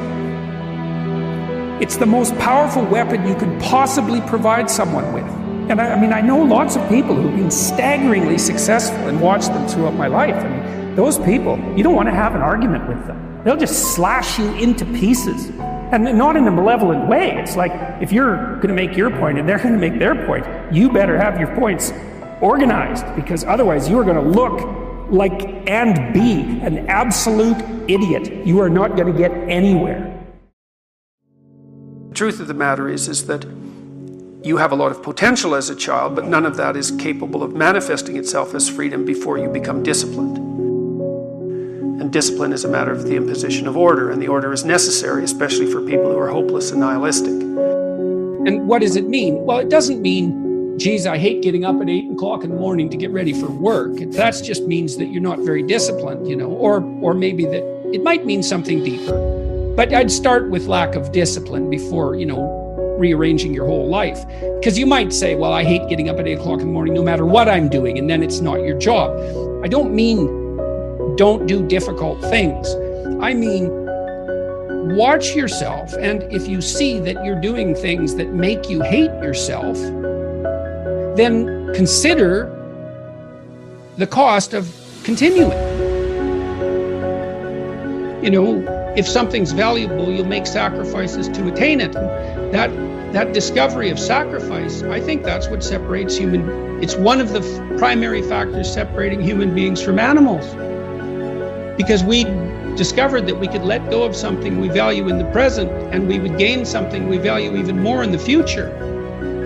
it's 1.80 1.96
the 1.96 2.06
most 2.06 2.36
powerful 2.38 2.84
weapon 2.84 3.26
you 3.26 3.34
could 3.34 3.60
possibly 3.60 4.20
provide 4.22 4.70
someone 4.70 5.12
with. 5.12 5.24
And 5.70 5.80
I, 5.80 5.94
I, 5.94 6.00
mean, 6.00 6.12
I 6.12 6.20
know 6.20 6.42
lots 6.42 6.76
of 6.76 6.88
people 6.88 7.14
who've 7.14 7.34
been 7.34 7.50
staggeringly 7.50 8.38
successful 8.38 9.08
and 9.08 9.20
watched 9.20 9.48
them 9.48 9.66
throughout 9.66 9.94
my 9.94 10.06
life. 10.06 10.34
I 10.34 10.48
mean, 10.48 10.94
those 10.94 11.18
people, 11.18 11.58
you 11.76 11.82
don't 11.82 11.94
want 11.94 12.08
to 12.08 12.14
have 12.14 12.34
an 12.34 12.42
argument 12.42 12.86
with 12.88 13.04
them. 13.06 13.42
They'll 13.44 13.56
just 13.56 13.94
slash 13.94 14.38
you 14.38 14.54
into 14.54 14.84
pieces. 14.84 15.50
And 15.90 16.04
not 16.18 16.36
in 16.36 16.46
a 16.46 16.50
malevolent 16.50 17.08
way. 17.08 17.36
It's 17.38 17.56
like 17.56 17.72
if 18.02 18.12
you're 18.12 18.56
going 18.56 18.68
to 18.68 18.74
make 18.74 18.96
your 18.96 19.10
point 19.10 19.38
and 19.38 19.48
they're 19.48 19.58
going 19.58 19.74
to 19.74 19.78
make 19.78 19.98
their 19.98 20.26
point, 20.26 20.46
you 20.72 20.90
better 20.90 21.16
have 21.18 21.38
your 21.38 21.54
points 21.56 21.92
organized 22.40 23.04
because 23.16 23.44
otherwise 23.44 23.88
you 23.88 23.98
are 23.98 24.04
going 24.04 24.16
to 24.16 24.40
look 24.40 25.10
like 25.10 25.68
and 25.68 26.12
be 26.12 26.60
an 26.60 26.88
absolute 26.88 27.56
idiot. 27.88 28.46
You 28.46 28.60
are 28.60 28.70
not 28.70 28.96
going 28.96 29.12
to 29.12 29.18
get 29.18 29.32
anywhere. 29.48 30.13
The 32.14 32.18
truth 32.18 32.38
of 32.38 32.46
the 32.46 32.54
matter 32.54 32.88
is, 32.88 33.08
is 33.08 33.26
that 33.26 33.44
you 34.44 34.58
have 34.58 34.70
a 34.70 34.76
lot 34.76 34.92
of 34.92 35.02
potential 35.02 35.56
as 35.56 35.68
a 35.68 35.74
child, 35.74 36.14
but 36.14 36.26
none 36.26 36.46
of 36.46 36.56
that 36.58 36.76
is 36.76 36.92
capable 36.92 37.42
of 37.42 37.56
manifesting 37.56 38.16
itself 38.16 38.54
as 38.54 38.68
freedom 38.68 39.04
before 39.04 39.36
you 39.36 39.48
become 39.48 39.82
disciplined. 39.82 40.38
And 42.00 42.12
discipline 42.12 42.52
is 42.52 42.64
a 42.64 42.68
matter 42.68 42.92
of 42.92 43.02
the 43.02 43.16
imposition 43.16 43.66
of 43.66 43.76
order, 43.76 44.12
and 44.12 44.22
the 44.22 44.28
order 44.28 44.52
is 44.52 44.64
necessary, 44.64 45.24
especially 45.24 45.66
for 45.66 45.80
people 45.80 46.12
who 46.12 46.16
are 46.16 46.28
hopeless 46.28 46.70
and 46.70 46.78
nihilistic. 46.78 47.32
And 47.32 48.68
what 48.68 48.82
does 48.82 48.94
it 48.94 49.08
mean? 49.08 49.44
Well, 49.44 49.58
it 49.58 49.68
doesn't 49.68 50.00
mean, 50.00 50.78
geez, 50.78 51.08
I 51.08 51.18
hate 51.18 51.42
getting 51.42 51.64
up 51.64 51.82
at 51.82 51.88
eight 51.88 52.08
o'clock 52.12 52.44
in 52.44 52.50
the 52.50 52.56
morning 52.56 52.88
to 52.90 52.96
get 52.96 53.10
ready 53.10 53.32
for 53.32 53.50
work. 53.50 53.96
That 54.12 54.40
just 54.40 54.62
means 54.68 54.98
that 54.98 55.06
you're 55.06 55.20
not 55.20 55.40
very 55.40 55.64
disciplined, 55.64 56.28
you 56.28 56.36
know, 56.36 56.50
or 56.50 56.80
or 57.02 57.12
maybe 57.12 57.44
that 57.46 57.64
it 57.92 58.04
might 58.04 58.24
mean 58.24 58.44
something 58.44 58.84
deeper. 58.84 59.43
But 59.76 59.92
I'd 59.92 60.10
start 60.10 60.50
with 60.50 60.66
lack 60.66 60.94
of 60.94 61.10
discipline 61.10 61.68
before, 61.68 62.14
you 62.14 62.26
know, 62.26 62.96
rearranging 62.98 63.52
your 63.52 63.66
whole 63.66 63.88
life. 63.88 64.24
Because 64.60 64.78
you 64.78 64.86
might 64.86 65.12
say, 65.12 65.34
well, 65.34 65.52
I 65.52 65.64
hate 65.64 65.88
getting 65.88 66.08
up 66.08 66.18
at 66.18 66.28
eight 66.28 66.38
o'clock 66.38 66.60
in 66.60 66.66
the 66.66 66.72
morning 66.72 66.94
no 66.94 67.02
matter 67.02 67.26
what 67.26 67.48
I'm 67.48 67.68
doing, 67.68 67.98
and 67.98 68.08
then 68.08 68.22
it's 68.22 68.40
not 68.40 68.60
your 68.60 68.78
job. 68.78 69.10
I 69.64 69.68
don't 69.68 69.94
mean 69.94 70.26
don't 71.16 71.46
do 71.46 71.66
difficult 71.66 72.20
things. 72.22 72.74
I 73.20 73.34
mean, 73.34 73.68
watch 74.96 75.34
yourself, 75.34 75.92
and 75.94 76.22
if 76.32 76.48
you 76.48 76.60
see 76.60 76.98
that 77.00 77.24
you're 77.24 77.40
doing 77.40 77.74
things 77.74 78.16
that 78.16 78.32
make 78.32 78.68
you 78.68 78.82
hate 78.82 79.12
yourself, 79.22 79.76
then 81.16 81.72
consider 81.74 82.50
the 83.96 84.06
cost 84.06 84.54
of 84.54 84.74
continuing. 85.04 85.52
You 88.24 88.30
know, 88.30 88.83
if 88.96 89.08
something's 89.08 89.52
valuable, 89.52 90.10
you'll 90.10 90.26
make 90.26 90.46
sacrifices 90.46 91.28
to 91.28 91.48
attain 91.48 91.80
it. 91.80 91.94
And 91.96 92.52
that 92.54 92.70
that 93.12 93.32
discovery 93.32 93.90
of 93.90 93.98
sacrifice, 93.98 94.82
I 94.82 95.00
think 95.00 95.22
that's 95.22 95.48
what 95.48 95.62
separates 95.62 96.16
human. 96.16 96.82
It's 96.82 96.96
one 96.96 97.20
of 97.20 97.32
the 97.32 97.40
f- 97.40 97.78
primary 97.78 98.22
factors 98.22 98.72
separating 98.72 99.20
human 99.20 99.54
beings 99.54 99.80
from 99.80 100.00
animals. 100.00 100.44
Because 101.76 102.02
we 102.02 102.24
discovered 102.76 103.26
that 103.28 103.38
we 103.38 103.46
could 103.46 103.62
let 103.62 103.88
go 103.88 104.02
of 104.02 104.16
something 104.16 104.60
we 104.60 104.68
value 104.68 105.08
in 105.08 105.18
the 105.18 105.30
present 105.30 105.70
and 105.94 106.08
we 106.08 106.18
would 106.18 106.36
gain 106.38 106.64
something 106.64 107.08
we 107.08 107.18
value 107.18 107.56
even 107.56 107.80
more 107.80 108.02
in 108.02 108.10
the 108.10 108.18
future. 108.18 108.68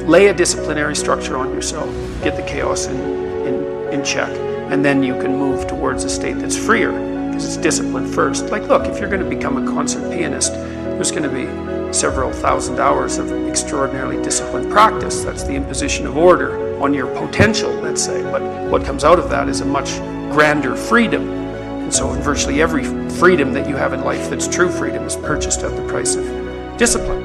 Lay 0.06 0.28
a 0.28 0.34
disciplinary 0.34 0.96
structure 0.96 1.36
on 1.36 1.52
yourself, 1.52 1.90
get 2.22 2.36
the 2.36 2.42
chaos 2.44 2.86
in, 2.86 2.98
in, 3.46 3.92
in 3.92 4.02
check, 4.02 4.30
and 4.72 4.82
then 4.82 5.02
you 5.02 5.12
can 5.20 5.36
move 5.36 5.66
towards 5.66 6.04
a 6.04 6.08
state 6.08 6.38
that's 6.38 6.56
freer 6.56 7.17
it's 7.44 7.56
discipline 7.56 8.06
first. 8.06 8.46
Like, 8.46 8.64
look, 8.64 8.86
if 8.86 8.98
you're 8.98 9.08
going 9.08 9.22
to 9.22 9.28
become 9.28 9.56
a 9.56 9.72
concert 9.72 10.10
pianist, 10.10 10.52
there's 10.52 11.10
going 11.10 11.22
to 11.22 11.28
be 11.28 11.92
several 11.92 12.32
thousand 12.32 12.80
hours 12.80 13.18
of 13.18 13.30
extraordinarily 13.48 14.22
disciplined 14.22 14.70
practice. 14.70 15.24
That's 15.24 15.44
the 15.44 15.54
imposition 15.54 16.06
of 16.06 16.16
order 16.16 16.76
on 16.82 16.92
your 16.92 17.06
potential, 17.14 17.70
let's 17.70 18.02
say. 18.02 18.22
But 18.24 18.42
what 18.70 18.84
comes 18.84 19.04
out 19.04 19.18
of 19.18 19.30
that 19.30 19.48
is 19.48 19.60
a 19.60 19.64
much 19.64 19.96
grander 20.32 20.74
freedom. 20.76 21.28
And 21.28 21.94
so, 21.94 22.08
virtually 22.08 22.60
every 22.60 22.84
freedom 23.10 23.52
that 23.52 23.68
you 23.68 23.76
have 23.76 23.92
in 23.92 24.02
life 24.02 24.28
that's 24.28 24.48
true 24.48 24.70
freedom 24.70 25.04
is 25.04 25.16
purchased 25.16 25.60
at 25.60 25.74
the 25.76 25.86
price 25.88 26.16
of 26.16 26.24
discipline. 26.76 27.22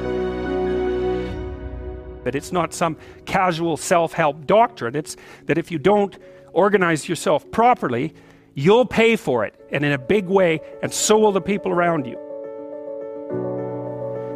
That 2.24 2.34
it's 2.34 2.52
not 2.52 2.72
some 2.72 2.96
casual 3.26 3.76
self 3.76 4.12
help 4.12 4.46
doctrine. 4.46 4.96
It's 4.96 5.16
that 5.46 5.58
if 5.58 5.70
you 5.70 5.78
don't 5.78 6.16
organize 6.52 7.08
yourself 7.08 7.50
properly, 7.50 8.14
you'll 8.54 8.86
pay 8.86 9.16
for 9.16 9.44
it 9.44 9.54
and 9.70 9.84
in 9.84 9.92
a 9.92 9.98
big 9.98 10.26
way, 10.26 10.60
and 10.82 10.92
so 10.92 11.18
will 11.18 11.32
the 11.32 11.40
people 11.40 11.72
around 11.72 12.06
you. 12.06 12.18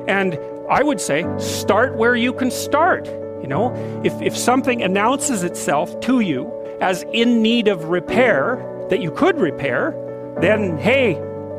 And 0.08 0.38
I 0.70 0.82
would 0.82 1.00
say, 1.00 1.24
start 1.38 1.96
where 1.96 2.16
you 2.16 2.32
can 2.32 2.50
start. 2.50 3.06
You 3.06 3.46
know, 3.46 3.72
if, 4.04 4.20
if 4.20 4.36
something 4.36 4.82
announces 4.82 5.44
itself 5.44 5.98
to 6.00 6.20
you 6.20 6.50
as 6.80 7.04
in 7.12 7.40
need 7.40 7.68
of 7.68 7.84
repair 7.84 8.64
that 8.90 9.00
you 9.00 9.10
could 9.10 9.38
repair, 9.38 9.94
then 10.40 10.76
hey, 10.78 11.14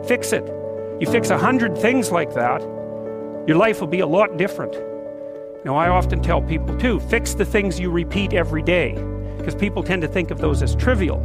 fix 0.07 0.33
it. 0.33 0.45
You 0.99 1.07
fix 1.09 1.29
a 1.29 1.37
hundred 1.37 1.77
things 1.77 2.11
like 2.11 2.33
that, 2.33 2.61
your 3.47 3.55
life 3.55 3.79
will 3.79 3.87
be 3.87 4.01
a 4.01 4.07
lot 4.07 4.37
different. 4.37 4.73
Now, 5.63 5.75
I 5.75 5.89
often 5.89 6.21
tell 6.21 6.41
people 6.41 6.77
too, 6.77 6.99
fix 6.99 7.33
the 7.33 7.45
things 7.45 7.79
you 7.79 7.91
repeat 7.91 8.33
every 8.33 8.61
day, 8.61 8.93
because 9.37 9.55
people 9.55 9.83
tend 9.83 10.01
to 10.01 10.07
think 10.07 10.31
of 10.31 10.39
those 10.39 10.61
as 10.61 10.75
trivial. 10.75 11.21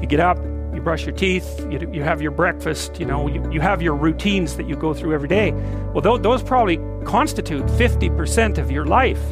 You 0.00 0.06
get 0.06 0.20
up, 0.20 0.38
brush 0.84 1.06
your 1.06 1.14
teeth, 1.14 1.66
you, 1.70 1.90
you 1.92 2.02
have 2.02 2.22
your 2.22 2.30
breakfast, 2.30 3.00
you 3.00 3.06
know, 3.06 3.26
you, 3.26 3.50
you 3.50 3.60
have 3.60 3.82
your 3.82 3.94
routines 3.94 4.56
that 4.56 4.68
you 4.68 4.76
go 4.76 4.94
through 4.94 5.14
every 5.14 5.28
day. 5.28 5.52
Well, 5.92 6.02
th- 6.02 6.22
those 6.22 6.42
probably 6.42 6.76
constitute 7.04 7.64
50% 7.66 8.58
of 8.58 8.70
your 8.70 8.84
life. 8.84 9.30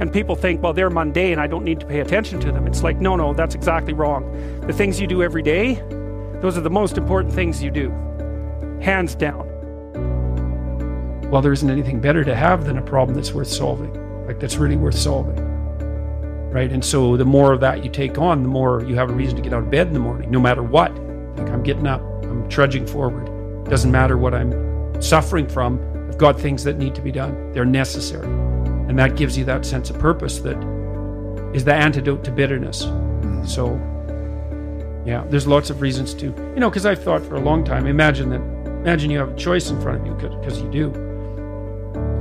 And 0.00 0.12
people 0.12 0.36
think, 0.36 0.62
well, 0.62 0.72
they're 0.72 0.90
mundane, 0.90 1.38
I 1.38 1.46
don't 1.46 1.64
need 1.64 1.80
to 1.80 1.86
pay 1.86 2.00
attention 2.00 2.40
to 2.40 2.52
them. 2.52 2.66
It's 2.66 2.82
like, 2.82 2.98
no, 3.00 3.16
no, 3.16 3.34
that's 3.34 3.54
exactly 3.54 3.92
wrong. 3.92 4.60
The 4.66 4.72
things 4.72 5.00
you 5.00 5.06
do 5.06 5.22
every 5.22 5.42
day, 5.42 5.74
those 6.40 6.56
are 6.56 6.62
the 6.62 6.70
most 6.70 6.96
important 6.96 7.34
things 7.34 7.62
you 7.62 7.70
do, 7.70 7.90
hands 8.80 9.14
down. 9.14 9.48
Well, 11.30 11.42
there 11.42 11.52
isn't 11.52 11.70
anything 11.70 12.00
better 12.00 12.24
to 12.24 12.34
have 12.34 12.64
than 12.64 12.78
a 12.78 12.82
problem 12.82 13.14
that's 13.14 13.32
worth 13.32 13.48
solving, 13.48 13.92
like 14.26 14.40
that's 14.40 14.56
really 14.56 14.76
worth 14.76 14.98
solving. 14.98 15.51
Right? 16.52 16.70
And 16.70 16.84
so 16.84 17.16
the 17.16 17.24
more 17.24 17.54
of 17.54 17.60
that 17.60 17.82
you 17.82 17.90
take 17.90 18.18
on, 18.18 18.42
the 18.42 18.48
more 18.48 18.84
you 18.84 18.94
have 18.94 19.08
a 19.08 19.14
reason 19.14 19.36
to 19.36 19.42
get 19.42 19.54
out 19.54 19.62
of 19.62 19.70
bed 19.70 19.86
in 19.86 19.94
the 19.94 20.00
morning, 20.00 20.30
no 20.30 20.38
matter 20.38 20.62
what. 20.62 20.94
Like 21.38 21.48
I'm 21.48 21.62
getting 21.62 21.86
up, 21.86 22.02
I'm 22.24 22.46
trudging 22.50 22.86
forward. 22.86 23.64
Doesn't 23.70 23.90
matter 23.90 24.18
what 24.18 24.34
I'm 24.34 25.00
suffering 25.00 25.48
from, 25.48 25.80
I've 26.08 26.18
got 26.18 26.38
things 26.38 26.62
that 26.64 26.76
need 26.76 26.94
to 26.94 27.00
be 27.00 27.10
done. 27.10 27.52
They're 27.52 27.64
necessary. 27.64 28.26
And 28.26 28.98
that 28.98 29.16
gives 29.16 29.38
you 29.38 29.46
that 29.46 29.64
sense 29.64 29.88
of 29.88 29.98
purpose 29.98 30.40
that 30.40 30.58
is 31.54 31.64
the 31.64 31.72
antidote 31.72 32.22
to 32.24 32.30
bitterness. 32.30 32.84
Mm-hmm. 32.84 33.46
So, 33.46 33.76
yeah, 35.06 35.24
there's 35.30 35.46
lots 35.46 35.70
of 35.70 35.80
reasons 35.80 36.12
to, 36.14 36.26
you 36.26 36.60
know, 36.60 36.68
because 36.68 36.84
I've 36.84 37.02
thought 37.02 37.22
for 37.22 37.36
a 37.36 37.40
long 37.40 37.64
time, 37.64 37.86
imagine 37.86 38.28
that, 38.28 38.42
imagine 38.82 39.10
you 39.10 39.18
have 39.18 39.32
a 39.32 39.36
choice 39.36 39.70
in 39.70 39.80
front 39.80 40.02
of 40.02 40.06
you, 40.06 40.12
because 40.12 40.60
you 40.60 40.70
do. 40.70 40.92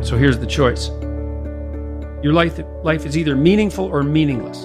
So 0.01 0.15
here's 0.17 0.39
the 0.39 0.47
choice 0.47 0.89
your 2.23 2.33
life, 2.33 2.59
life 2.83 3.05
is 3.05 3.17
either 3.17 3.35
meaningful 3.35 3.85
or 3.85 4.03
meaningless. 4.03 4.63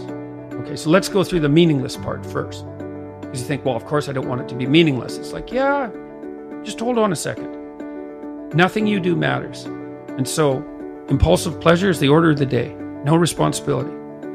Okay, 0.61 0.76
so 0.76 0.90
let's 0.90 1.09
go 1.09 1.24
through 1.24 1.40
the 1.40 1.48
meaningless 1.48 1.96
part 1.96 2.24
first. 2.26 2.66
Because 3.20 3.40
you 3.40 3.46
think, 3.46 3.64
well, 3.64 3.76
of 3.76 3.84
course 3.84 4.09
I 4.09 4.12
don't 4.12 4.28
want 4.28 4.40
it 4.40 4.48
to 4.48 4.54
be 4.54 4.66
meaningless. 4.66 5.16
It's 5.16 5.32
like, 5.32 5.50
yeah, 5.50 5.90
just 6.62 6.80
hold 6.80 6.98
on 6.98 7.12
a 7.12 7.16
second. 7.16 8.54
Nothing 8.54 8.86
you 8.86 9.00
do 9.00 9.16
matters. 9.16 9.64
And 9.64 10.28
so, 10.28 10.64
impulsive 11.09 11.61
pleasure 11.61 11.90
is 11.90 11.98
the 11.98 12.09
order 12.09 12.30
of 12.30 12.38
the 12.38 12.46
day. 12.46 12.74
No 13.04 13.16
responsibility. 13.16 13.94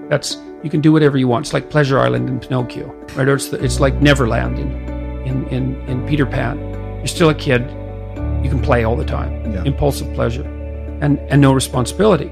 That's 0.09 0.37
you 0.63 0.69
can 0.69 0.81
do 0.81 0.91
whatever 0.91 1.17
you 1.17 1.27
want. 1.27 1.45
It's 1.45 1.53
like 1.53 1.69
Pleasure 1.69 1.99
Island 1.99 2.29
in 2.29 2.39
Pinocchio, 2.39 2.87
right? 3.15 3.27
Or 3.27 3.35
it's, 3.35 3.49
the, 3.49 3.63
it's 3.63 3.79
like 3.79 3.95
Neverland 3.95 4.59
in, 4.59 4.71
in, 5.25 5.47
in, 5.47 5.89
in 5.89 6.07
Peter 6.07 6.25
Pan. 6.25 6.59
You're 6.97 7.07
still 7.07 7.29
a 7.29 7.35
kid. 7.35 7.61
You 8.43 8.49
can 8.49 8.61
play 8.61 8.83
all 8.83 8.95
the 8.95 9.05
time. 9.05 9.51
Yeah. 9.51 9.63
Impulsive 9.63 10.13
pleasure 10.13 10.43
and, 11.01 11.17
and 11.19 11.41
no 11.41 11.53
responsibility. 11.53 12.31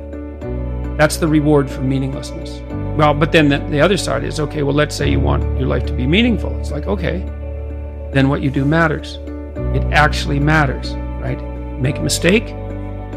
That's 0.99 1.15
the 1.15 1.29
reward 1.29 1.71
for 1.71 1.79
meaninglessness. 1.79 2.59
Well, 2.97 3.13
but 3.13 3.31
then 3.31 3.47
the, 3.47 3.59
the 3.69 3.79
other 3.79 3.95
side 3.95 4.25
is 4.25 4.37
okay, 4.41 4.63
well, 4.63 4.75
let's 4.75 4.93
say 4.93 5.09
you 5.09 5.21
want 5.21 5.43
your 5.57 5.65
life 5.69 5.85
to 5.85 5.93
be 5.93 6.05
meaningful. 6.05 6.59
It's 6.59 6.71
like, 6.71 6.87
okay, 6.87 7.19
then 8.11 8.27
what 8.27 8.41
you 8.41 8.51
do 8.51 8.65
matters. 8.65 9.17
It 9.73 9.81
actually 9.93 10.41
matters, 10.41 10.95
right? 11.21 11.41
Make 11.79 11.99
a 11.99 12.01
mistake, 12.01 12.49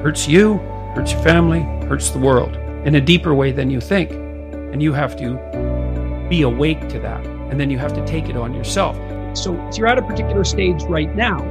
hurts 0.00 0.28
you, 0.28 0.58
hurts 0.94 1.10
your 1.10 1.22
family, 1.22 1.62
hurts 1.88 2.10
the 2.10 2.20
world 2.20 2.54
in 2.86 2.94
a 2.94 3.00
deeper 3.00 3.34
way 3.34 3.50
than 3.50 3.68
you 3.68 3.80
think. 3.80 4.12
And 4.12 4.80
you 4.80 4.92
have 4.92 5.16
to 5.16 6.28
be 6.30 6.42
awake 6.42 6.88
to 6.90 7.00
that. 7.00 7.26
And 7.26 7.58
then 7.58 7.68
you 7.68 7.78
have 7.78 7.94
to 7.94 8.06
take 8.06 8.28
it 8.28 8.36
on 8.36 8.54
yourself. 8.54 8.94
So, 9.36 9.58
so 9.72 9.78
you're 9.78 9.88
at 9.88 9.98
a 9.98 10.02
particular 10.02 10.44
stage 10.44 10.84
right 10.84 11.12
now, 11.16 11.42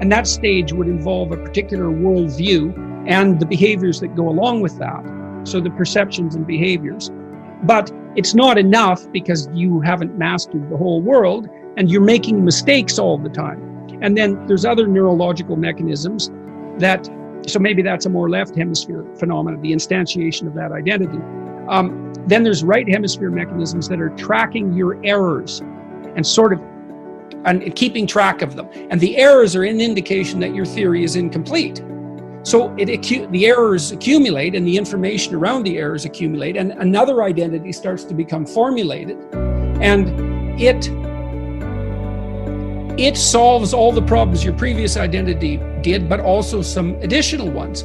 and 0.00 0.12
that 0.12 0.28
stage 0.28 0.72
would 0.72 0.86
involve 0.86 1.32
a 1.32 1.36
particular 1.36 1.86
worldview 1.86 3.08
and 3.08 3.40
the 3.40 3.46
behaviors 3.46 3.98
that 3.98 4.14
go 4.14 4.28
along 4.28 4.60
with 4.60 4.78
that. 4.78 5.19
So 5.44 5.60
the 5.60 5.70
perceptions 5.70 6.34
and 6.34 6.46
behaviors. 6.46 7.10
But 7.62 7.92
it's 8.16 8.34
not 8.34 8.58
enough 8.58 9.10
because 9.12 9.48
you 9.52 9.80
haven't 9.80 10.18
mastered 10.18 10.70
the 10.70 10.76
whole 10.76 11.00
world 11.00 11.48
and 11.76 11.90
you're 11.90 12.00
making 12.00 12.44
mistakes 12.44 12.98
all 12.98 13.18
the 13.18 13.28
time. 13.28 13.88
And 14.02 14.16
then 14.16 14.46
there's 14.46 14.64
other 14.64 14.86
neurological 14.86 15.56
mechanisms 15.56 16.30
that, 16.78 17.08
so 17.46 17.58
maybe 17.58 17.82
that's 17.82 18.06
a 18.06 18.10
more 18.10 18.28
left 18.28 18.56
hemisphere 18.56 19.04
phenomenon, 19.16 19.60
the 19.60 19.72
instantiation 19.72 20.46
of 20.46 20.54
that 20.54 20.72
identity. 20.72 21.18
Um, 21.68 22.12
then 22.26 22.42
there's 22.42 22.64
right 22.64 22.88
hemisphere 22.88 23.30
mechanisms 23.30 23.88
that 23.88 24.00
are 24.00 24.10
tracking 24.10 24.72
your 24.72 25.04
errors 25.04 25.60
and 26.16 26.26
sort 26.26 26.52
of 26.52 26.60
and 27.44 27.74
keeping 27.74 28.06
track 28.06 28.42
of 28.42 28.56
them. 28.56 28.68
And 28.90 29.00
the 29.00 29.16
errors 29.16 29.56
are 29.56 29.62
an 29.62 29.80
indication 29.80 30.40
that 30.40 30.54
your 30.54 30.66
theory 30.66 31.04
is 31.04 31.16
incomplete. 31.16 31.82
So 32.42 32.74
it 32.76 32.88
acu- 32.88 33.30
the 33.30 33.46
errors 33.46 33.92
accumulate 33.92 34.54
and 34.54 34.66
the 34.66 34.76
information 34.76 35.34
around 35.34 35.64
the 35.64 35.76
errors 35.78 36.04
accumulate, 36.04 36.56
and 36.56 36.72
another 36.72 37.22
identity 37.22 37.72
starts 37.72 38.04
to 38.04 38.14
become 38.14 38.46
formulated. 38.46 39.18
And 39.80 40.60
it 40.60 40.88
it 42.98 43.16
solves 43.16 43.72
all 43.72 43.92
the 43.92 44.02
problems 44.02 44.44
your 44.44 44.54
previous 44.54 44.96
identity 44.96 45.58
did, 45.82 46.08
but 46.08 46.20
also 46.20 46.60
some 46.60 46.96
additional 46.96 47.50
ones. 47.50 47.84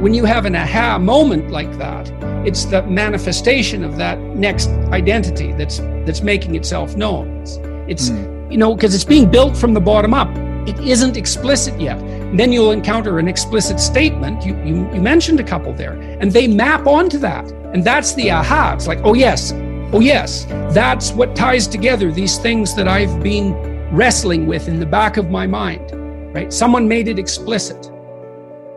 When 0.00 0.14
you 0.14 0.24
have 0.24 0.44
an 0.44 0.54
aha 0.54 0.98
moment 0.98 1.50
like 1.50 1.76
that, 1.78 2.10
it's 2.46 2.64
the 2.64 2.82
manifestation 2.82 3.82
of 3.82 3.96
that 3.96 4.20
next 4.20 4.68
identity 4.92 5.52
that's 5.52 5.78
that's 6.04 6.22
making 6.22 6.54
itself 6.54 6.96
known. 6.96 7.40
It's, 7.40 7.56
it's 7.88 8.10
mm. 8.10 8.52
you 8.52 8.58
know 8.58 8.74
because 8.74 8.94
it's 8.94 9.04
being 9.04 9.30
built 9.30 9.56
from 9.56 9.74
the 9.74 9.80
bottom 9.80 10.14
up. 10.14 10.45
It 10.66 10.78
isn't 10.80 11.16
explicit 11.16 11.80
yet. 11.80 11.98
And 11.98 12.38
then 12.38 12.52
you'll 12.52 12.72
encounter 12.72 13.18
an 13.18 13.28
explicit 13.28 13.78
statement. 13.78 14.44
You, 14.44 14.56
you 14.64 14.92
you 14.92 15.00
mentioned 15.00 15.40
a 15.40 15.44
couple 15.44 15.72
there, 15.72 15.92
and 16.20 16.32
they 16.32 16.48
map 16.48 16.86
onto 16.86 17.18
that, 17.18 17.50
and 17.72 17.84
that's 17.84 18.14
the 18.14 18.30
aha. 18.30 18.72
It's 18.74 18.86
like, 18.86 19.00
oh 19.04 19.14
yes, 19.14 19.52
oh 19.92 20.00
yes, 20.00 20.44
that's 20.74 21.12
what 21.12 21.36
ties 21.36 21.66
together 21.68 22.10
these 22.10 22.38
things 22.38 22.74
that 22.74 22.88
I've 22.88 23.22
been 23.22 23.54
wrestling 23.94 24.46
with 24.46 24.68
in 24.68 24.80
the 24.80 24.86
back 24.86 25.16
of 25.16 25.30
my 25.30 25.46
mind. 25.46 25.92
Right? 26.34 26.52
Someone 26.52 26.88
made 26.88 27.08
it 27.08 27.18
explicit, 27.18 27.86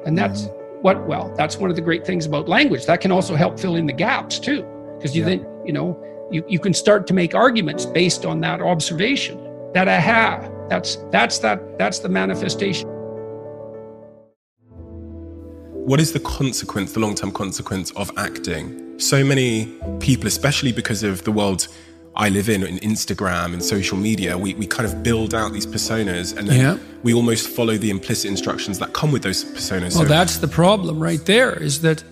and 0.06 0.18
that's. 0.18 0.44
Mm 0.44 0.60
what 0.82 1.06
well 1.08 1.34
that's 1.36 1.58
one 1.58 1.70
of 1.70 1.76
the 1.76 1.82
great 1.82 2.06
things 2.06 2.26
about 2.26 2.48
language 2.48 2.86
that 2.86 3.02
can 3.02 3.12
also 3.12 3.36
help 3.36 3.60
fill 3.60 3.76
in 3.76 3.86
the 3.86 3.94
gaps 3.94 4.40
too 4.40 4.66
because 4.98 5.16
you 5.16 5.24
yeah. 5.24 5.30
then 5.30 5.48
you 5.66 5.74
know 5.74 6.02
you, 6.32 6.44
you 6.48 6.60
can 6.60 6.74
start 6.74 7.08
to 7.08 7.14
make 7.14 7.36
arguments 7.36 7.86
based 7.86 8.26
on 8.26 8.40
that 8.40 8.62
observation 8.62 9.38
that 9.74 9.88
aha 9.88 10.48
that's 10.70 10.98
that's 11.12 11.40
that 11.40 11.78
that's 11.78 12.00
the 12.00 12.10
manifestation 12.10 12.88
what 15.86 16.00
is 16.00 16.14
the 16.14 16.20
consequence 16.20 16.94
the 16.94 17.00
long-term 17.00 17.32
consequence 17.32 17.92
of 17.92 18.12
acting 18.18 19.00
so 19.00 19.24
many 19.24 19.66
people 20.00 20.28
especially 20.28 20.72
because 20.72 21.04
of 21.04 21.24
the 21.24 21.32
world 21.32 21.68
I 22.16 22.28
live 22.28 22.50
in, 22.50 22.64
in 22.64 22.80
Instagram 22.80 23.54
and 23.54 23.64
social 23.64 23.98
media, 23.98 24.38
we, 24.38 24.54
we 24.56 24.68
kind 24.68 24.86
of 24.86 25.04
build 25.04 25.34
out 25.34 25.54
these 25.54 25.66
personas 25.66 26.36
and 26.36 26.50
then 26.50 26.60
yeah. 26.60 26.78
we 27.02 27.14
almost 27.14 27.48
follow 27.48 27.78
the 27.78 27.90
implicit 27.90 28.30
instructions 28.30 28.78
that 28.80 28.92
come 28.92 29.14
with 29.14 29.24
those 29.24 29.46
personas. 29.46 29.96
Well, 29.96 30.04
so 30.04 30.06
that's 30.06 30.38
the 30.40 30.48
problem 30.48 31.02
right 31.02 31.24
there 31.26 31.54
is 31.54 31.82
that 31.82 32.04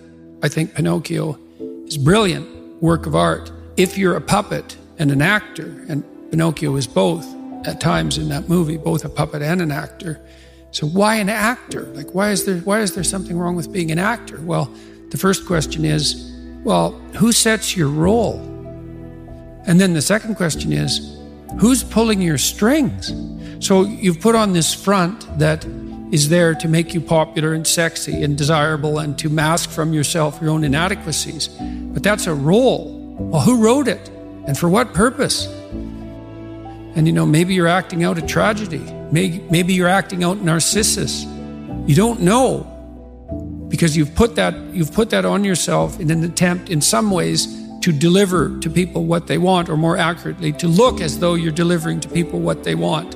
I 0.42 0.48
think 0.48 0.74
Pinocchio 0.74 1.38
is 1.86 1.98
brilliant 1.98 2.48
work 2.82 3.04
of 3.04 3.14
art. 3.14 3.52
If 3.76 3.98
you're 3.98 4.16
a 4.16 4.20
puppet 4.20 4.78
and 4.98 5.10
an 5.10 5.20
actor, 5.20 5.84
and 5.88 6.02
Pinocchio 6.30 6.76
is 6.76 6.86
both 6.86 7.26
at 7.68 7.80
times 7.80 8.18
in 8.18 8.28
that 8.30 8.48
movie, 8.48 8.76
both 8.76 9.04
a 9.04 9.08
puppet 9.08 9.42
and 9.42 9.60
an 9.60 9.70
actor. 9.70 10.20
So 10.70 10.86
why 10.86 11.16
an 11.16 11.28
actor? 11.28 11.82
Like 11.94 12.10
why 12.10 12.30
is 12.30 12.44
there 12.44 12.58
why 12.58 12.80
is 12.80 12.94
there 12.94 13.04
something 13.04 13.38
wrong 13.38 13.56
with 13.56 13.72
being 13.72 13.90
an 13.90 13.98
actor? 13.98 14.40
Well, 14.40 14.72
the 15.10 15.18
first 15.18 15.46
question 15.46 15.84
is, 15.84 16.32
well, 16.64 16.92
who 17.16 17.32
sets 17.32 17.76
your 17.76 17.88
role? 17.88 18.40
And 19.66 19.80
then 19.80 19.92
the 19.92 20.02
second 20.02 20.36
question 20.36 20.72
is 20.72 21.18
who's 21.60 21.84
pulling 21.84 22.20
your 22.22 22.38
strings? 22.38 23.12
So 23.60 23.84
you've 23.84 24.20
put 24.20 24.34
on 24.34 24.52
this 24.52 24.72
front 24.72 25.38
that 25.38 25.64
is 26.10 26.28
there 26.28 26.54
to 26.54 26.68
make 26.68 26.94
you 26.94 27.00
popular 27.00 27.52
and 27.52 27.66
sexy 27.66 28.22
and 28.22 28.36
desirable 28.36 28.98
and 28.98 29.18
to 29.18 29.28
mask 29.28 29.70
from 29.70 29.92
yourself 29.92 30.40
your 30.40 30.50
own 30.50 30.64
inadequacies. 30.64 31.48
But 31.48 32.02
that's 32.02 32.26
a 32.26 32.34
role. 32.34 32.94
Well, 33.18 33.42
who 33.42 33.62
wrote 33.62 33.88
it? 33.88 34.08
And 34.46 34.56
for 34.56 34.68
what 34.68 34.94
purpose? 34.94 35.46
And 36.98 37.06
you 37.06 37.12
know, 37.12 37.24
maybe 37.24 37.54
you're 37.54 37.68
acting 37.68 38.02
out 38.02 38.18
a 38.18 38.22
tragedy. 38.22 38.84
Maybe, 39.12 39.72
you're 39.72 39.86
acting 39.86 40.24
out 40.24 40.38
Narcissus. 40.38 41.22
You 41.86 41.94
don't 41.94 42.22
know 42.22 42.64
because 43.68 43.96
you've 43.96 44.12
put 44.16 44.34
that 44.34 44.54
you've 44.74 44.92
put 44.92 45.10
that 45.10 45.24
on 45.24 45.44
yourself 45.44 46.00
in 46.00 46.10
an 46.10 46.24
attempt 46.24 46.70
in 46.70 46.80
some 46.80 47.12
ways 47.12 47.46
to 47.82 47.92
deliver 47.92 48.58
to 48.58 48.68
people 48.68 49.04
what 49.04 49.28
they 49.28 49.38
want, 49.38 49.68
or 49.68 49.76
more 49.76 49.96
accurately, 49.96 50.52
to 50.54 50.66
look 50.66 51.00
as 51.00 51.20
though 51.20 51.34
you're 51.34 51.52
delivering 51.52 52.00
to 52.00 52.08
people 52.08 52.40
what 52.40 52.64
they 52.64 52.74
want. 52.74 53.14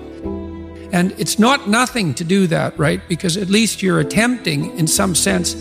And 0.92 1.10
it's 1.18 1.40
not 1.40 1.68
nothing 1.68 2.14
to 2.14 2.22
do 2.22 2.46
that, 2.46 2.78
right? 2.78 3.00
Because 3.08 3.36
at 3.36 3.50
least 3.50 3.82
you're 3.82 3.98
attempting, 3.98 4.78
in 4.78 4.86
some 4.86 5.16
sense, 5.16 5.54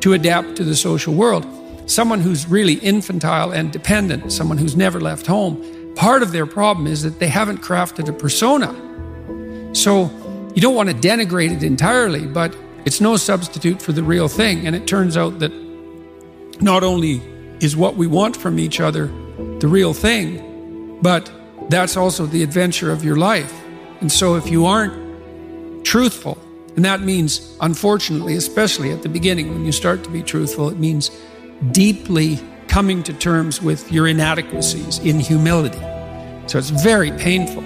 to 0.00 0.12
adapt 0.12 0.56
to 0.56 0.64
the 0.64 0.76
social 0.76 1.14
world. 1.14 1.46
Someone 1.86 2.20
who's 2.20 2.46
really 2.46 2.74
infantile 2.74 3.50
and 3.50 3.72
dependent, 3.72 4.30
someone 4.30 4.58
who's 4.58 4.76
never 4.76 5.00
left 5.00 5.26
home, 5.26 5.81
part 6.02 6.24
of 6.24 6.32
their 6.32 6.46
problem 6.46 6.88
is 6.88 7.04
that 7.04 7.20
they 7.20 7.28
haven't 7.28 7.58
crafted 7.58 8.08
a 8.08 8.12
persona. 8.12 8.74
So 9.72 10.10
you 10.52 10.60
don't 10.60 10.74
want 10.74 10.88
to 10.88 10.96
denigrate 10.96 11.52
it 11.52 11.62
entirely, 11.62 12.26
but 12.26 12.56
it's 12.84 13.00
no 13.00 13.16
substitute 13.16 13.80
for 13.80 13.92
the 13.92 14.02
real 14.02 14.26
thing. 14.26 14.66
And 14.66 14.74
it 14.74 14.88
turns 14.88 15.16
out 15.16 15.38
that 15.38 15.52
not 16.60 16.82
only 16.82 17.22
is 17.60 17.76
what 17.76 17.94
we 17.94 18.08
want 18.08 18.36
from 18.36 18.58
each 18.58 18.80
other 18.80 19.06
the 19.60 19.68
real 19.68 19.94
thing, 19.94 20.98
but 21.00 21.30
that's 21.68 21.96
also 21.96 22.26
the 22.26 22.42
adventure 22.42 22.90
of 22.90 23.04
your 23.04 23.16
life. 23.16 23.54
And 24.00 24.10
so 24.10 24.34
if 24.34 24.50
you 24.50 24.66
aren't 24.66 25.84
truthful, 25.84 26.36
and 26.74 26.84
that 26.84 27.02
means, 27.02 27.56
unfortunately, 27.60 28.34
especially 28.34 28.90
at 28.90 29.02
the 29.02 29.08
beginning, 29.08 29.50
when 29.50 29.64
you 29.64 29.70
start 29.70 30.02
to 30.02 30.10
be 30.10 30.24
truthful, 30.24 30.68
it 30.68 30.80
means 30.80 31.12
deeply 31.70 32.40
coming 32.66 33.04
to 33.04 33.12
terms 33.12 33.62
with 33.62 33.92
your 33.92 34.08
inadequacies 34.08 34.98
in 34.98 35.20
humility. 35.20 35.91
So 36.46 36.58
it's 36.58 36.70
very 36.70 37.12
painful. 37.12 37.62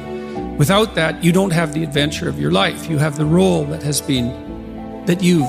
Without 0.56 0.94
that, 0.94 1.22
you 1.22 1.32
don't 1.32 1.52
have 1.52 1.74
the 1.74 1.82
adventure 1.82 2.28
of 2.28 2.38
your 2.40 2.50
life. 2.50 2.88
You 2.88 2.98
have 2.98 3.16
the 3.16 3.24
role 3.24 3.64
that 3.66 3.82
has 3.82 4.00
been, 4.00 5.04
that 5.06 5.22
you've 5.22 5.48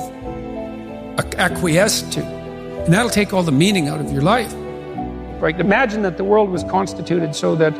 acquiesced 1.36 2.12
to. 2.12 2.22
And 2.22 2.92
that'll 2.92 3.10
take 3.10 3.32
all 3.32 3.42
the 3.42 3.52
meaning 3.52 3.88
out 3.88 4.00
of 4.00 4.10
your 4.10 4.22
life. 4.22 4.52
Right? 5.40 5.58
Imagine 5.58 6.02
that 6.02 6.16
the 6.16 6.24
world 6.24 6.50
was 6.50 6.64
constituted 6.64 7.34
so 7.34 7.54
that 7.56 7.74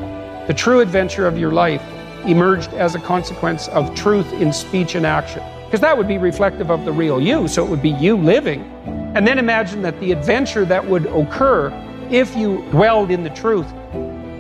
the 0.46 0.54
true 0.54 0.80
adventure 0.80 1.26
of 1.26 1.38
your 1.38 1.52
life 1.52 1.82
emerged 2.24 2.72
as 2.74 2.94
a 2.94 3.00
consequence 3.00 3.68
of 3.68 3.94
truth 3.94 4.32
in 4.34 4.52
speech 4.52 4.94
and 4.94 5.04
action. 5.04 5.42
Because 5.64 5.80
that 5.80 5.96
would 5.96 6.08
be 6.08 6.18
reflective 6.18 6.70
of 6.70 6.84
the 6.84 6.92
real 6.92 7.20
you, 7.20 7.46
so 7.48 7.64
it 7.64 7.68
would 7.68 7.82
be 7.82 7.90
you 7.90 8.16
living. 8.16 8.62
And 9.14 9.26
then 9.26 9.38
imagine 9.38 9.82
that 9.82 9.98
the 10.00 10.12
adventure 10.12 10.64
that 10.64 10.86
would 10.86 11.06
occur 11.06 11.70
if 12.10 12.34
you 12.36 12.62
dwelled 12.70 13.10
in 13.10 13.22
the 13.22 13.30
truth 13.30 13.70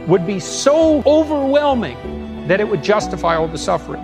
would 0.08 0.26
be 0.26 0.40
so 0.40 1.02
overwhelming 1.04 2.48
that 2.48 2.60
it 2.60 2.68
would 2.68 2.82
justify 2.82 3.36
all 3.36 3.46
the 3.46 3.58
suffering. 3.58 4.02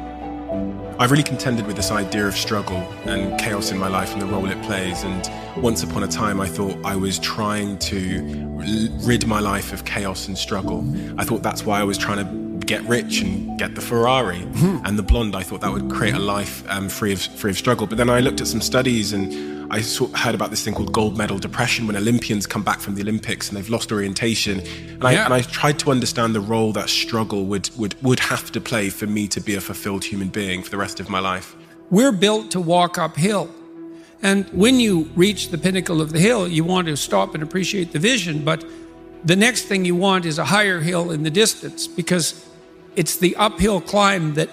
I've 0.99 1.11
really 1.11 1.23
contended 1.23 1.67
with 1.67 1.77
this 1.77 1.91
idea 1.91 2.27
of 2.27 2.37
struggle 2.37 2.77
and 3.07 3.41
chaos 3.41 3.73
in 3.73 3.79
my 3.79 3.89
life 3.89 4.13
and 4.13 4.21
the 4.21 4.27
role 4.27 4.49
it 4.49 4.63
plays. 4.63 5.03
And 5.03 5.29
once 5.57 5.83
upon 5.83 6.03
a 6.03 6.07
time, 6.07 6.43
I 6.43 6.47
thought 6.47 6.77
I 6.85 6.95
was 6.95 7.19
trying 7.19 7.79
to 7.79 8.23
rid 9.03 9.27
my 9.27 9.41
life 9.41 9.73
of 9.73 9.87
chaos 9.87 10.29
and 10.29 10.37
struggle. 10.37 10.85
I 11.19 11.25
thought 11.25 11.43
that's 11.43 11.65
why 11.65 11.81
I 11.81 11.85
was 11.85 11.97
trying 11.97 12.19
to 12.19 12.54
get 12.67 12.83
rich 12.85 13.21
and 13.21 13.59
get 13.59 13.75
the 13.75 13.81
Ferrari 13.81 14.39
mm-hmm. 14.39 14.85
and 14.85 14.99
the 14.99 15.03
blonde. 15.03 15.37
I 15.37 15.43
thought 15.43 15.61
that 15.61 15.73
would 15.73 15.91
create 15.91 16.15
a 16.15 16.19
life 16.19 16.65
um, 16.69 16.89
free 16.89 17.13
of 17.13 17.21
free 17.21 17.51
of 17.51 17.59
struggle. 17.59 17.87
But 17.87 17.99
then 17.99 18.11
I 18.11 18.21
looked 18.21 18.41
at 18.41 18.47
some 18.47 18.61
studies 18.61 19.13
and 19.13 19.73
I 19.73 19.81
saw, 19.81 20.07
heard 20.09 20.35
about 20.35 20.51
this 20.51 20.63
thing 20.63 20.75
called 20.75 20.93
gold 20.93 21.17
medal 21.17 21.39
depression 21.39 21.87
when 21.87 21.97
Olympians 21.97 22.47
come 22.47 22.63
back 22.63 22.81
from 22.81 22.95
the 22.95 23.03
Olympics 23.03 23.49
and 23.49 23.57
they've 23.57 23.69
lost 23.69 23.91
orientation. 23.93 24.61
And 24.61 25.05
I, 25.05 25.13
yeah. 25.13 25.25
and 25.25 25.35
I 25.35 25.41
tried 25.43 25.79
to 25.81 25.91
understand 25.91 26.35
the 26.35 26.41
role 26.41 26.73
that 26.73 26.89
struggle 26.89 27.47
would, 27.47 27.71
would 27.77 28.01
would 28.03 28.21
have 28.21 28.53
to 28.53 28.61
play 28.61 28.91
for 28.91 29.07
me 29.07 29.29
to 29.29 29.41
be 29.41 29.55
a 29.55 29.61
fulfilled 29.61 30.05
human 30.05 30.29
being 30.29 30.63
for 30.63 30.71
the 30.71 30.77
rest 30.77 31.01
of 31.01 31.09
my 31.09 31.21
life. 31.21 31.57
We're 31.91 32.13
built 32.13 32.51
to 32.53 32.61
walk 32.61 32.99
uphill. 32.99 33.51
And 34.23 34.49
when 34.51 34.81
you 34.81 35.11
reach 35.15 35.51
the 35.51 35.59
pinnacle 35.59 36.01
of 36.01 36.13
the 36.13 36.19
hill, 36.19 36.49
you 36.49 36.65
want 36.65 36.87
to 36.87 36.97
stop 36.97 37.35
and 37.35 37.43
appreciate 37.43 37.93
the 37.93 37.99
vision. 37.99 38.43
But 38.45 38.65
the 39.25 39.37
next 39.37 39.65
thing 39.65 39.85
you 39.85 39.95
want 39.97 40.27
is 40.27 40.39
a 40.39 40.45
higher 40.45 40.81
hill 40.81 41.11
in 41.11 41.23
the 41.23 41.31
distance 41.31 41.87
because 41.87 42.44
it's 42.97 43.17
the 43.17 43.35
uphill 43.37 43.81
climb 43.81 44.35
that 44.35 44.51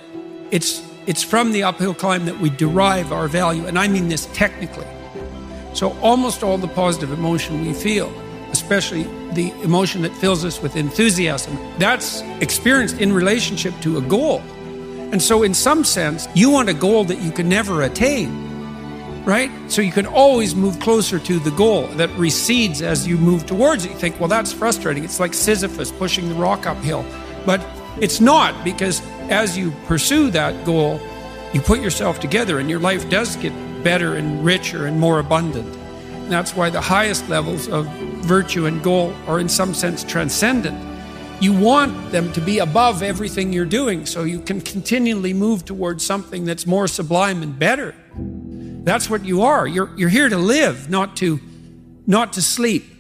it's 0.52 0.82
it's 1.08 1.24
from 1.24 1.52
the 1.52 1.64
uphill 1.64 1.94
climb 1.94 2.26
that 2.26 2.40
we 2.40 2.50
derive 2.50 3.12
our 3.12 3.28
value 3.28 3.66
and 3.66 3.78
i 3.78 3.88
mean 3.88 4.08
this 4.08 4.28
technically. 4.34 4.88
So 5.74 5.98
almost 6.00 6.44
all 6.44 6.58
the 6.58 6.68
positive 6.68 7.12
emotion 7.12 7.66
we 7.66 7.74
feel 7.74 8.12
especially 8.52 9.04
the 9.32 9.52
emotion 9.64 10.02
that 10.02 10.14
fills 10.18 10.44
us 10.44 10.62
with 10.62 10.76
enthusiasm 10.76 11.58
that's 11.78 12.22
experienced 12.42 13.00
in 13.00 13.14
relationship 13.14 13.74
to 13.80 13.98
a 13.98 14.02
goal. 14.02 14.40
And 15.14 15.22
so 15.22 15.44
in 15.44 15.54
some 15.54 15.84
sense 15.84 16.28
you 16.36 16.50
want 16.50 16.70
a 16.70 16.74
goal 16.74 17.06
that 17.06 17.22
you 17.22 17.32
can 17.32 17.48
never 17.48 17.84
attain 17.84 18.50
right? 19.24 19.52
So 19.68 19.84
you 19.84 19.92
can 19.92 20.08
always 20.08 20.56
move 20.56 20.80
closer 20.80 21.20
to 21.20 21.40
the 21.40 21.52
goal 21.52 21.86
that 21.90 22.10
recedes 22.18 22.82
as 22.82 23.08
you 23.08 23.18
move 23.18 23.46
towards 23.46 23.86
it. 23.86 23.92
You 23.92 23.98
think 23.98 24.20
well 24.20 24.30
that's 24.30 24.52
frustrating. 24.52 25.04
It's 25.04 25.20
like 25.20 25.34
sisyphus 25.34 25.92
pushing 25.92 26.28
the 26.30 26.36
rock 26.36 26.66
uphill. 26.66 27.06
But 27.46 27.62
it's 28.00 28.22
not 28.22 28.64
because 28.64 29.02
as 29.30 29.58
you 29.58 29.72
pursue 29.86 30.32
that 30.32 30.66
goal, 30.66 31.00
you 31.54 31.62
put 31.62 31.82
yourself 31.82 32.20
together 32.20 32.60
and 32.60 32.70
your 32.70 32.80
life 32.80 33.10
does 33.10 33.36
get 33.38 33.54
better 33.84 34.16
and 34.16 34.44
richer 34.46 34.86
and 34.86 35.00
more 35.00 35.20
abundant. 35.20 35.76
And 35.76 36.32
that's 36.32 36.56
why 36.56 36.70
the 36.70 36.82
highest 36.82 37.28
levels 37.28 37.68
of 37.68 37.88
virtue 38.24 38.66
and 38.66 38.82
goal 38.84 39.14
are, 39.28 39.40
in 39.40 39.50
some 39.50 39.74
sense, 39.74 40.04
transcendent. 40.04 40.80
You 41.42 41.54
want 41.54 42.12
them 42.12 42.32
to 42.34 42.42
be 42.42 42.60
above 42.60 43.02
everything 43.02 43.52
you're 43.52 43.66
doing 43.66 44.06
so 44.06 44.24
you 44.24 44.40
can 44.40 44.62
continually 44.62 45.34
move 45.34 45.66
towards 45.66 46.06
something 46.06 46.46
that's 46.46 46.68
more 46.68 46.88
sublime 46.88 47.42
and 47.42 47.58
better. 47.58 47.96
That's 48.16 49.10
what 49.10 49.26
you 49.26 49.42
are. 49.42 49.68
You're, 49.68 49.90
you're 49.98 50.10
here 50.10 50.30
to 50.30 50.38
live, 50.38 50.90
not 50.90 51.16
to, 51.18 51.40
not 52.06 52.34
to 52.34 52.42
sleep. 52.42 52.91